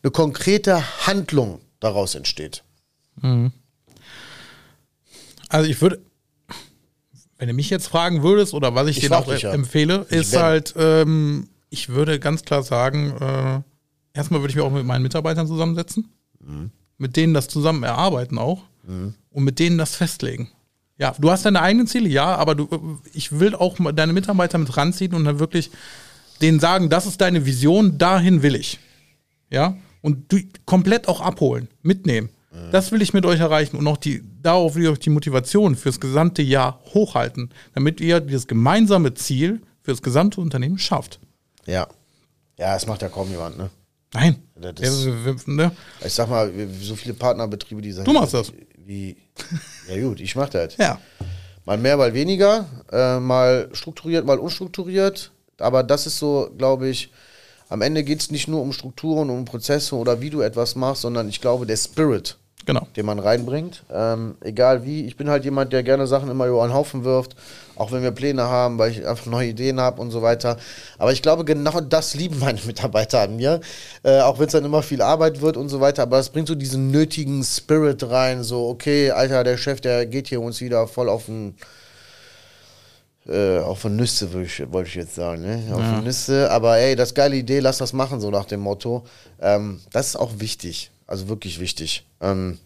eine 0.01 0.12
konkrete 0.12 1.06
Handlung 1.06 1.60
daraus 1.82 2.15
entsteht. 2.15 2.63
Also 5.49 5.69
ich 5.69 5.80
würde, 5.82 6.02
wenn 7.38 7.47
du 7.47 7.54
mich 7.54 7.69
jetzt 7.69 7.88
fragen 7.88 8.23
würdest 8.23 8.54
oder 8.54 8.76
was 8.76 8.88
ich, 8.88 8.97
Ich 8.97 9.08
dir 9.10 9.17
auch 9.17 9.28
dich 9.28 9.43
ja. 9.43 9.52
empfehle, 9.52 10.06
Ich 10.10 10.17
ist 10.17 10.36
halt, 10.36 10.73
ähm, 10.78 11.49
ich 11.69 11.89
würde 11.89 12.19
ganz 12.19 12.43
klar 12.43 12.63
sagen, 12.63 13.12
äh, 13.19 14.17
erstmal 14.17 14.41
würde 14.41 14.49
ich 14.52 14.56
mich 14.56 14.65
auch 14.65 14.71
mit 14.71 14.86
meinen 14.86 15.04
Mitarbeitern 15.04 15.47
zusammensetzen, 15.47 16.10
Mhm. 16.39 16.71
mit 16.97 17.15
denen 17.15 17.34
das 17.34 17.47
zusammen 17.47 17.84
erarbeiten 17.84 18.38
auch 18.38 18.63
und 19.32 19.43
mit 19.45 19.60
denen 19.60 19.78
das 19.78 19.95
festlegen. 19.95 20.49
Ja, 20.97 21.15
du 21.17 21.32
hast 21.32 21.45
deine 21.45 21.62
eigenen 21.62 21.88
Ziele, 21.88 22.10
ja, 22.10 22.36
aber 22.36 22.54
du, 22.54 22.99
ich 23.13 23.39
will 23.39 23.56
auch 23.56 23.78
deine 23.93 24.12
Mitarbeiter 24.13 24.58
mit 24.58 24.76
ranziehen 24.76 25.13
und 25.13 25.23
dann 25.23 25.39
wirklich 25.39 25.71
denen 26.41 26.60
sagen, 26.60 26.89
das 26.89 27.06
ist 27.06 27.21
deine 27.21 27.45
Vision, 27.45 27.97
dahin 27.97 28.43
will 28.43 28.56
ich. 28.56 28.80
Ja, 29.49 29.78
und 30.02 30.32
du 30.32 30.39
komplett 30.65 31.08
auch 31.08 31.21
abholen, 31.21 31.69
mitnehmen. 31.82 32.30
Das 32.73 32.91
will 32.91 33.03
ich 33.03 33.13
mit 33.13 33.23
euch 33.27 33.39
erreichen 33.39 33.77
und 33.77 33.86
auch 33.88 33.97
die, 33.97 34.23
darauf 34.41 34.73
will 34.73 34.83
ich 34.83 34.89
auch 34.89 34.97
die 34.97 35.12
Motivation 35.12 35.75
fürs 35.75 35.99
gesamte 35.99 36.41
Jahr 36.41 36.79
hochhalten, 36.95 37.53
damit 37.75 38.01
ihr 38.01 38.19
dieses 38.19 38.47
gemeinsame 38.47 39.13
Ziel 39.13 39.62
fürs 39.83 40.01
gesamte 40.01 40.41
Unternehmen 40.41 40.79
schafft. 40.79 41.19
Ja. 41.67 41.88
Ja, 42.57 42.73
das 42.73 42.88
macht 42.88 43.03
ja 43.03 43.09
kaum 43.09 43.29
jemand, 43.29 43.59
ne? 43.59 43.69
Nein. 44.15 44.38
Das 44.55 45.05
wir- 45.05 45.36
ne? 45.45 45.71
Ich 46.03 46.13
sag 46.13 46.29
mal, 46.29 46.51
so 46.81 46.95
viele 46.95 47.13
Partnerbetriebe, 47.13 47.79
die 47.79 47.91
sagen. 47.91 48.05
Du 48.05 48.13
machst 48.13 48.33
das. 48.33 48.51
Wie. 48.83 49.17
Ja, 49.88 50.01
gut, 50.01 50.19
ich 50.19 50.36
mach 50.36 50.49
das. 50.49 50.75
ja. 50.77 50.99
Mal 51.65 51.77
mehr, 51.77 51.95
mal 51.95 52.13
weniger, 52.15 52.65
äh, 52.91 53.19
mal 53.19 53.69
strukturiert, 53.73 54.25
mal 54.25 54.39
unstrukturiert. 54.39 55.31
Aber 55.59 55.83
das 55.83 56.07
ist 56.07 56.17
so, 56.17 56.49
glaube 56.57 56.89
ich, 56.89 57.12
am 57.69 57.81
Ende 57.81 58.03
geht 58.03 58.19
es 58.19 58.31
nicht 58.31 58.47
nur 58.47 58.62
um 58.62 58.73
Strukturen, 58.73 59.29
um 59.29 59.45
Prozesse 59.45 59.95
oder 59.95 60.19
wie 60.21 60.29
du 60.31 60.41
etwas 60.41 60.75
machst, 60.75 61.03
sondern 61.03 61.29
ich 61.29 61.39
glaube, 61.39 61.65
der 61.67 61.77
Spirit, 61.77 62.38
Genau. 62.65 62.88
den 62.95 63.06
man 63.06 63.19
reinbringt, 63.19 63.84
ähm, 63.91 64.36
egal 64.41 64.86
wie. 64.86 65.06
Ich 65.06 65.17
bin 65.17 65.30
halt 65.30 65.43
jemand, 65.43 65.73
der 65.73 65.84
gerne 65.84 66.08
Sachen 66.08 66.30
immer 66.30 66.47
über 66.47 66.63
einen 66.63 66.73
Haufen 66.73 67.04
wirft, 67.04 67.36
auch 67.76 67.91
wenn 67.91 68.04
wir 68.04 68.12
Pläne 68.12 68.43
haben, 68.43 68.78
weil 68.78 68.91
ich 68.91 69.06
einfach 69.06 69.26
neue 69.26 69.49
Ideen 69.49 69.80
habe 69.82 69.99
und 70.02 70.12
so 70.12 70.21
weiter. 70.21 70.58
Aber 70.97 71.12
ich 71.12 71.21
glaube, 71.21 71.43
genau 71.43 71.82
das 71.82 72.13
lieben 72.13 72.39
meine 72.39 72.62
Mitarbeiter 72.65 73.19
an 73.21 73.36
mir, 73.36 73.60
äh, 74.04 74.21
auch 74.21 74.39
wenn 74.39 74.45
es 74.45 74.54
dann 74.54 74.63
immer 74.63 74.82
viel 74.82 75.02
Arbeit 75.02 75.41
wird 75.41 75.58
und 75.58 75.67
so 75.69 75.82
weiter. 75.82 76.04
Aber 76.04 76.19
es 76.19 76.30
bringt 76.30 76.47
so 76.47 76.56
diesen 76.56 76.89
nötigen 76.91 77.43
Spirit 77.43 78.10
rein, 78.10 78.43
so, 78.43 78.69
okay, 78.69 79.12
Alter, 79.12 79.43
der 79.43 79.58
Chef, 79.58 79.82
der 79.82 80.06
geht 80.06 80.28
hier 80.30 80.39
uns 80.41 80.62
wieder 80.62 80.88
voll 80.88 81.10
auf 81.10 81.26
den 81.26 81.56
äh, 83.28 83.60
auf 83.60 83.80
von 83.80 83.95
Nüsse, 83.95 84.34
würd 84.34 84.45
ich- 84.47 84.71
wollte 84.71 84.89
ich 84.89 84.95
jetzt 84.95 85.15
sagen, 85.15 85.41
ne? 85.43 85.63
Auf 85.73 85.82
von 85.82 86.04
Nüsse, 86.04 86.52
aber 86.52 86.78
ey, 86.78 86.95
das 86.95 87.13
geile 87.13 87.36
Idee, 87.38 87.60
lass 87.60 87.78
das 87.78 87.93
machen, 87.93 88.19
so 88.19 88.30
nach 88.30 88.45
dem 88.45 88.60
Motto. 88.60 89.04
Ähm, 89.41 89.80
das 89.93 90.08
ist 90.10 90.15
auch 90.17 90.32
wichtig, 90.39 90.91
also 91.13 91.30
wirklich 91.30 91.60
wichtig. 91.60 92.08
Ähm, 92.21 92.58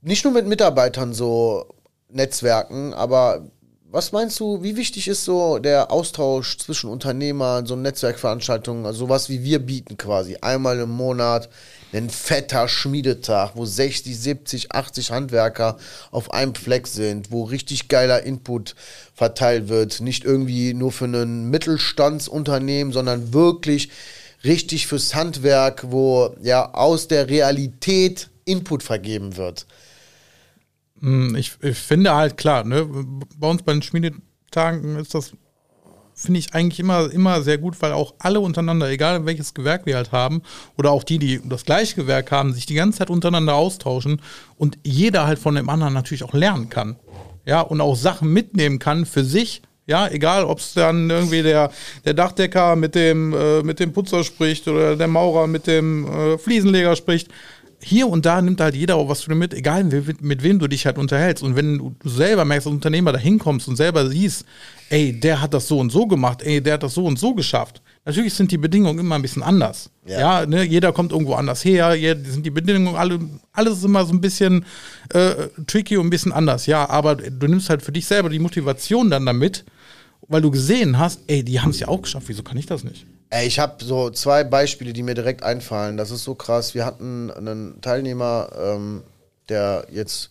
nicht 0.00 0.24
nur 0.24 0.32
mit 0.32 0.46
Mitarbeitern 0.46 1.12
so 1.12 1.66
Netzwerken, 2.08 2.94
aber 2.94 3.50
was 3.90 4.10
meinst 4.12 4.40
du, 4.40 4.62
wie 4.62 4.76
wichtig 4.76 5.08
ist 5.08 5.24
so 5.24 5.58
der 5.58 5.90
Austausch 5.90 6.56
zwischen 6.56 6.88
Unternehmern, 6.88 7.66
so 7.66 7.76
Netzwerkveranstaltungen, 7.76 8.86
also 8.86 9.00
sowas 9.00 9.28
wie 9.28 9.44
wir 9.44 9.58
bieten 9.58 9.98
quasi, 9.98 10.38
einmal 10.40 10.80
im 10.80 10.88
Monat, 10.88 11.50
ein 11.92 12.08
fetter 12.08 12.66
Schmiedetag, 12.66 13.50
wo 13.54 13.66
60, 13.66 14.18
70, 14.18 14.72
80 14.72 15.10
Handwerker 15.10 15.76
auf 16.10 16.32
einem 16.32 16.54
Fleck 16.54 16.86
sind, 16.86 17.30
wo 17.30 17.44
richtig 17.44 17.88
geiler 17.88 18.22
Input 18.22 18.74
verteilt 19.12 19.68
wird, 19.68 20.00
nicht 20.00 20.24
irgendwie 20.24 20.72
nur 20.72 20.92
für 20.92 21.04
ein 21.04 21.50
Mittelstandsunternehmen, 21.50 22.92
sondern 22.94 23.34
wirklich 23.34 23.90
richtig 24.44 24.86
fürs 24.86 25.14
Handwerk, 25.14 25.86
wo 25.90 26.34
ja 26.42 26.72
aus 26.74 27.08
der 27.08 27.28
Realität 27.28 28.30
Input 28.44 28.82
vergeben 28.82 29.36
wird. 29.36 29.66
Hm, 31.00 31.34
Ich, 31.36 31.52
ich 31.60 31.78
finde 31.78 32.14
halt 32.14 32.36
klar, 32.36 32.64
ne, 32.64 32.86
bei 33.36 33.48
uns 33.48 33.62
bei 33.62 33.72
den 33.72 33.82
Schmiedetagen 33.82 34.96
ist 34.96 35.14
das, 35.14 35.32
finde 36.14 36.38
ich 36.38 36.54
eigentlich 36.54 36.80
immer, 36.80 37.10
immer 37.10 37.42
sehr 37.42 37.58
gut, 37.58 37.80
weil 37.82 37.92
auch 37.92 38.14
alle 38.18 38.40
untereinander, 38.40 38.88
egal 38.88 39.26
welches 39.26 39.54
Gewerk 39.54 39.86
wir 39.86 39.96
halt 39.96 40.12
haben, 40.12 40.42
oder 40.78 40.92
auch 40.92 41.02
die, 41.02 41.18
die 41.18 41.40
das 41.44 41.64
gleiche 41.64 41.96
Gewerk 41.96 42.30
haben, 42.30 42.52
sich 42.52 42.66
die 42.66 42.74
ganze 42.74 42.98
Zeit 42.98 43.10
untereinander 43.10 43.54
austauschen 43.54 44.20
und 44.56 44.78
jeder 44.84 45.26
halt 45.26 45.38
von 45.38 45.54
dem 45.54 45.68
anderen 45.68 45.94
natürlich 45.94 46.22
auch 46.22 46.34
lernen 46.34 46.68
kann. 46.68 46.96
Ja, 47.46 47.60
und 47.60 47.80
auch 47.80 47.96
Sachen 47.96 48.32
mitnehmen 48.32 48.78
kann 48.78 49.04
für 49.04 49.24
sich. 49.24 49.62
Ja, 49.86 50.08
egal, 50.08 50.44
ob 50.44 50.60
es 50.60 50.72
dann 50.72 51.10
irgendwie 51.10 51.42
der, 51.42 51.70
der 52.04 52.14
Dachdecker 52.14 52.74
mit 52.74 52.94
dem, 52.94 53.34
äh, 53.34 53.62
mit 53.62 53.80
dem 53.80 53.92
Putzer 53.92 54.24
spricht 54.24 54.66
oder 54.66 54.96
der 54.96 55.08
Maurer 55.08 55.46
mit 55.46 55.66
dem 55.66 56.06
äh, 56.06 56.38
Fliesenleger 56.38 56.96
spricht 56.96 57.28
hier 57.84 58.08
und 58.08 58.24
da 58.24 58.40
nimmt 58.40 58.60
halt 58.60 58.74
jeder 58.74 58.96
auch 58.96 59.08
was 59.08 59.22
von 59.22 59.34
dir 59.34 59.38
mit, 59.38 59.52
egal 59.52 59.84
mit, 59.84 60.22
mit 60.22 60.42
wem 60.42 60.58
du 60.58 60.68
dich 60.68 60.86
halt 60.86 60.98
unterhältst. 60.98 61.42
Und 61.44 61.54
wenn 61.54 61.78
du 61.78 61.94
selber 62.04 62.44
merkst, 62.44 62.66
als 62.66 62.74
Unternehmer 62.74 63.12
da 63.12 63.18
hinkommst 63.18 63.68
und 63.68 63.76
selber 63.76 64.08
siehst, 64.08 64.44
ey, 64.88 65.12
der 65.18 65.40
hat 65.40 65.54
das 65.54 65.68
so 65.68 65.78
und 65.78 65.90
so 65.90 66.06
gemacht, 66.06 66.42
ey, 66.42 66.62
der 66.62 66.74
hat 66.74 66.82
das 66.82 66.94
so 66.94 67.04
und 67.04 67.18
so 67.18 67.34
geschafft. 67.34 67.82
Natürlich 68.06 68.34
sind 68.34 68.50
die 68.50 68.58
Bedingungen 68.58 68.98
immer 68.98 69.14
ein 69.14 69.22
bisschen 69.22 69.42
anders. 69.42 69.90
Ja. 70.06 70.20
Ja, 70.20 70.46
ne, 70.46 70.62
jeder 70.64 70.92
kommt 70.92 71.12
irgendwo 71.12 71.34
anders 71.34 71.64
her, 71.64 71.92
hier 71.92 72.16
sind 72.16 72.44
die 72.44 72.50
Bedingungen 72.50 72.96
alle, 72.96 73.18
alles 73.52 73.78
ist 73.78 73.84
immer 73.84 74.04
so 74.04 74.12
ein 74.12 74.20
bisschen 74.20 74.64
äh, 75.10 75.48
tricky 75.66 75.96
und 75.96 76.06
ein 76.06 76.10
bisschen 76.10 76.32
anders. 76.32 76.66
Ja, 76.66 76.88
aber 76.88 77.16
du 77.16 77.46
nimmst 77.46 77.70
halt 77.70 77.82
für 77.82 77.92
dich 77.92 78.06
selber 78.06 78.28
die 78.28 78.38
Motivation 78.38 79.10
dann 79.10 79.24
damit, 79.24 79.64
weil 80.28 80.42
du 80.42 80.50
gesehen 80.50 80.98
hast, 80.98 81.20
ey, 81.26 81.42
die 81.42 81.60
haben 81.60 81.70
es 81.70 81.80
ja 81.80 81.88
auch 81.88 82.02
geschafft, 82.02 82.28
wieso 82.28 82.42
kann 82.42 82.56
ich 82.56 82.66
das 82.66 82.84
nicht? 82.84 83.06
Ey, 83.30 83.46
ich 83.46 83.58
habe 83.58 83.84
so 83.84 84.10
zwei 84.10 84.44
Beispiele, 84.44 84.92
die 84.92 85.02
mir 85.02 85.14
direkt 85.14 85.42
einfallen. 85.42 85.96
Das 85.96 86.10
ist 86.10 86.24
so 86.24 86.34
krass. 86.34 86.74
Wir 86.74 86.86
hatten 86.86 87.30
einen 87.30 87.80
Teilnehmer, 87.80 88.50
ähm, 88.56 89.02
der 89.48 89.86
jetzt 89.90 90.30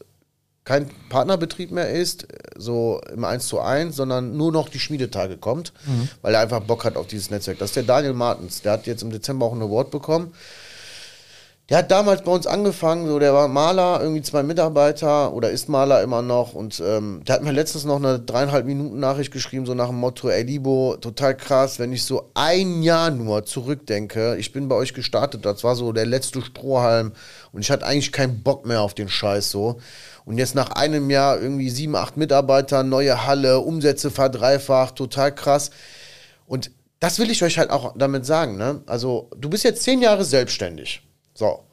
kein 0.63 0.89
Partnerbetrieb 1.09 1.71
mehr 1.71 1.89
ist, 1.89 2.27
so 2.57 3.01
im 3.13 3.25
1 3.25 3.47
zu 3.47 3.59
1, 3.59 3.97
sondern 3.97 4.37
nur 4.37 4.53
noch 4.53 4.69
die 4.69 4.79
Schmiedetage 4.79 5.37
kommt, 5.37 5.73
weil 6.21 6.33
er 6.33 6.39
einfach 6.39 6.61
Bock 6.61 6.85
hat 6.85 6.95
auf 6.95 7.07
dieses 7.07 7.29
Netzwerk. 7.29 7.59
Das 7.59 7.71
ist 7.71 7.75
der 7.75 7.83
Daniel 7.83 8.13
Martens. 8.13 8.61
Der 8.61 8.71
hat 8.71 8.87
jetzt 8.87 9.03
im 9.03 9.11
Dezember 9.11 9.45
auch 9.45 9.51
einen 9.51 9.63
Award 9.63 9.91
bekommen. 9.91 10.33
Der 11.69 11.77
hat 11.77 11.91
damals 11.91 12.23
bei 12.23 12.31
uns 12.31 12.45
angefangen, 12.45 13.07
so 13.07 13.19
der 13.19 13.33
war 13.33 13.47
Maler, 13.47 14.01
irgendwie 14.01 14.21
zwei 14.21 14.43
Mitarbeiter 14.43 15.31
oder 15.33 15.49
ist 15.49 15.69
Maler 15.69 16.03
immer 16.03 16.21
noch 16.21 16.53
und 16.53 16.83
ähm, 16.85 17.21
der 17.25 17.35
hat 17.35 17.43
mir 17.43 17.53
letztens 17.53 17.85
noch 17.85 17.95
eine 17.95 18.19
dreieinhalb 18.19 18.65
Minuten 18.65 18.99
Nachricht 18.99 19.31
geschrieben, 19.31 19.65
so 19.65 19.73
nach 19.73 19.87
dem 19.87 19.95
Motto, 19.95 20.27
ey 20.27 20.43
Libo, 20.43 20.97
total 20.99 21.37
krass, 21.37 21.79
wenn 21.79 21.93
ich 21.93 22.03
so 22.03 22.29
ein 22.33 22.83
Jahr 22.83 23.11
nur 23.11 23.45
zurückdenke, 23.45 24.35
ich 24.35 24.51
bin 24.51 24.67
bei 24.67 24.75
euch 24.75 24.93
gestartet, 24.93 25.45
das 25.45 25.63
war 25.63 25.77
so 25.77 25.93
der 25.93 26.05
letzte 26.05 26.41
Strohhalm 26.41 27.13
und 27.53 27.61
ich 27.61 27.71
hatte 27.71 27.85
eigentlich 27.85 28.11
keinen 28.11 28.43
Bock 28.43 28.65
mehr 28.65 28.81
auf 28.81 28.93
den 28.93 29.07
Scheiß 29.07 29.49
so 29.49 29.79
und 30.25 30.37
jetzt 30.37 30.55
nach 30.55 30.71
einem 30.71 31.09
Jahr 31.09 31.39
irgendwie 31.39 31.69
sieben, 31.69 31.95
acht 31.95 32.17
Mitarbeiter, 32.17 32.83
neue 32.83 33.25
Halle, 33.25 33.61
Umsätze 33.61 34.11
verdreifacht, 34.11 34.97
total 34.97 35.33
krass 35.33 35.71
und 36.45 36.71
das 36.99 37.19
will 37.19 37.31
ich 37.31 37.41
euch 37.41 37.57
halt 37.57 37.69
auch 37.69 37.93
damit 37.97 38.25
sagen, 38.25 38.57
ne? 38.57 38.81
Also, 38.85 39.29
du 39.37 39.49
bist 39.49 39.63
jetzt 39.63 39.83
zehn 39.83 40.01
Jahre 40.01 40.23
selbstständig. 40.23 41.01
So. 41.33 41.63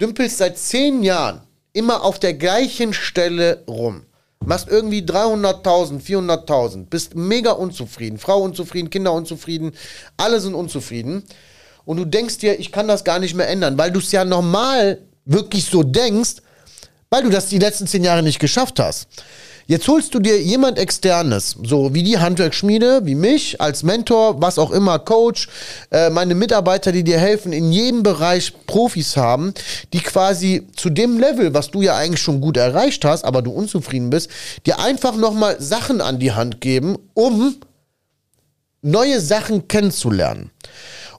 Dümpelst 0.00 0.38
seit 0.38 0.58
zehn 0.58 1.02
Jahren 1.02 1.42
immer 1.72 2.02
auf 2.04 2.18
der 2.18 2.34
gleichen 2.34 2.92
Stelle 2.92 3.62
rum. 3.68 4.04
Machst 4.42 4.68
irgendwie 4.68 5.02
300.000, 5.02 6.00
400.000, 6.00 6.86
bist 6.86 7.14
mega 7.14 7.52
unzufrieden. 7.52 8.18
Frau 8.18 8.42
unzufrieden, 8.42 8.88
Kinder 8.88 9.12
unzufrieden, 9.12 9.72
alle 10.16 10.40
sind 10.40 10.54
unzufrieden. 10.54 11.24
Und 11.84 11.98
du 11.98 12.06
denkst 12.06 12.38
dir, 12.38 12.58
ich 12.58 12.72
kann 12.72 12.88
das 12.88 13.04
gar 13.04 13.18
nicht 13.18 13.34
mehr 13.34 13.48
ändern, 13.48 13.76
weil 13.76 13.90
du 13.90 13.98
es 13.98 14.12
ja 14.12 14.24
normal 14.24 15.02
wirklich 15.26 15.66
so 15.66 15.82
denkst, 15.82 16.36
weil 17.10 17.22
du 17.22 17.28
das 17.28 17.48
die 17.48 17.58
letzten 17.58 17.86
zehn 17.86 18.04
Jahre 18.04 18.22
nicht 18.22 18.38
geschafft 18.38 18.78
hast. 18.78 19.08
Jetzt 19.70 19.86
holst 19.86 20.12
du 20.16 20.18
dir 20.18 20.42
jemand 20.42 20.80
externes, 20.80 21.54
so 21.62 21.94
wie 21.94 22.02
die 22.02 22.18
Handwerksschmiede, 22.18 23.06
wie 23.06 23.14
mich 23.14 23.60
als 23.60 23.84
Mentor, 23.84 24.42
was 24.42 24.58
auch 24.58 24.72
immer, 24.72 24.98
Coach, 24.98 25.46
äh, 25.92 26.10
meine 26.10 26.34
Mitarbeiter, 26.34 26.90
die 26.90 27.04
dir 27.04 27.20
helfen, 27.20 27.52
in 27.52 27.70
jedem 27.70 28.02
Bereich 28.02 28.52
Profis 28.66 29.16
haben, 29.16 29.54
die 29.92 30.00
quasi 30.00 30.66
zu 30.74 30.90
dem 30.90 31.20
Level, 31.20 31.54
was 31.54 31.70
du 31.70 31.82
ja 31.82 31.94
eigentlich 31.94 32.20
schon 32.20 32.40
gut 32.40 32.56
erreicht 32.56 33.04
hast, 33.04 33.24
aber 33.24 33.42
du 33.42 33.52
unzufrieden 33.52 34.10
bist, 34.10 34.28
dir 34.66 34.80
einfach 34.80 35.14
nochmal 35.14 35.62
Sachen 35.62 36.00
an 36.00 36.18
die 36.18 36.32
Hand 36.32 36.60
geben, 36.60 36.98
um 37.14 37.54
neue 38.82 39.20
Sachen 39.20 39.68
kennenzulernen. 39.68 40.50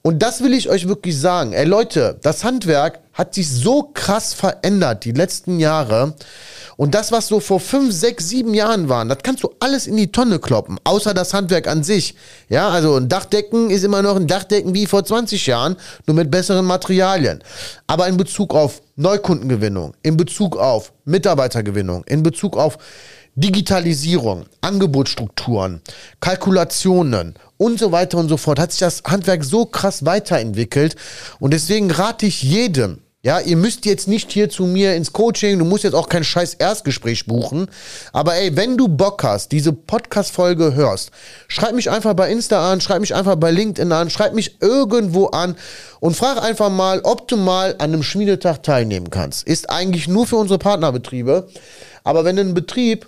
Und 0.04 0.24
das 0.24 0.44
will 0.44 0.54
ich 0.54 0.70
euch 0.70 0.88
wirklich 0.88 1.20
sagen. 1.20 1.54
Ey 1.54 1.66
Leute, 1.66 2.18
das 2.22 2.44
Handwerk 2.44 3.00
hat 3.14 3.36
sich 3.36 3.50
so 3.50 3.84
krass 3.94 4.34
verändert 4.34 5.06
die 5.06 5.12
letzten 5.12 5.60
Jahre. 5.60 6.16
Und 6.78 6.96
das, 6.96 7.12
was 7.12 7.28
so 7.28 7.40
vor 7.40 7.60
fünf, 7.60 7.94
sechs, 7.94 8.30
sieben 8.30 8.56
Jahren 8.56 8.90
waren, 8.90 9.10
das 9.10 9.20
kannst 9.22 9.44
du 9.44 9.52
alles 9.60 9.86
in 9.86 9.98
die 9.98 10.12
Tonne 10.12 10.40
kloppen, 10.40 10.80
außer 10.84 11.14
das 11.14 11.34
Handwerk 11.34 11.68
an 11.68 11.84
sich. 11.84 12.16
Ja, 12.50 12.70
also 12.70 12.96
ein 12.96 13.08
Dachdecken 13.08 13.70
ist 13.70 13.84
immer 13.84 14.02
noch 14.02 14.16
ein 14.16 14.26
Dachdecken 14.26 14.74
wie 14.74 14.88
vor 14.88 15.06
20 15.06 15.46
Jahren, 15.46 15.76
nur 16.08 16.16
mit 16.16 16.32
besseren 16.32 16.66
Materialien. 16.66 17.44
Aber 17.86 18.08
in 18.08 18.18
Bezug 18.18 18.56
auf 18.56 18.82
Neukundengewinnung, 18.96 19.94
in 20.02 20.18
Bezug 20.18 20.58
auf 20.58 20.92
Mitarbeitergewinnung, 21.06 22.04
in 22.06 22.24
Bezug 22.24 22.58
auf 22.58 22.80
Digitalisierung, 23.36 24.46
Angebotsstrukturen, 24.60 25.82
Kalkulationen 26.20 27.36
und 27.58 27.80
so 27.80 27.92
weiter 27.92 28.18
und 28.18 28.28
so 28.28 28.38
fort 28.38 28.60
hat 28.60 28.72
sich 28.72 28.82
das 28.82 29.04
Handwerk 29.06 29.44
so 29.46 29.66
krass 29.66 30.04
weiterentwickelt. 30.04 30.96
Und 31.40 31.54
deswegen 31.54 31.92
rate 31.92 32.26
ich 32.26 32.44
jedem, 32.44 33.00
ja, 33.24 33.40
ihr 33.40 33.56
müsst 33.56 33.86
jetzt 33.86 34.08
nicht 34.08 34.32
hier 34.32 34.50
zu 34.50 34.66
mir 34.66 34.96
ins 34.96 35.14
Coaching, 35.14 35.60
du 35.60 35.66
musst 35.66 35.84
jetzt 35.84 35.94
auch 35.94 36.10
kein 36.10 36.24
scheiß 36.24 36.56
Erstgespräch 36.56 37.28
buchen. 37.28 37.68
Aber 38.12 38.36
ey, 38.36 38.58
wenn 38.58 38.78
du 38.78 38.88
Bock 38.88 39.24
hast, 39.24 39.52
diese 39.52 39.74
Podcast-Folge 39.74 40.74
hörst, 40.74 41.12
schreib 41.48 41.76
mich 41.76 41.92
einfach 41.92 42.16
bei 42.16 42.32
Insta 42.32 42.72
an, 42.72 42.82
schreib 42.82 43.00
mich 43.00 43.14
einfach 43.14 43.36
bei 43.36 43.52
LinkedIn 43.52 43.92
an, 43.92 44.10
schreib 44.10 44.34
mich 44.34 44.58
irgendwo 44.60 45.28
an 45.28 45.56
und 46.00 46.18
frag 46.18 46.42
einfach 46.42 46.72
mal, 46.72 47.02
ob 47.04 47.28
du 47.28 47.38
mal 47.38 47.76
an 47.78 47.94
einem 47.94 48.04
Schmiedetag 48.04 48.64
teilnehmen 48.64 49.12
kannst. 49.12 49.48
Ist 49.48 49.70
eigentlich 49.70 50.08
nur 50.08 50.26
für 50.26 50.38
unsere 50.38 50.58
Partnerbetriebe. 50.58 51.48
Aber 52.04 52.26
wenn 52.26 52.40
ein 52.40 52.56
Betrieb 52.56 53.06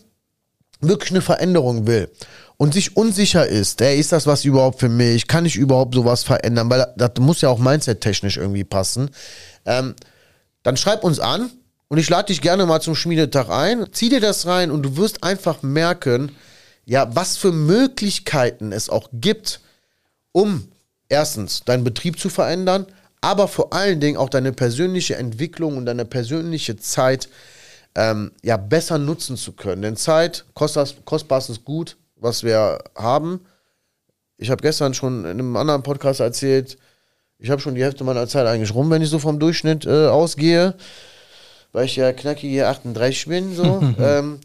wirklich 0.88 1.12
eine 1.12 1.22
Veränderung 1.22 1.88
will 1.88 2.10
und 2.58 2.74
sich 2.74 2.96
unsicher 2.96 3.48
ist, 3.48 3.82
ey, 3.82 4.00
ist 4.00 4.12
das 4.12 4.28
was 4.28 4.46
überhaupt 4.46 4.80
für 4.80 4.90
mich? 4.90 5.28
Kann 5.28 5.46
ich 5.46 5.56
überhaupt 5.56 5.96
sowas 5.96 6.24
verändern? 6.24 6.70
Weil 6.70 6.86
das 6.98 7.12
muss 7.20 7.42
ja 7.42 7.50
auch 7.50 7.60
mindset-technisch 7.60 8.38
irgendwie 8.38 8.64
passen 8.64 9.10
ähm, 9.66 9.96
dann 10.64 10.78
schreib 10.78 11.04
uns 11.04 11.20
an 11.20 11.52
und 11.88 11.98
ich 11.98 12.10
lade 12.10 12.28
dich 12.28 12.42
gerne 12.42 12.66
mal 12.66 12.82
zum 12.82 12.96
Schmiedetag 12.96 13.50
ein. 13.50 13.88
Zieh 13.92 14.10
dir 14.10 14.22
das 14.22 14.46
rein 14.46 14.72
und 14.72 14.84
du 14.84 14.98
wirst 14.98 15.24
einfach 15.24 15.62
merken, 15.62 16.32
ja, 16.86 17.16
was 17.16 17.38
für 17.38 17.52
Möglichkeiten 17.52 18.72
es 18.72 18.90
auch 18.90 19.10
gibt, 19.14 19.62
um 20.32 20.70
erstens 21.10 21.64
deinen 21.64 21.84
Betrieb 21.84 22.20
zu 22.20 22.30
verändern, 22.30 22.88
aber 23.22 23.48
vor 23.48 23.74
allen 23.74 24.00
Dingen 24.00 24.18
auch 24.18 24.30
deine 24.30 24.52
persönliche 24.52 25.16
Entwicklung 25.16 25.78
und 25.78 25.86
deine 25.86 26.06
persönliche 26.06 26.76
Zeit 26.78 27.30
ähm, 27.96 28.32
ja 28.42 28.58
besser 28.58 28.98
nutzen 28.98 29.38
zu 29.38 29.54
können. 29.54 29.82
Denn 29.82 29.96
Zeit, 29.96 30.46
kostbares 30.54 31.64
Gut, 31.64 31.98
was 32.16 32.44
wir 32.44 32.80
haben. 32.96 33.42
Ich 34.38 34.50
habe 34.50 34.62
gestern 34.62 34.94
schon 34.94 35.26
in 35.26 35.32
einem 35.32 35.56
anderen 35.56 35.84
Podcast 35.84 36.20
erzählt, 36.20 36.78
ich 37.40 37.50
habe 37.50 37.62
schon 37.62 37.76
die 37.76 37.84
Hälfte 37.84 38.04
meiner 38.04 38.28
Zeit 38.28 38.48
eigentlich 38.48 38.74
rum, 38.74 38.90
wenn 38.90 39.02
ich 39.02 39.10
so 39.10 39.20
vom 39.20 39.40
Durchschnitt 39.40 39.86
äh, 39.86 40.08
ausgehe, 40.08 40.76
weil 41.74 41.86
ich 41.86 41.96
ja 41.98 42.14
knackige 42.14 42.68
38 42.68 43.26
bin. 43.28 43.54
So. 43.54 43.82
ähm, 44.00 44.40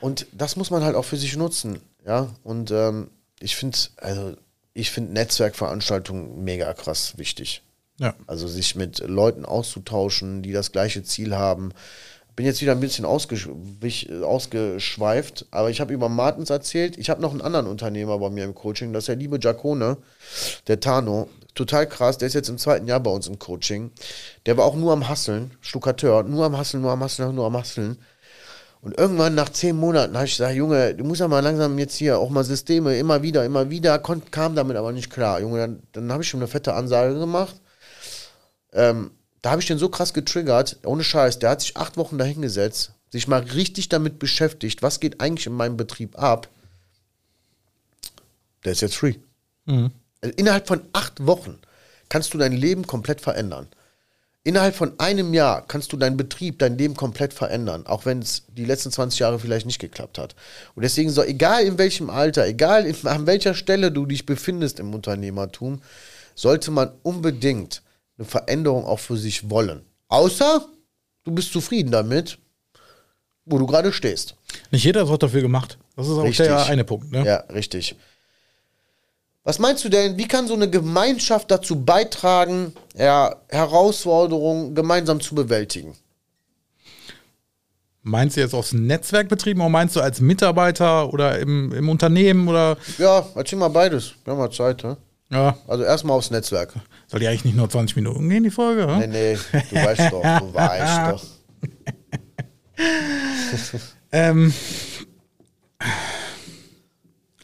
und 0.00 0.26
das 0.32 0.56
muss 0.56 0.70
man 0.70 0.84
halt 0.84 0.94
auch 0.94 1.04
für 1.04 1.16
sich 1.16 1.36
nutzen. 1.36 1.80
Ja, 2.04 2.28
und 2.42 2.70
ähm, 2.70 3.10
ich 3.40 3.56
finde, 3.56 3.78
also 3.96 4.34
ich 4.74 4.90
finde 4.90 5.12
Netzwerkveranstaltungen 5.12 6.44
mega 6.44 6.72
krass 6.74 7.16
wichtig. 7.16 7.62
Ja. 7.98 8.14
Also 8.26 8.48
sich 8.48 8.74
mit 8.74 8.98
Leuten 8.98 9.44
auszutauschen, 9.44 10.42
die 10.42 10.52
das 10.52 10.72
gleiche 10.72 11.04
Ziel 11.04 11.36
haben. 11.36 11.72
Bin 12.34 12.46
jetzt 12.46 12.62
wieder 12.62 12.72
ein 12.72 12.80
bisschen 12.80 13.04
ausgesch 13.04 13.48
ausgeschweift, 14.22 15.46
aber 15.50 15.70
ich 15.70 15.80
habe 15.80 15.92
über 15.92 16.08
Martens 16.08 16.50
erzählt. 16.50 16.96
Ich 16.96 17.10
habe 17.10 17.20
noch 17.20 17.32
einen 17.32 17.42
anderen 17.42 17.66
Unternehmer 17.66 18.18
bei 18.18 18.30
mir 18.30 18.44
im 18.44 18.54
Coaching, 18.54 18.92
das 18.92 19.02
ist 19.02 19.08
der 19.08 19.16
liebe 19.16 19.38
Giacone, 19.38 19.98
der 20.66 20.80
Tano 20.80 21.28
total 21.54 21.86
krass, 21.86 22.18
der 22.18 22.28
ist 22.28 22.34
jetzt 22.34 22.48
im 22.48 22.58
zweiten 22.58 22.86
Jahr 22.88 23.00
bei 23.00 23.10
uns 23.10 23.26
im 23.26 23.38
Coaching. 23.38 23.90
Der 24.46 24.56
war 24.56 24.64
auch 24.64 24.74
nur 24.74 24.92
am 24.92 25.08
Hasseln, 25.08 25.52
Stuckateur, 25.60 26.22
nur 26.22 26.46
am 26.46 26.56
Hasseln, 26.56 26.82
nur 26.82 26.92
am 26.92 27.02
Hasseln, 27.02 27.34
nur 27.34 27.46
am 27.46 27.56
Hasseln. 27.56 27.98
Und 28.80 28.98
irgendwann 28.98 29.36
nach 29.36 29.48
zehn 29.48 29.76
Monaten 29.76 30.16
habe 30.16 30.26
ich 30.26 30.32
gesagt, 30.32 30.56
Junge, 30.56 30.94
du 30.94 31.04
musst 31.04 31.20
ja 31.20 31.28
mal 31.28 31.40
langsam 31.40 31.78
jetzt 31.78 31.94
hier 31.94 32.18
auch 32.18 32.30
mal 32.30 32.42
Systeme, 32.42 32.98
immer 32.98 33.22
wieder, 33.22 33.44
immer 33.44 33.70
wieder, 33.70 33.98
kam 33.98 34.56
damit 34.56 34.76
aber 34.76 34.90
nicht 34.90 35.08
klar. 35.08 35.40
Junge, 35.40 35.58
dann, 35.60 35.82
dann 35.92 36.12
habe 36.12 36.24
ich 36.24 36.28
schon 36.28 36.40
eine 36.40 36.48
fette 36.48 36.74
Ansage 36.74 37.16
gemacht. 37.16 37.60
Ähm, 38.72 39.12
da 39.42 39.50
habe 39.50 39.60
ich 39.60 39.66
den 39.66 39.78
so 39.78 39.88
krass 39.88 40.14
getriggert, 40.14 40.78
ohne 40.84 41.04
Scheiß, 41.04 41.40
der 41.40 41.50
hat 41.50 41.60
sich 41.60 41.76
acht 41.76 41.96
Wochen 41.96 42.16
dahingesetzt, 42.16 42.92
sich 43.10 43.28
mal 43.28 43.40
richtig 43.40 43.88
damit 43.88 44.18
beschäftigt, 44.18 44.82
was 44.82 45.00
geht 45.00 45.20
eigentlich 45.20 45.46
in 45.46 45.52
meinem 45.52 45.76
Betrieb 45.76 46.18
ab. 46.18 46.48
Der 48.64 48.72
ist 48.72 48.80
jetzt 48.80 48.96
free. 48.96 49.16
Mhm. 49.66 49.90
Innerhalb 50.36 50.68
von 50.68 50.82
acht 50.92 51.26
Wochen 51.26 51.58
kannst 52.08 52.32
du 52.32 52.38
dein 52.38 52.52
Leben 52.52 52.86
komplett 52.86 53.20
verändern. 53.20 53.66
Innerhalb 54.44 54.74
von 54.74 54.98
einem 54.98 55.34
Jahr 55.34 55.66
kannst 55.66 55.92
du 55.92 55.96
deinen 55.96 56.16
Betrieb, 56.16 56.58
dein 56.58 56.76
Leben 56.76 56.94
komplett 56.94 57.32
verändern, 57.32 57.86
auch 57.86 58.06
wenn 58.06 58.20
es 58.20 58.42
die 58.48 58.64
letzten 58.64 58.90
20 58.90 59.20
Jahre 59.20 59.38
vielleicht 59.38 59.66
nicht 59.66 59.78
geklappt 59.78 60.18
hat. 60.18 60.34
Und 60.74 60.82
deswegen 60.82 61.10
so, 61.10 61.22
egal 61.22 61.64
in 61.64 61.78
welchem 61.78 62.10
Alter, 62.10 62.46
egal 62.46 62.84
in, 62.86 63.06
an 63.06 63.26
welcher 63.26 63.54
Stelle 63.54 63.92
du 63.92 64.04
dich 64.04 64.26
befindest 64.26 64.80
im 64.80 64.94
Unternehmertum, 64.94 65.80
sollte 66.34 66.72
man 66.72 66.92
unbedingt 67.02 67.82
eine 68.22 68.30
Veränderung 68.30 68.84
auch 68.84 68.98
für 68.98 69.16
sich 69.16 69.50
wollen. 69.50 69.82
Außer 70.08 70.66
du 71.24 71.30
bist 71.32 71.52
zufrieden 71.52 71.90
damit, 71.90 72.38
wo 73.44 73.58
du 73.58 73.66
gerade 73.66 73.92
stehst. 73.92 74.36
Nicht 74.70 74.84
jeder 74.84 75.02
ist 75.02 75.10
auch 75.10 75.18
dafür 75.18 75.42
gemacht. 75.42 75.78
Das 75.96 76.06
ist 76.06 76.12
auch 76.12 76.24
richtig. 76.24 76.46
der 76.46 76.66
eine 76.66 76.84
Punkt. 76.84 77.10
Ne? 77.10 77.24
Ja, 77.24 77.36
richtig. 77.52 77.96
Was 79.44 79.58
meinst 79.58 79.84
du 79.84 79.88
denn, 79.88 80.16
wie 80.16 80.28
kann 80.28 80.46
so 80.46 80.54
eine 80.54 80.70
Gemeinschaft 80.70 81.50
dazu 81.50 81.82
beitragen, 81.84 82.72
ja, 82.94 83.34
Herausforderungen 83.48 84.74
gemeinsam 84.74 85.20
zu 85.20 85.34
bewältigen? 85.34 85.96
Meinst 88.04 88.36
du 88.36 88.40
jetzt 88.40 88.54
aus 88.54 88.72
Netzwerkbetrieben 88.72 89.60
oder 89.60 89.70
meinst 89.70 89.96
du 89.96 90.00
als 90.00 90.20
Mitarbeiter 90.20 91.12
oder 91.12 91.38
im, 91.38 91.72
im 91.72 91.88
Unternehmen 91.88 92.48
oder? 92.48 92.76
Ja, 92.98 93.26
erzähl 93.34 93.58
mal 93.58 93.68
beides. 93.68 94.14
Wir 94.24 94.32
haben 94.32 94.38
mal 94.38 94.50
Zeit, 94.50 94.82
ne? 94.84 94.96
Ja. 95.32 95.56
Also 95.66 95.82
erstmal 95.82 96.16
aufs 96.16 96.30
Netzwerk. 96.30 96.74
Soll 97.06 97.20
die 97.20 97.26
eigentlich 97.26 97.46
nicht 97.46 97.56
nur 97.56 97.68
20 97.68 97.96
Minuten 97.96 98.28
gehen, 98.28 98.44
die 98.44 98.50
Folge? 98.50 98.86
Nee, 98.98 99.06
nee, 99.06 99.38
du 99.70 99.76
weißt 99.76 100.12
doch, 100.12 100.22
du 100.22 100.54
weißt 100.54 101.12
doch. 101.12 101.24
ähm, 104.12 104.52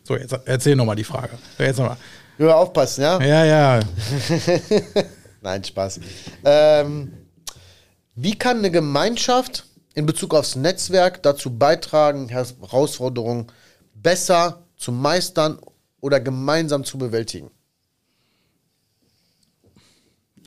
so, 0.05 0.17
jetzt 0.17 0.35
erzähl 0.45 0.77
nochmal 0.77 0.97
die 0.97 1.05
Frage. 1.05 1.31
Jetzt 1.59 1.79
nochmal. 1.79 1.97
Nur 2.37 2.55
aufpassen, 2.55 3.03
ja? 3.03 3.21
Ja, 3.23 3.45
ja. 3.45 3.81
Nein, 5.41 5.65
Spaß. 5.65 6.01
Ähm, 6.45 7.13
wie 8.15 8.37
kann 8.37 8.59
eine 8.59 8.71
Gemeinschaft 8.71 9.65
in 9.95 10.05
Bezug 10.05 10.35
aufs 10.35 10.57
Netzwerk 10.57 11.23
dazu 11.23 11.57
beitragen, 11.57 12.29
Herausforderungen 12.29 13.47
besser 13.95 14.63
zu 14.77 14.93
meistern 14.93 15.59
oder 16.01 16.21
gemeinsam 16.21 16.85
zu 16.85 16.99
bewältigen? 16.99 17.51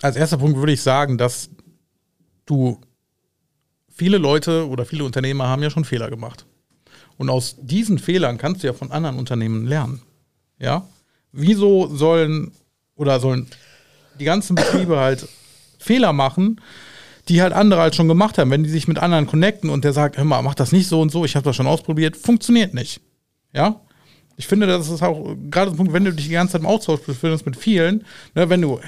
Als 0.01 0.15
erster 0.15 0.37
Punkt 0.37 0.57
würde 0.57 0.73
ich 0.73 0.81
sagen, 0.81 1.17
dass 1.17 1.49
du 2.45 2.79
viele 3.93 4.17
Leute 4.17 4.67
oder 4.67 4.85
viele 4.85 5.03
Unternehmer 5.03 5.47
haben 5.47 5.61
ja 5.61 5.69
schon 5.69 5.85
Fehler 5.85 6.09
gemacht. 6.09 6.45
Und 7.17 7.29
aus 7.29 7.55
diesen 7.61 7.99
Fehlern 7.99 8.37
kannst 8.37 8.63
du 8.63 8.67
ja 8.67 8.73
von 8.73 8.91
anderen 8.91 9.19
Unternehmen 9.19 9.67
lernen. 9.67 10.01
Ja? 10.57 10.87
Wieso 11.31 11.87
sollen 11.95 12.51
oder 12.95 13.19
sollen 13.19 13.47
die 14.19 14.25
ganzen 14.25 14.55
Betriebe 14.55 14.97
halt 14.97 15.27
Fehler 15.77 16.13
machen, 16.13 16.59
die 17.27 17.41
halt 17.41 17.53
andere 17.53 17.81
halt 17.81 17.95
schon 17.95 18.07
gemacht 18.07 18.37
haben, 18.37 18.51
wenn 18.51 18.63
die 18.63 18.69
sich 18.69 18.87
mit 18.87 18.97
anderen 18.97 19.27
connecten 19.27 19.69
und 19.69 19.83
der 19.83 19.93
sagt, 19.93 20.17
hör 20.17 20.25
mal, 20.25 20.41
mach 20.41 20.55
das 20.55 20.71
nicht 20.71 20.87
so 20.87 20.99
und 20.99 21.11
so, 21.11 21.23
ich 21.23 21.35
habe 21.35 21.43
das 21.43 21.55
schon 21.55 21.67
ausprobiert, 21.67 22.17
funktioniert 22.17 22.73
nicht. 22.73 23.01
Ja? 23.53 23.81
Ich 24.37 24.47
finde, 24.47 24.65
das 24.65 24.89
ist 24.89 25.03
auch 25.03 25.35
gerade 25.49 25.71
der 25.71 25.77
Punkt, 25.77 25.93
wenn 25.93 26.05
du 26.05 26.13
dich 26.13 26.27
die 26.27 26.33
ganze 26.33 26.53
Zeit 26.53 26.61
im 26.61 26.67
Austausch 26.67 27.01
befindest 27.01 27.45
mit 27.45 27.55
vielen, 27.55 28.03
ne, 28.33 28.49
wenn 28.49 28.61
du, 28.61 28.79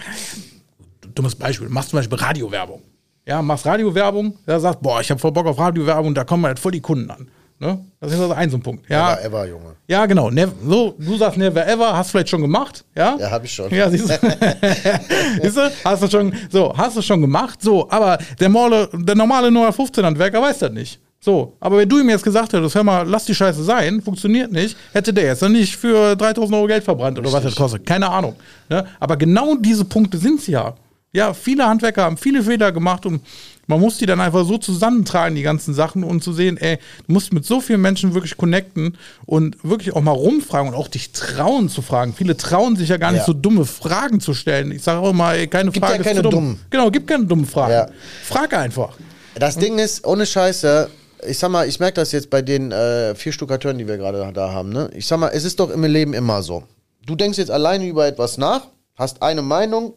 dummes 1.15 1.35
Beispiel, 1.35 1.69
machst 1.69 1.89
zum 1.89 1.99
Beispiel 1.99 2.17
Radiowerbung. 2.17 2.81
Ja, 3.25 3.41
machst 3.41 3.65
Radiowerbung, 3.65 4.37
der 4.45 4.59
sagt, 4.59 4.81
boah, 4.81 4.99
ich 4.99 5.09
habe 5.09 5.19
voll 5.19 5.31
Bock 5.31 5.47
auf 5.47 5.57
Radiowerbung, 5.57 6.13
da 6.13 6.23
kommen 6.23 6.45
halt 6.45 6.59
voll 6.59 6.71
die 6.71 6.81
Kunden 6.81 7.09
an. 7.09 7.27
Ne? 7.59 7.79
Das 8.01 8.11
ist 8.11 8.19
also 8.19 8.33
ein 8.33 8.49
so 8.49 8.57
ein 8.57 8.61
Punkt. 8.61 8.89
Ja. 8.89 9.11
Never 9.15 9.23
ever, 9.23 9.47
Junge. 9.47 9.75
Ja, 9.87 10.05
genau. 10.05 10.29
Never, 10.29 10.51
so, 10.67 10.95
du 10.97 11.15
sagst 11.15 11.37
never 11.37 11.65
ever, 11.65 11.95
hast 11.95 12.09
du 12.09 12.11
vielleicht 12.11 12.29
schon 12.29 12.41
gemacht, 12.41 12.83
ja? 12.95 13.15
Ja, 13.17 13.31
hab 13.31 13.45
ich 13.45 13.53
schon. 13.53 13.73
Ja, 13.73 13.89
siehst 13.89 14.09
du? 14.09 14.13
siehst 15.41 15.57
du? 15.57 15.71
Hast 15.85 16.03
du 16.03 16.09
schon, 16.09 16.33
so, 16.49 16.73
hast 16.75 16.97
du 16.97 17.01
schon 17.01 17.21
gemacht, 17.21 17.61
so, 17.61 17.89
aber 17.89 18.17
der, 18.39 18.49
Morle, 18.49 18.89
der 18.91 19.15
normale 19.15 19.47
0815-Handwerker 19.47 20.41
weiß 20.41 20.59
das 20.59 20.71
nicht. 20.71 20.99
So, 21.21 21.55
aber 21.61 21.77
wenn 21.77 21.87
du 21.87 21.99
ihm 21.99 22.09
jetzt 22.09 22.25
gesagt 22.25 22.51
hättest, 22.51 22.75
hör 22.75 22.83
mal, 22.83 23.07
lass 23.07 23.23
die 23.23 23.33
Scheiße 23.33 23.63
sein, 23.63 24.01
funktioniert 24.01 24.51
nicht, 24.51 24.75
hätte 24.91 25.13
der 25.13 25.23
jetzt 25.23 25.41
dann 25.41 25.53
nicht 25.53 25.77
für 25.77 26.17
3000 26.17 26.53
Euro 26.53 26.67
Geld 26.67 26.83
verbrannt 26.83 27.17
oder 27.17 27.27
Richtig. 27.27 27.45
was 27.45 27.53
das 27.53 27.55
kostet. 27.55 27.85
Keine 27.85 28.09
Ahnung. 28.09 28.35
Ne? 28.67 28.85
Aber 28.99 29.15
genau 29.15 29.55
diese 29.55 29.85
Punkte 29.85 30.17
sind 30.17 30.41
es 30.41 30.47
ja. 30.47 30.75
Ja, 31.15 31.33
viele 31.35 31.67
Handwerker 31.67 32.03
haben 32.03 32.17
viele 32.17 32.41
Fehler 32.41 32.71
gemacht 32.71 33.05
und 33.05 33.21
man 33.67 33.79
muss 33.79 33.97
die 33.97 34.05
dann 34.05 34.19
einfach 34.19 34.45
so 34.45 34.57
zusammentragen, 34.57 35.35
die 35.35 35.43
ganzen 35.43 35.73
Sachen, 35.73 36.03
und 36.03 36.23
zu 36.23 36.33
sehen, 36.33 36.57
ey, 36.57 36.79
du 37.07 37.13
musst 37.13 37.31
mit 37.31 37.45
so 37.45 37.61
vielen 37.61 37.81
Menschen 37.81 38.13
wirklich 38.13 38.35
connecten 38.35 38.97
und 39.25 39.63
wirklich 39.63 39.95
auch 39.95 40.01
mal 40.01 40.11
rumfragen 40.11 40.69
und 40.69 40.75
auch 40.75 40.87
dich 40.87 41.11
trauen 41.11 41.69
zu 41.69 41.81
fragen. 41.81 42.13
Viele 42.13 42.35
trauen 42.35 42.75
sich 42.75 42.89
ja 42.89 42.97
gar 42.97 43.11
nicht 43.11 43.21
ja. 43.21 43.25
so 43.25 43.33
dumme 43.33 43.65
Fragen 43.65 44.19
zu 44.19 44.33
stellen. 44.33 44.71
Ich 44.71 44.81
sage 44.81 44.99
auch 44.99 45.13
mal, 45.13 45.35
ey, 45.35 45.47
keine 45.47 45.71
gibt 45.71 45.85
Frage 45.85 45.99
ja 45.99 46.03
keine 46.03 46.19
ist 46.19 46.25
zu 46.25 46.29
dumm. 46.29 46.31
Dummen. 46.31 46.59
Genau, 46.69 46.91
gib 46.91 47.07
keine 47.07 47.25
dummen 47.25 47.45
Fragen. 47.45 47.73
Ja. 47.73 47.87
Frag 48.23 48.53
einfach. 48.53 48.97
Das 49.35 49.57
Ding 49.57 49.79
ist, 49.79 50.05
ohne 50.05 50.25
Scheiße, 50.25 50.89
ich 51.27 51.37
sag 51.37 51.49
mal, 51.49 51.67
ich 51.67 51.79
merke 51.79 51.95
das 51.95 52.11
jetzt 52.11 52.29
bei 52.29 52.41
den 52.41 52.71
äh, 52.71 53.15
vier 53.15 53.31
Stuckateuren, 53.31 53.77
die 53.77 53.87
wir 53.87 53.97
gerade 53.97 54.31
da 54.33 54.51
haben. 54.51 54.69
Ne? 54.69 54.89
Ich 54.95 55.07
sag 55.07 55.19
mal, 55.19 55.29
es 55.29 55.43
ist 55.43 55.59
doch 55.59 55.69
im 55.69 55.83
Leben 55.83 56.13
immer 56.13 56.43
so. 56.43 56.63
Du 57.05 57.15
denkst 57.15 57.37
jetzt 57.37 57.51
alleine 57.51 57.85
über 57.85 58.07
etwas 58.07 58.37
nach, 58.37 58.67
hast 58.95 59.21
eine 59.21 59.41
Meinung, 59.41 59.93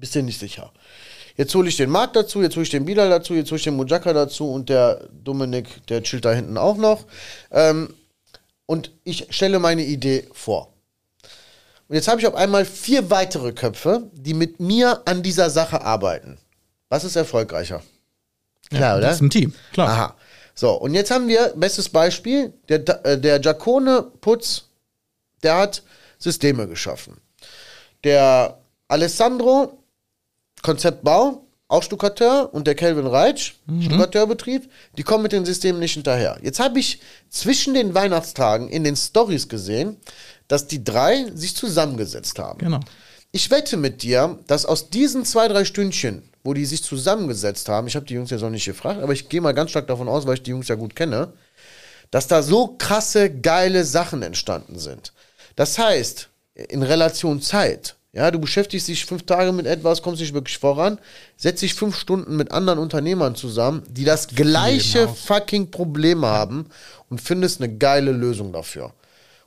bist 0.00 0.14
dir 0.14 0.22
nicht 0.22 0.40
sicher. 0.40 0.72
Jetzt 1.36 1.54
hole 1.54 1.68
ich 1.68 1.76
den 1.76 1.90
Marc 1.90 2.12
dazu, 2.14 2.42
jetzt 2.42 2.56
hole 2.56 2.64
ich 2.64 2.70
den 2.70 2.84
Bilal 2.84 3.08
dazu, 3.08 3.34
jetzt 3.34 3.50
hole 3.50 3.58
ich 3.58 3.64
den 3.64 3.76
Mujaka 3.76 4.12
dazu 4.12 4.50
und 4.50 4.68
der 4.68 5.08
Dominik, 5.12 5.86
der 5.86 6.02
chillt 6.02 6.24
da 6.24 6.32
hinten 6.32 6.58
auch 6.58 6.76
noch. 6.76 7.04
Ähm, 7.50 7.94
und 8.66 8.92
ich 9.04 9.26
stelle 9.30 9.58
meine 9.58 9.84
Idee 9.84 10.28
vor. 10.32 10.72
Und 11.88 11.96
jetzt 11.96 12.08
habe 12.08 12.20
ich 12.20 12.26
auf 12.26 12.34
einmal 12.34 12.64
vier 12.64 13.10
weitere 13.10 13.52
Köpfe, 13.52 14.10
die 14.12 14.34
mit 14.34 14.60
mir 14.60 15.02
an 15.06 15.22
dieser 15.22 15.50
Sache 15.50 15.82
arbeiten. 15.82 16.38
Was 16.88 17.04
ist 17.04 17.16
erfolgreicher? 17.16 17.82
Klar, 18.68 18.98
oder? 18.98 19.06
Das 19.06 19.16
ist 19.16 19.22
ein 19.22 19.30
Team, 19.30 19.54
klar. 19.72 19.88
Aha. 19.88 20.16
So, 20.54 20.72
und 20.74 20.94
jetzt 20.94 21.10
haben 21.10 21.26
wir, 21.26 21.52
bestes 21.56 21.88
Beispiel, 21.88 22.52
der, 22.68 23.04
äh, 23.04 23.18
der 23.18 23.38
Giacone 23.38 24.02
Putz, 24.20 24.66
der 25.42 25.56
hat 25.56 25.82
Systeme 26.18 26.68
geschaffen. 26.68 27.20
Der 28.04 28.58
Alessandro, 28.88 29.79
Konzeptbau, 30.62 31.46
auch 31.68 31.82
Stuckateur 31.82 32.52
und 32.52 32.66
der 32.66 32.74
Kelvin 32.74 33.06
Reitsch, 33.06 33.54
Stuckateurbetrieb, 33.80 34.68
die 34.98 35.02
kommen 35.04 35.22
mit 35.22 35.32
den 35.32 35.44
Systemen 35.44 35.78
nicht 35.78 35.94
hinterher. 35.94 36.36
Jetzt 36.42 36.58
habe 36.58 36.80
ich 36.80 37.00
zwischen 37.28 37.74
den 37.74 37.94
Weihnachtstagen 37.94 38.68
in 38.68 38.82
den 38.82 38.96
Stories 38.96 39.48
gesehen, 39.48 39.96
dass 40.48 40.66
die 40.66 40.82
drei 40.82 41.30
sich 41.32 41.54
zusammengesetzt 41.54 42.38
haben. 42.40 42.58
Genau. 42.58 42.80
Ich 43.30 43.50
wette 43.52 43.76
mit 43.76 44.02
dir, 44.02 44.40
dass 44.48 44.66
aus 44.66 44.90
diesen 44.90 45.24
zwei, 45.24 45.46
drei 45.46 45.64
Stündchen, 45.64 46.24
wo 46.42 46.54
die 46.54 46.66
sich 46.66 46.82
zusammengesetzt 46.82 47.68
haben, 47.68 47.86
ich 47.86 47.94
habe 47.94 48.06
die 48.06 48.14
Jungs 48.14 48.30
jetzt 48.30 48.40
noch 48.40 48.50
nicht 48.50 48.64
gefragt, 48.64 49.00
aber 49.00 49.12
ich 49.12 49.28
gehe 49.28 49.40
mal 49.40 49.54
ganz 49.54 49.70
stark 49.70 49.86
davon 49.86 50.08
aus, 50.08 50.26
weil 50.26 50.34
ich 50.34 50.42
die 50.42 50.50
Jungs 50.50 50.66
ja 50.66 50.74
gut 50.74 50.96
kenne, 50.96 51.32
dass 52.10 52.26
da 52.26 52.42
so 52.42 52.74
krasse, 52.78 53.30
geile 53.30 53.84
Sachen 53.84 54.22
entstanden 54.22 54.80
sind. 54.80 55.12
Das 55.54 55.78
heißt, 55.78 56.28
in 56.54 56.82
Relation 56.82 57.40
Zeit, 57.40 57.94
ja, 58.12 58.30
du 58.30 58.40
beschäftigst 58.40 58.88
dich 58.88 59.04
fünf 59.04 59.24
Tage 59.24 59.52
mit 59.52 59.66
etwas, 59.66 60.02
kommst 60.02 60.20
nicht 60.20 60.34
wirklich 60.34 60.58
voran, 60.58 60.98
setzt 61.36 61.62
dich 61.62 61.74
fünf 61.74 61.96
Stunden 61.96 62.36
mit 62.36 62.50
anderen 62.50 62.80
Unternehmern 62.80 63.36
zusammen, 63.36 63.82
die 63.88 64.04
das 64.04 64.28
gleiche 64.28 65.06
fucking 65.08 65.70
Problem 65.70 66.24
haben 66.24 66.66
und 67.08 67.20
findest 67.20 67.60
eine 67.60 67.72
geile 67.76 68.10
Lösung 68.10 68.52
dafür. 68.52 68.92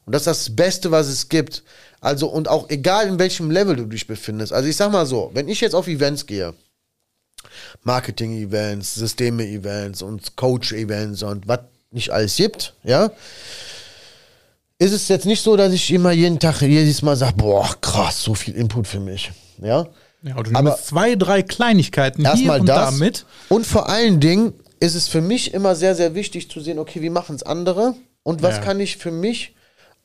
Und 0.05 0.13
das 0.13 0.21
ist 0.21 0.27
das 0.27 0.55
Beste, 0.55 0.91
was 0.91 1.07
es 1.07 1.27
gibt. 1.27 1.63
Also, 1.99 2.27
und 2.27 2.47
auch 2.47 2.69
egal 2.69 3.07
in 3.07 3.19
welchem 3.19 3.51
Level 3.51 3.75
du 3.75 3.85
dich 3.85 4.07
befindest. 4.07 4.53
Also, 4.53 4.67
ich 4.69 4.75
sag 4.75 4.91
mal 4.91 5.05
so, 5.05 5.31
wenn 5.33 5.47
ich 5.47 5.61
jetzt 5.61 5.73
auf 5.73 5.87
Events 5.87 6.25
gehe, 6.25 6.53
Marketing-Events, 7.83 8.95
Systeme-Events 8.95 10.01
und 10.01 10.35
Coach-Events 10.35 11.23
und 11.23 11.47
was 11.47 11.59
nicht 11.91 12.09
alles 12.11 12.35
gibt, 12.37 12.73
ja, 12.83 13.11
ist 14.83 14.91
es 14.91 15.07
jetzt 15.07 15.25
nicht 15.25 15.41
so, 15.41 15.55
dass 15.55 15.71
ich 15.73 15.91
immer 15.91 16.11
jeden 16.11 16.39
Tag, 16.39 16.61
jedes 16.61 17.01
Mal 17.01 17.15
sage, 17.15 17.33
boah, 17.37 17.69
krass, 17.81 18.21
so 18.23 18.33
viel 18.33 18.55
Input 18.55 18.87
für 18.87 18.99
mich. 18.99 19.31
Ja. 19.61 19.87
Ja, 20.23 20.41
du 20.41 20.51
Aber- 20.53 20.77
zwei, 20.77 21.15
drei 21.15 21.41
Kleinigkeiten 21.41 22.21
hier 22.21 22.31
Erstmal 22.31 22.59
und 22.61 22.67
das. 22.67 22.91
da 22.97 23.03
mit. 23.03 23.25
Und 23.49 23.65
vor 23.67 23.89
allen 23.89 24.19
Dingen 24.19 24.53
ist 24.79 24.95
es 24.95 25.07
für 25.07 25.21
mich 25.21 25.53
immer 25.53 25.75
sehr, 25.75 25.95
sehr 25.95 26.15
wichtig 26.15 26.49
zu 26.49 26.59
sehen, 26.61 26.79
okay, 26.79 27.01
wie 27.01 27.09
machen 27.09 27.35
es 27.35 27.43
andere 27.43 27.95
und 28.23 28.41
was 28.41 28.55
Ja. 28.57 28.61
kann 28.61 28.79
ich 28.79 28.97
für 28.97 29.11
mich 29.11 29.55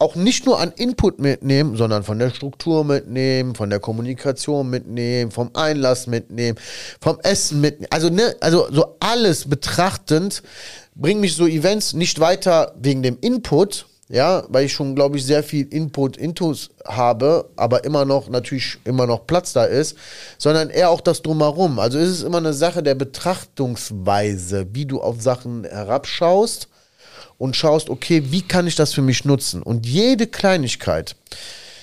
auch 0.00 0.14
nicht 0.14 0.46
nur 0.46 0.60
an 0.60 0.72
Input 0.76 1.18
mitnehmen, 1.18 1.76
sondern 1.76 2.04
von 2.04 2.20
der 2.20 2.30
Struktur 2.30 2.84
mitnehmen, 2.84 3.56
von 3.56 3.68
der 3.70 3.80
Kommunikation 3.80 4.70
mitnehmen, 4.70 5.32
vom 5.32 5.50
Einlass 5.54 6.06
mitnehmen, 6.06 6.56
vom 7.00 7.18
Essen 7.24 7.60
mitnehmen. 7.60 7.88
Also, 7.90 8.08
ne, 8.08 8.36
also 8.40 8.68
so 8.70 8.96
alles 9.00 9.48
betrachtend 9.48 10.42
bringen 10.94 11.20
mich 11.20 11.34
so 11.34 11.46
Events 11.48 11.94
nicht 11.94 12.20
weiter 12.20 12.74
wegen 12.80 13.02
dem 13.02 13.18
Input, 13.20 13.86
ja, 14.08 14.44
weil 14.48 14.64
ich 14.64 14.72
schon, 14.72 14.94
glaube 14.94 15.18
ich, 15.18 15.26
sehr 15.26 15.42
viel 15.42 15.66
Input, 15.66 16.16
Intus 16.16 16.70
habe, 16.86 17.50
aber 17.56 17.84
immer 17.84 18.06
noch, 18.06 18.30
natürlich 18.30 18.78
immer 18.84 19.06
noch 19.06 19.26
Platz 19.26 19.52
da 19.52 19.64
ist, 19.64 19.96
sondern 20.38 20.70
eher 20.70 20.88
auch 20.88 21.02
das 21.02 21.20
Drumherum. 21.20 21.78
Also 21.78 21.98
ist 21.98 22.08
es 22.08 22.22
immer 22.22 22.38
eine 22.38 22.54
Sache 22.54 22.82
der 22.82 22.94
Betrachtungsweise, 22.94 24.66
wie 24.72 24.86
du 24.86 25.02
auf 25.02 25.20
Sachen 25.20 25.64
herabschaust 25.64 26.68
und 27.36 27.54
schaust, 27.54 27.90
okay, 27.90 28.22
wie 28.30 28.42
kann 28.42 28.66
ich 28.66 28.76
das 28.76 28.94
für 28.94 29.02
mich 29.02 29.26
nutzen? 29.26 29.62
Und 29.62 29.86
jede 29.86 30.26
Kleinigkeit, 30.26 31.14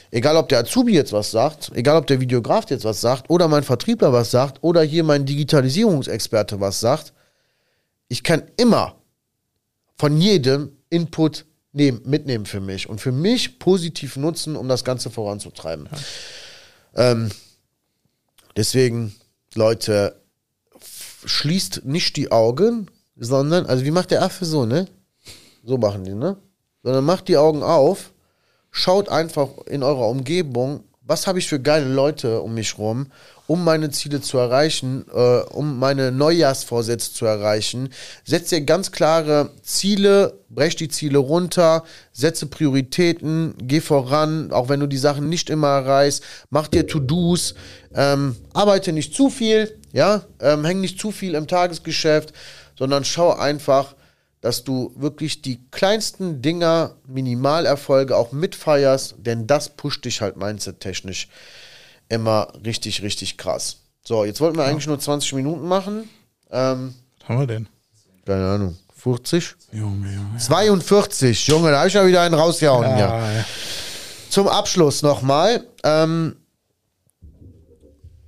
egal 0.09 0.35
ob 0.35 0.49
der 0.49 0.59
Azubi 0.59 0.93
jetzt 0.93 1.13
was 1.13 1.29
sagt, 1.29 1.71
egal 1.75 1.95
ob 1.95 2.07
der 2.07 2.21
Videograf 2.21 2.67
jetzt 2.71 2.85
was 2.85 3.01
sagt, 3.01 3.29
oder 3.29 3.47
mein 3.47 3.63
Vertriebler 3.63 4.11
was 4.11 4.31
sagt, 4.31 4.57
oder 4.61 4.81
hier 4.81 5.03
mein 5.03 5.27
Digitalisierungsexperte 5.27 6.59
was 6.59 6.79
sagt, 6.79 7.13
ich 8.07 8.23
kann 8.23 8.43
immer 8.57 8.95
von 9.95 10.19
jedem 10.19 10.71
Input 10.89 11.45
nehmen, 11.75 12.01
mitnehmen 12.05 12.45
für 12.45 12.61
mich 12.61 12.89
und 12.89 12.99
für 12.99 13.11
mich 13.11 13.59
positiv 13.59 14.15
nutzen, 14.15 14.55
um 14.55 14.67
das 14.67 14.83
Ganze 14.83 15.09
voranzutreiben. 15.09 15.89
Ähm, 16.95 17.29
deswegen, 18.55 19.15
Leute, 19.53 20.15
schließt 21.25 21.85
nicht 21.85 22.15
die 22.15 22.31
Augen, 22.31 22.87
sondern, 23.17 23.65
also 23.65 23.83
wie 23.85 23.91
macht 23.91 24.11
der 24.11 24.23
Affe 24.23 24.45
so, 24.45 24.65
ne? 24.65 24.87
So 25.63 25.77
machen 25.77 26.03
die, 26.03 26.13
ne? 26.13 26.37
Sondern 26.83 27.03
macht 27.03 27.27
die 27.27 27.37
Augen 27.37 27.63
auf, 27.63 28.13
schaut 28.71 29.09
einfach 29.09 29.49
in 29.65 29.83
eurer 29.83 30.07
Umgebung, 30.07 30.83
was 31.01 31.27
habe 31.27 31.39
ich 31.39 31.47
für 31.47 31.59
geile 31.59 31.91
Leute 31.91 32.41
um 32.41 32.53
mich 32.53 32.77
rum, 32.77 33.11
um 33.47 33.63
meine 33.63 33.91
Ziele 33.91 34.21
zu 34.21 34.37
erreichen, 34.37 35.05
äh, 35.13 35.39
um 35.41 35.77
meine 35.77 36.11
Neujahrsvorsätze 36.11 37.13
zu 37.13 37.25
erreichen. 37.25 37.89
Setzt 38.23 38.51
dir 38.51 38.61
ganz 38.61 38.91
klare 38.91 39.51
Ziele, 39.61 40.39
brech 40.49 40.75
die 40.75 40.89
Ziele 40.89 41.19
runter, 41.19 41.83
setze 42.11 42.47
Prioritäten, 42.47 43.53
geh 43.59 43.81
voran, 43.81 44.51
auch 44.51 44.69
wenn 44.69 44.79
du 44.79 44.87
die 44.87 44.97
Sachen 44.97 45.29
nicht 45.29 45.49
immer 45.49 45.69
erreichst, 45.69 46.23
mach 46.49 46.67
dir 46.67 46.87
To-Dos, 46.87 47.55
ähm, 47.93 48.35
arbeite 48.53 48.91
nicht 48.91 49.13
zu 49.13 49.29
viel, 49.29 49.77
ja, 49.93 50.23
ähm, 50.39 50.65
häng 50.65 50.81
nicht 50.81 50.99
zu 50.99 51.11
viel 51.11 51.35
im 51.35 51.47
Tagesgeschäft, 51.47 52.33
sondern 52.77 53.05
schau 53.05 53.33
einfach, 53.33 53.95
dass 54.41 54.63
du 54.63 54.93
wirklich 54.95 55.41
die 55.41 55.59
kleinsten 55.71 56.41
Dinger, 56.41 56.95
Minimalerfolge 57.07 58.15
auch 58.15 58.31
mitfeierst, 58.31 59.15
denn 59.17 59.47
das 59.47 59.69
pusht 59.69 60.05
dich 60.05 60.21
halt 60.21 60.37
mindset-technisch 60.37 61.29
immer 62.09 62.47
richtig, 62.65 63.01
richtig 63.01 63.37
krass. 63.37 63.77
So, 64.03 64.25
jetzt 64.25 64.39
wollten 64.41 64.57
wir 64.57 64.65
eigentlich 64.65 64.87
nur 64.87 64.99
20 64.99 65.33
Minuten 65.33 65.67
machen. 65.67 66.09
Ähm, 66.51 66.93
Was 67.19 67.29
haben 67.29 67.39
wir 67.39 67.47
denn? 67.47 67.67
keine 68.25 68.45
Ahnung, 68.45 68.77
40? 68.95 69.55
Junge, 69.71 70.11
Junge. 70.13 70.37
42, 70.39 71.47
Junge, 71.47 71.71
da 71.71 71.77
habe 71.79 71.87
ich 71.87 71.93
ja 71.93 72.05
wieder 72.07 72.21
einen 72.21 72.33
rausgehauen. 72.33 72.85
Ja, 72.97 73.31
ja. 73.31 73.45
Zum 74.29 74.47
Abschluss 74.47 75.03
nochmal. 75.03 75.63
Ähm, 75.83 76.35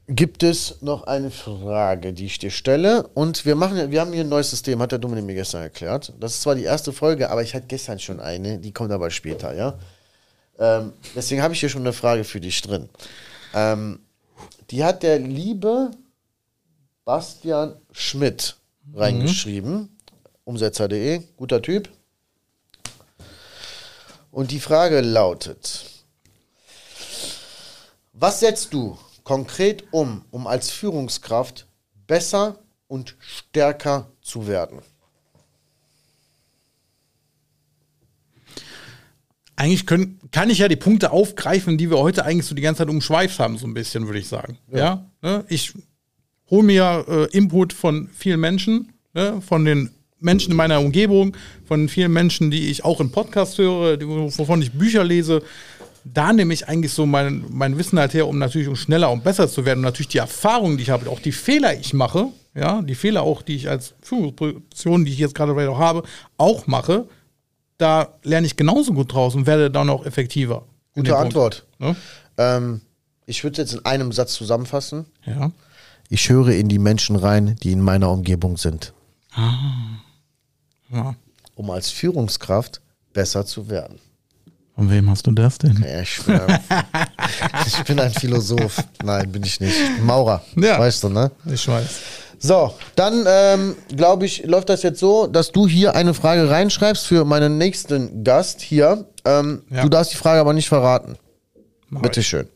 gibt 0.08 0.44
es 0.44 0.82
noch 0.82 1.04
eine 1.04 1.32
Frage, 1.32 2.14
die 2.14 2.26
ich 2.26 2.40
dir 2.40 2.52
stelle? 2.52 3.08
Und 3.14 3.46
wir 3.46 3.56
machen, 3.56 3.92
wir 3.92 4.02
haben 4.02 4.14
hier 4.14 4.24
ein 4.24 4.30
neues 4.30 4.50
System, 4.50 4.82
hat 4.82 4.92
der 4.92 5.00
Dominik 5.00 5.26
mir 5.26 5.36
gestern 5.36 5.64
erklärt. 5.64 6.14
Das 6.20 6.34
ist 6.34 6.42
zwar 6.44 6.56
die 6.56 6.64
erste 6.64 6.94
Folge, 6.94 7.30
aber 7.30 7.44
ich 7.44 7.54
hatte 7.54 7.66
gestern 7.68 8.00
schon 8.00 8.20
eine, 8.20 8.58
die 8.58 8.72
kommt 8.72 8.92
aber 8.92 9.10
später, 9.12 9.54
ja. 9.54 9.78
Ähm, 10.60 10.94
deswegen 11.16 11.42
habe 11.42 11.54
ich 11.54 11.60
hier 11.60 11.70
schon 11.70 11.82
eine 11.82 11.94
Frage 11.94 12.24
für 12.24 12.40
dich 12.40 12.62
drin. 12.62 12.90
Ähm, 13.54 14.00
die 14.70 14.84
hat 14.84 15.04
der 15.04 15.20
liebe 15.20 15.92
Bastian 17.06 17.76
Schmidt 17.92 18.58
reingeschrieben. 18.94 19.98
Umsetzer.de, 20.44 21.24
guter 21.36 21.62
Typ. 21.62 21.90
Und 24.32 24.52
die 24.52 24.60
Frage 24.60 25.02
lautet: 25.02 25.86
Was 28.14 28.40
setzt 28.40 28.74
du 28.74 28.98
konkret 29.24 29.86
um, 29.92 30.24
um 30.32 30.48
als 30.48 30.70
Führungskraft 30.70 31.68
besser 32.08 32.60
und 32.88 33.16
stärker 33.20 34.12
zu 34.22 34.48
werden? 34.48 34.82
Eigentlich 39.60 39.88
können, 39.88 40.20
kann 40.32 40.52
ich 40.52 40.60
ja 40.60 40.68
die 40.68 40.76
Punkte 40.76 41.12
aufgreifen, 41.12 41.80
die 41.80 41.90
wir 41.90 41.98
heute 41.98 42.24
eigentlich 42.24 42.46
so 42.46 42.54
die 42.54 42.62
ganze 42.62 42.80
Zeit 42.80 42.90
umschweift 42.90 43.40
haben, 43.40 43.58
so 43.58 43.66
ein 43.66 43.74
bisschen, 43.74 44.06
würde 44.06 44.20
ich 44.20 44.28
sagen. 44.28 44.60
Ja. 44.72 45.10
ne? 45.24 45.44
Ich 45.50 45.74
hole 46.52 46.64
mir 46.64 47.06
äh, 47.10 47.36
Input 47.36 47.74
von 47.74 48.08
vielen 48.14 48.40
Menschen, 48.40 48.94
ne? 49.16 49.42
von 49.42 49.66
den 49.66 49.90
Menschen 50.20 50.52
in 50.52 50.58
meiner 50.58 50.80
Umgebung, 50.80 51.36
von 51.66 51.90
vielen 51.90 52.14
Menschen, 52.14 52.52
die 52.52 52.70
ich 52.70 52.86
auch 52.86 53.00
im 53.02 53.12
Podcast 53.12 53.58
höre, 53.58 53.98
die, 53.98 54.08
wovon 54.08 54.62
ich 54.62 54.72
Bücher 54.74 55.04
lese. 55.04 55.42
Da 56.04 56.34
nehme 56.34 56.54
ich 56.54 56.68
eigentlich 56.68 56.94
so 56.94 57.08
mein, 57.08 57.44
mein 57.50 57.80
Wissen 57.80 57.98
halt 57.98 58.14
her, 58.14 58.28
um 58.28 58.38
natürlich 58.38 58.68
um 58.68 58.76
schneller 58.76 59.12
und 59.12 59.24
besser 59.24 59.50
zu 59.50 59.66
werden. 59.66 59.80
Und 59.80 59.86
natürlich 59.86 60.10
die 60.10 60.20
Erfahrungen, 60.20 60.78
die 60.78 60.84
ich 60.84 60.92
habe, 60.92 61.10
auch 61.10 61.20
die 61.20 61.32
Fehler, 61.32 61.74
die 61.74 61.82
ich 61.82 61.94
mache, 61.96 62.28
ja, 62.56 62.84
die 62.84 62.96
Fehler 62.96 63.24
auch, 63.24 63.42
die 63.42 63.56
ich 63.56 63.70
als 63.70 63.96
Führungsposition, 64.02 65.04
die 65.04 65.12
ich 65.12 65.20
jetzt 65.20 65.34
gerade 65.34 65.54
auch 65.70 65.80
habe, 65.80 66.04
auch 66.38 66.68
mache, 66.68 67.08
da 67.78 68.10
lerne 68.24 68.48
ich 68.48 68.56
genauso 68.56 68.94
gut 68.94 69.14
draus 69.14 69.36
und 69.36 69.46
werde 69.46 69.70
dann 69.72 69.90
auch 69.90 70.06
effektiver. 70.06 70.64
Gute 70.94 71.16
Antwort. 71.18 71.66
Punkt, 71.78 72.00
Ähm, 72.38 72.82
ich 73.26 73.44
würde 73.44 73.62
jetzt 73.62 73.74
in 73.74 73.86
einem 73.86 74.12
Satz 74.12 74.34
zusammenfassen. 74.34 75.06
Ne? 75.26 75.36
Ja. 75.40 75.52
Ich 76.10 76.30
höre 76.30 76.50
in 76.50 76.70
die 76.70 76.80
Menschen 76.80 77.16
rein, 77.16 77.56
die 77.62 77.72
in 77.72 77.82
meiner 77.82 78.10
Umgebung 78.10 78.58
sind, 78.58 78.94
ja. 80.90 81.16
um 81.56 81.70
als 81.70 81.90
Führungskraft 81.90 82.82
besser 83.14 83.46
zu 83.46 83.70
werden. 83.70 84.00
Von 84.76 84.90
wem 84.90 85.10
hast 85.10 85.28
du 85.28 85.32
das 85.32 85.58
denn? 85.58 85.84
Ja, 85.84 86.02
ich 86.02 86.14
schwör. 86.14 86.48
ich 87.66 87.84
bin 87.84 88.00
ein 88.00 88.12
Philosoph. 88.12 88.84
Nein, 89.04 89.32
bin 89.32 89.44
ich 89.44 89.60
nicht. 89.60 89.76
Ich 89.76 89.96
bin 89.98 90.06
Maurer. 90.06 90.44
Ja. 90.56 90.80
Weißt 90.80 91.04
du, 91.04 91.10
ne? 91.10 91.32
Ich 91.46 91.68
weiß. 91.68 92.00
So, 92.40 92.74
dann 92.96 93.26
ähm, 93.28 93.76
glaube 93.96 94.26
ich, 94.26 94.46
läuft 94.46 94.70
das 94.70 94.84
jetzt 94.84 95.00
so, 95.00 95.28
dass 95.28 95.52
du 95.52 95.68
hier 95.68 95.96
eine 95.96 96.14
Frage 96.14 96.50
reinschreibst 96.50 97.06
für 97.08 97.26
meinen 97.26 97.58
nächsten 97.58 98.24
Gast 98.24 98.62
hier. 98.62 99.06
Ähm, 99.26 99.64
Ja. 99.70 99.82
Du 99.82 99.90
darfst 99.90 100.12
die 100.14 100.18
Frage 100.18 100.40
aber 100.40 100.54
nicht 100.54 100.68
verraten. 100.70 101.18
Mach 101.90 102.02
Bitte 102.02 102.20
ich. 102.20 102.28
schön. 102.28 102.48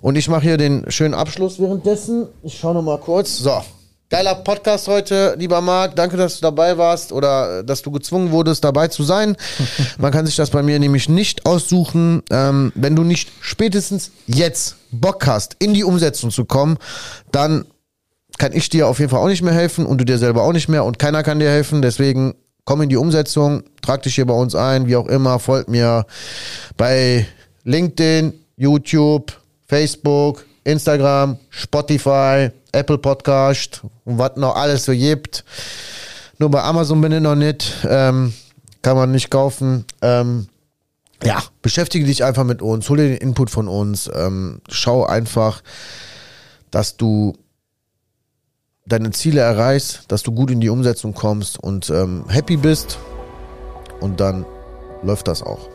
Und 0.00 0.16
ich 0.16 0.28
mache 0.28 0.42
hier 0.42 0.56
den 0.56 0.90
schönen 0.90 1.14
Abschluss 1.14 1.58
währenddessen. 1.58 2.28
Ich 2.42 2.58
schaue 2.58 2.74
noch 2.74 2.82
mal 2.82 2.98
kurz. 2.98 3.38
So. 3.38 3.62
Geiler 4.10 4.34
Podcast 4.34 4.88
heute, 4.88 5.34
lieber 5.38 5.62
Marc. 5.62 5.96
Danke, 5.96 6.18
dass 6.18 6.34
du 6.34 6.42
dabei 6.42 6.76
warst 6.76 7.12
oder 7.12 7.60
äh, 7.60 7.64
dass 7.64 7.80
du 7.80 7.90
gezwungen 7.90 8.30
wurdest, 8.30 8.62
dabei 8.62 8.88
zu 8.88 9.04
sein. 9.04 9.36
Man 9.98 10.12
kann 10.12 10.26
sich 10.26 10.36
das 10.36 10.50
bei 10.50 10.62
mir 10.62 10.78
nämlich 10.78 11.08
nicht 11.08 11.46
aussuchen. 11.46 12.22
Ähm, 12.30 12.72
wenn 12.74 12.94
du 12.94 13.04
nicht 13.04 13.30
spätestens 13.40 14.10
jetzt 14.26 14.76
Bock 14.90 15.26
hast, 15.26 15.56
in 15.60 15.72
die 15.72 15.82
Umsetzung 15.82 16.30
zu 16.30 16.44
kommen, 16.44 16.76
dann 17.30 17.64
kann 18.38 18.52
ich 18.52 18.68
dir 18.68 18.88
auf 18.88 18.98
jeden 18.98 19.10
Fall 19.10 19.20
auch 19.20 19.28
nicht 19.28 19.42
mehr 19.42 19.54
helfen 19.54 19.86
und 19.86 19.98
du 19.98 20.04
dir 20.04 20.18
selber 20.18 20.42
auch 20.42 20.52
nicht 20.52 20.68
mehr 20.68 20.84
und 20.84 20.98
keiner 20.98 21.22
kann 21.22 21.38
dir 21.38 21.50
helfen. 21.50 21.82
Deswegen 21.82 22.34
komm 22.64 22.82
in 22.82 22.88
die 22.88 22.96
Umsetzung, 22.96 23.64
trag 23.82 24.02
dich 24.02 24.14
hier 24.14 24.26
bei 24.26 24.34
uns 24.34 24.54
ein, 24.54 24.86
wie 24.86 24.96
auch 24.96 25.06
immer, 25.06 25.38
folgt 25.38 25.68
mir 25.68 26.06
bei 26.76 27.26
LinkedIn, 27.64 28.32
YouTube, 28.56 29.32
Facebook, 29.66 30.44
Instagram, 30.64 31.38
Spotify, 31.50 32.50
Apple 32.72 32.98
Podcast 32.98 33.82
und 34.04 34.18
was 34.18 34.36
noch 34.36 34.56
alles 34.56 34.84
so 34.84 34.92
gibt. 34.92 35.44
Nur 36.38 36.50
bei 36.50 36.62
Amazon 36.62 37.00
bin 37.00 37.12
ich 37.12 37.20
noch 37.20 37.34
nicht. 37.34 37.72
Ähm, 37.88 38.32
kann 38.82 38.96
man 38.96 39.12
nicht 39.12 39.30
kaufen. 39.30 39.84
Ähm, 40.02 40.48
ja, 41.22 41.42
beschäftige 41.62 42.04
dich 42.04 42.24
einfach 42.24 42.44
mit 42.44 42.62
uns, 42.62 42.88
hol 42.88 42.96
dir 42.96 43.08
den 43.08 43.16
Input 43.16 43.48
von 43.48 43.68
uns. 43.68 44.10
Ähm, 44.12 44.60
schau 44.68 45.06
einfach, 45.06 45.62
dass 46.72 46.96
du 46.96 47.36
deine 48.86 49.10
Ziele 49.10 49.40
erreichst, 49.40 50.10
dass 50.10 50.22
du 50.22 50.32
gut 50.32 50.50
in 50.50 50.60
die 50.60 50.68
Umsetzung 50.68 51.14
kommst 51.14 51.62
und 51.62 51.90
ähm, 51.90 52.24
happy 52.28 52.56
bist. 52.56 52.98
Und 54.00 54.20
dann 54.20 54.44
läuft 55.02 55.28
das 55.28 55.42
auch. 55.42 55.68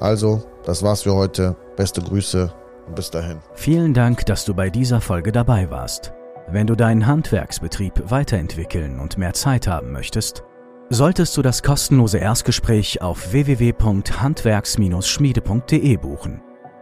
Also, 0.00 0.42
das 0.64 0.82
war's 0.82 1.02
für 1.02 1.14
heute. 1.14 1.56
Beste 1.76 2.02
Grüße 2.02 2.52
und 2.86 2.96
bis 2.96 3.10
dahin. 3.10 3.38
Vielen 3.54 3.94
Dank, 3.94 4.26
dass 4.26 4.44
du 4.44 4.54
bei 4.54 4.68
dieser 4.70 5.00
Folge 5.00 5.32
dabei 5.32 5.70
warst. 5.70 6.12
Wenn 6.50 6.66
du 6.66 6.74
deinen 6.74 7.06
Handwerksbetrieb 7.06 8.10
weiterentwickeln 8.10 8.98
und 9.00 9.18
mehr 9.18 9.34
Zeit 9.34 9.66
haben 9.66 9.92
möchtest, 9.92 10.44
solltest 10.88 11.36
du 11.36 11.42
das 11.42 11.62
kostenlose 11.62 12.16
Erstgespräch 12.18 13.02
auf 13.02 13.32
www.handwerks-schmiede.de 13.32 15.96
buchen. 15.98 16.40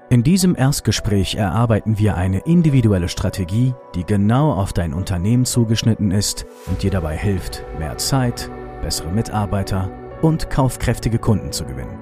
In 0.09 0.23
diesem 0.23 0.55
Erstgespräch 0.55 1.35
erarbeiten 1.35 1.99
wir 1.99 2.17
eine 2.17 2.39
individuelle 2.39 3.09
Strategie, 3.09 3.75
die 3.97 4.05
genau 4.05 4.53
auf 4.53 4.73
dein 4.73 4.95
Unternehmen 4.95 5.45
zugeschnitten 5.45 6.13
ist 6.13 6.47
und 6.67 6.85
dir 6.85 6.93
dabei 6.93 7.17
hilft, 7.17 7.65
mehr 7.81 7.99
Zeit, 7.99 8.49
bessere 8.83 9.11
Mitarbeiter 9.11 9.91
und 10.23 10.49
kaufkräftige 10.49 11.19
Kunden 11.19 11.51
zu 11.51 11.65
gewinnen. 11.65 11.99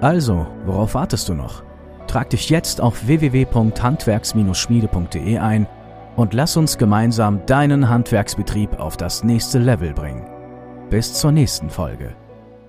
Also, 0.00 0.48
worauf 0.66 0.94
wartest 0.94 1.28
du 1.28 1.34
noch? 1.34 1.62
Trag 2.08 2.28
dich 2.30 2.50
jetzt 2.50 2.80
auf 2.80 3.06
www.handwerks-schmiede.de 3.06 5.38
ein 5.38 5.68
und 6.16 6.34
lass 6.34 6.56
uns 6.56 6.76
gemeinsam 6.76 7.46
deinen 7.46 7.88
Handwerksbetrieb 7.88 8.80
auf 8.80 8.96
das 8.96 9.22
nächste 9.22 9.60
Level 9.60 9.94
bringen. 9.94 10.28
Bis 10.90 11.14
zur 11.14 11.30
nächsten 11.30 11.70
Folge. 11.70 12.16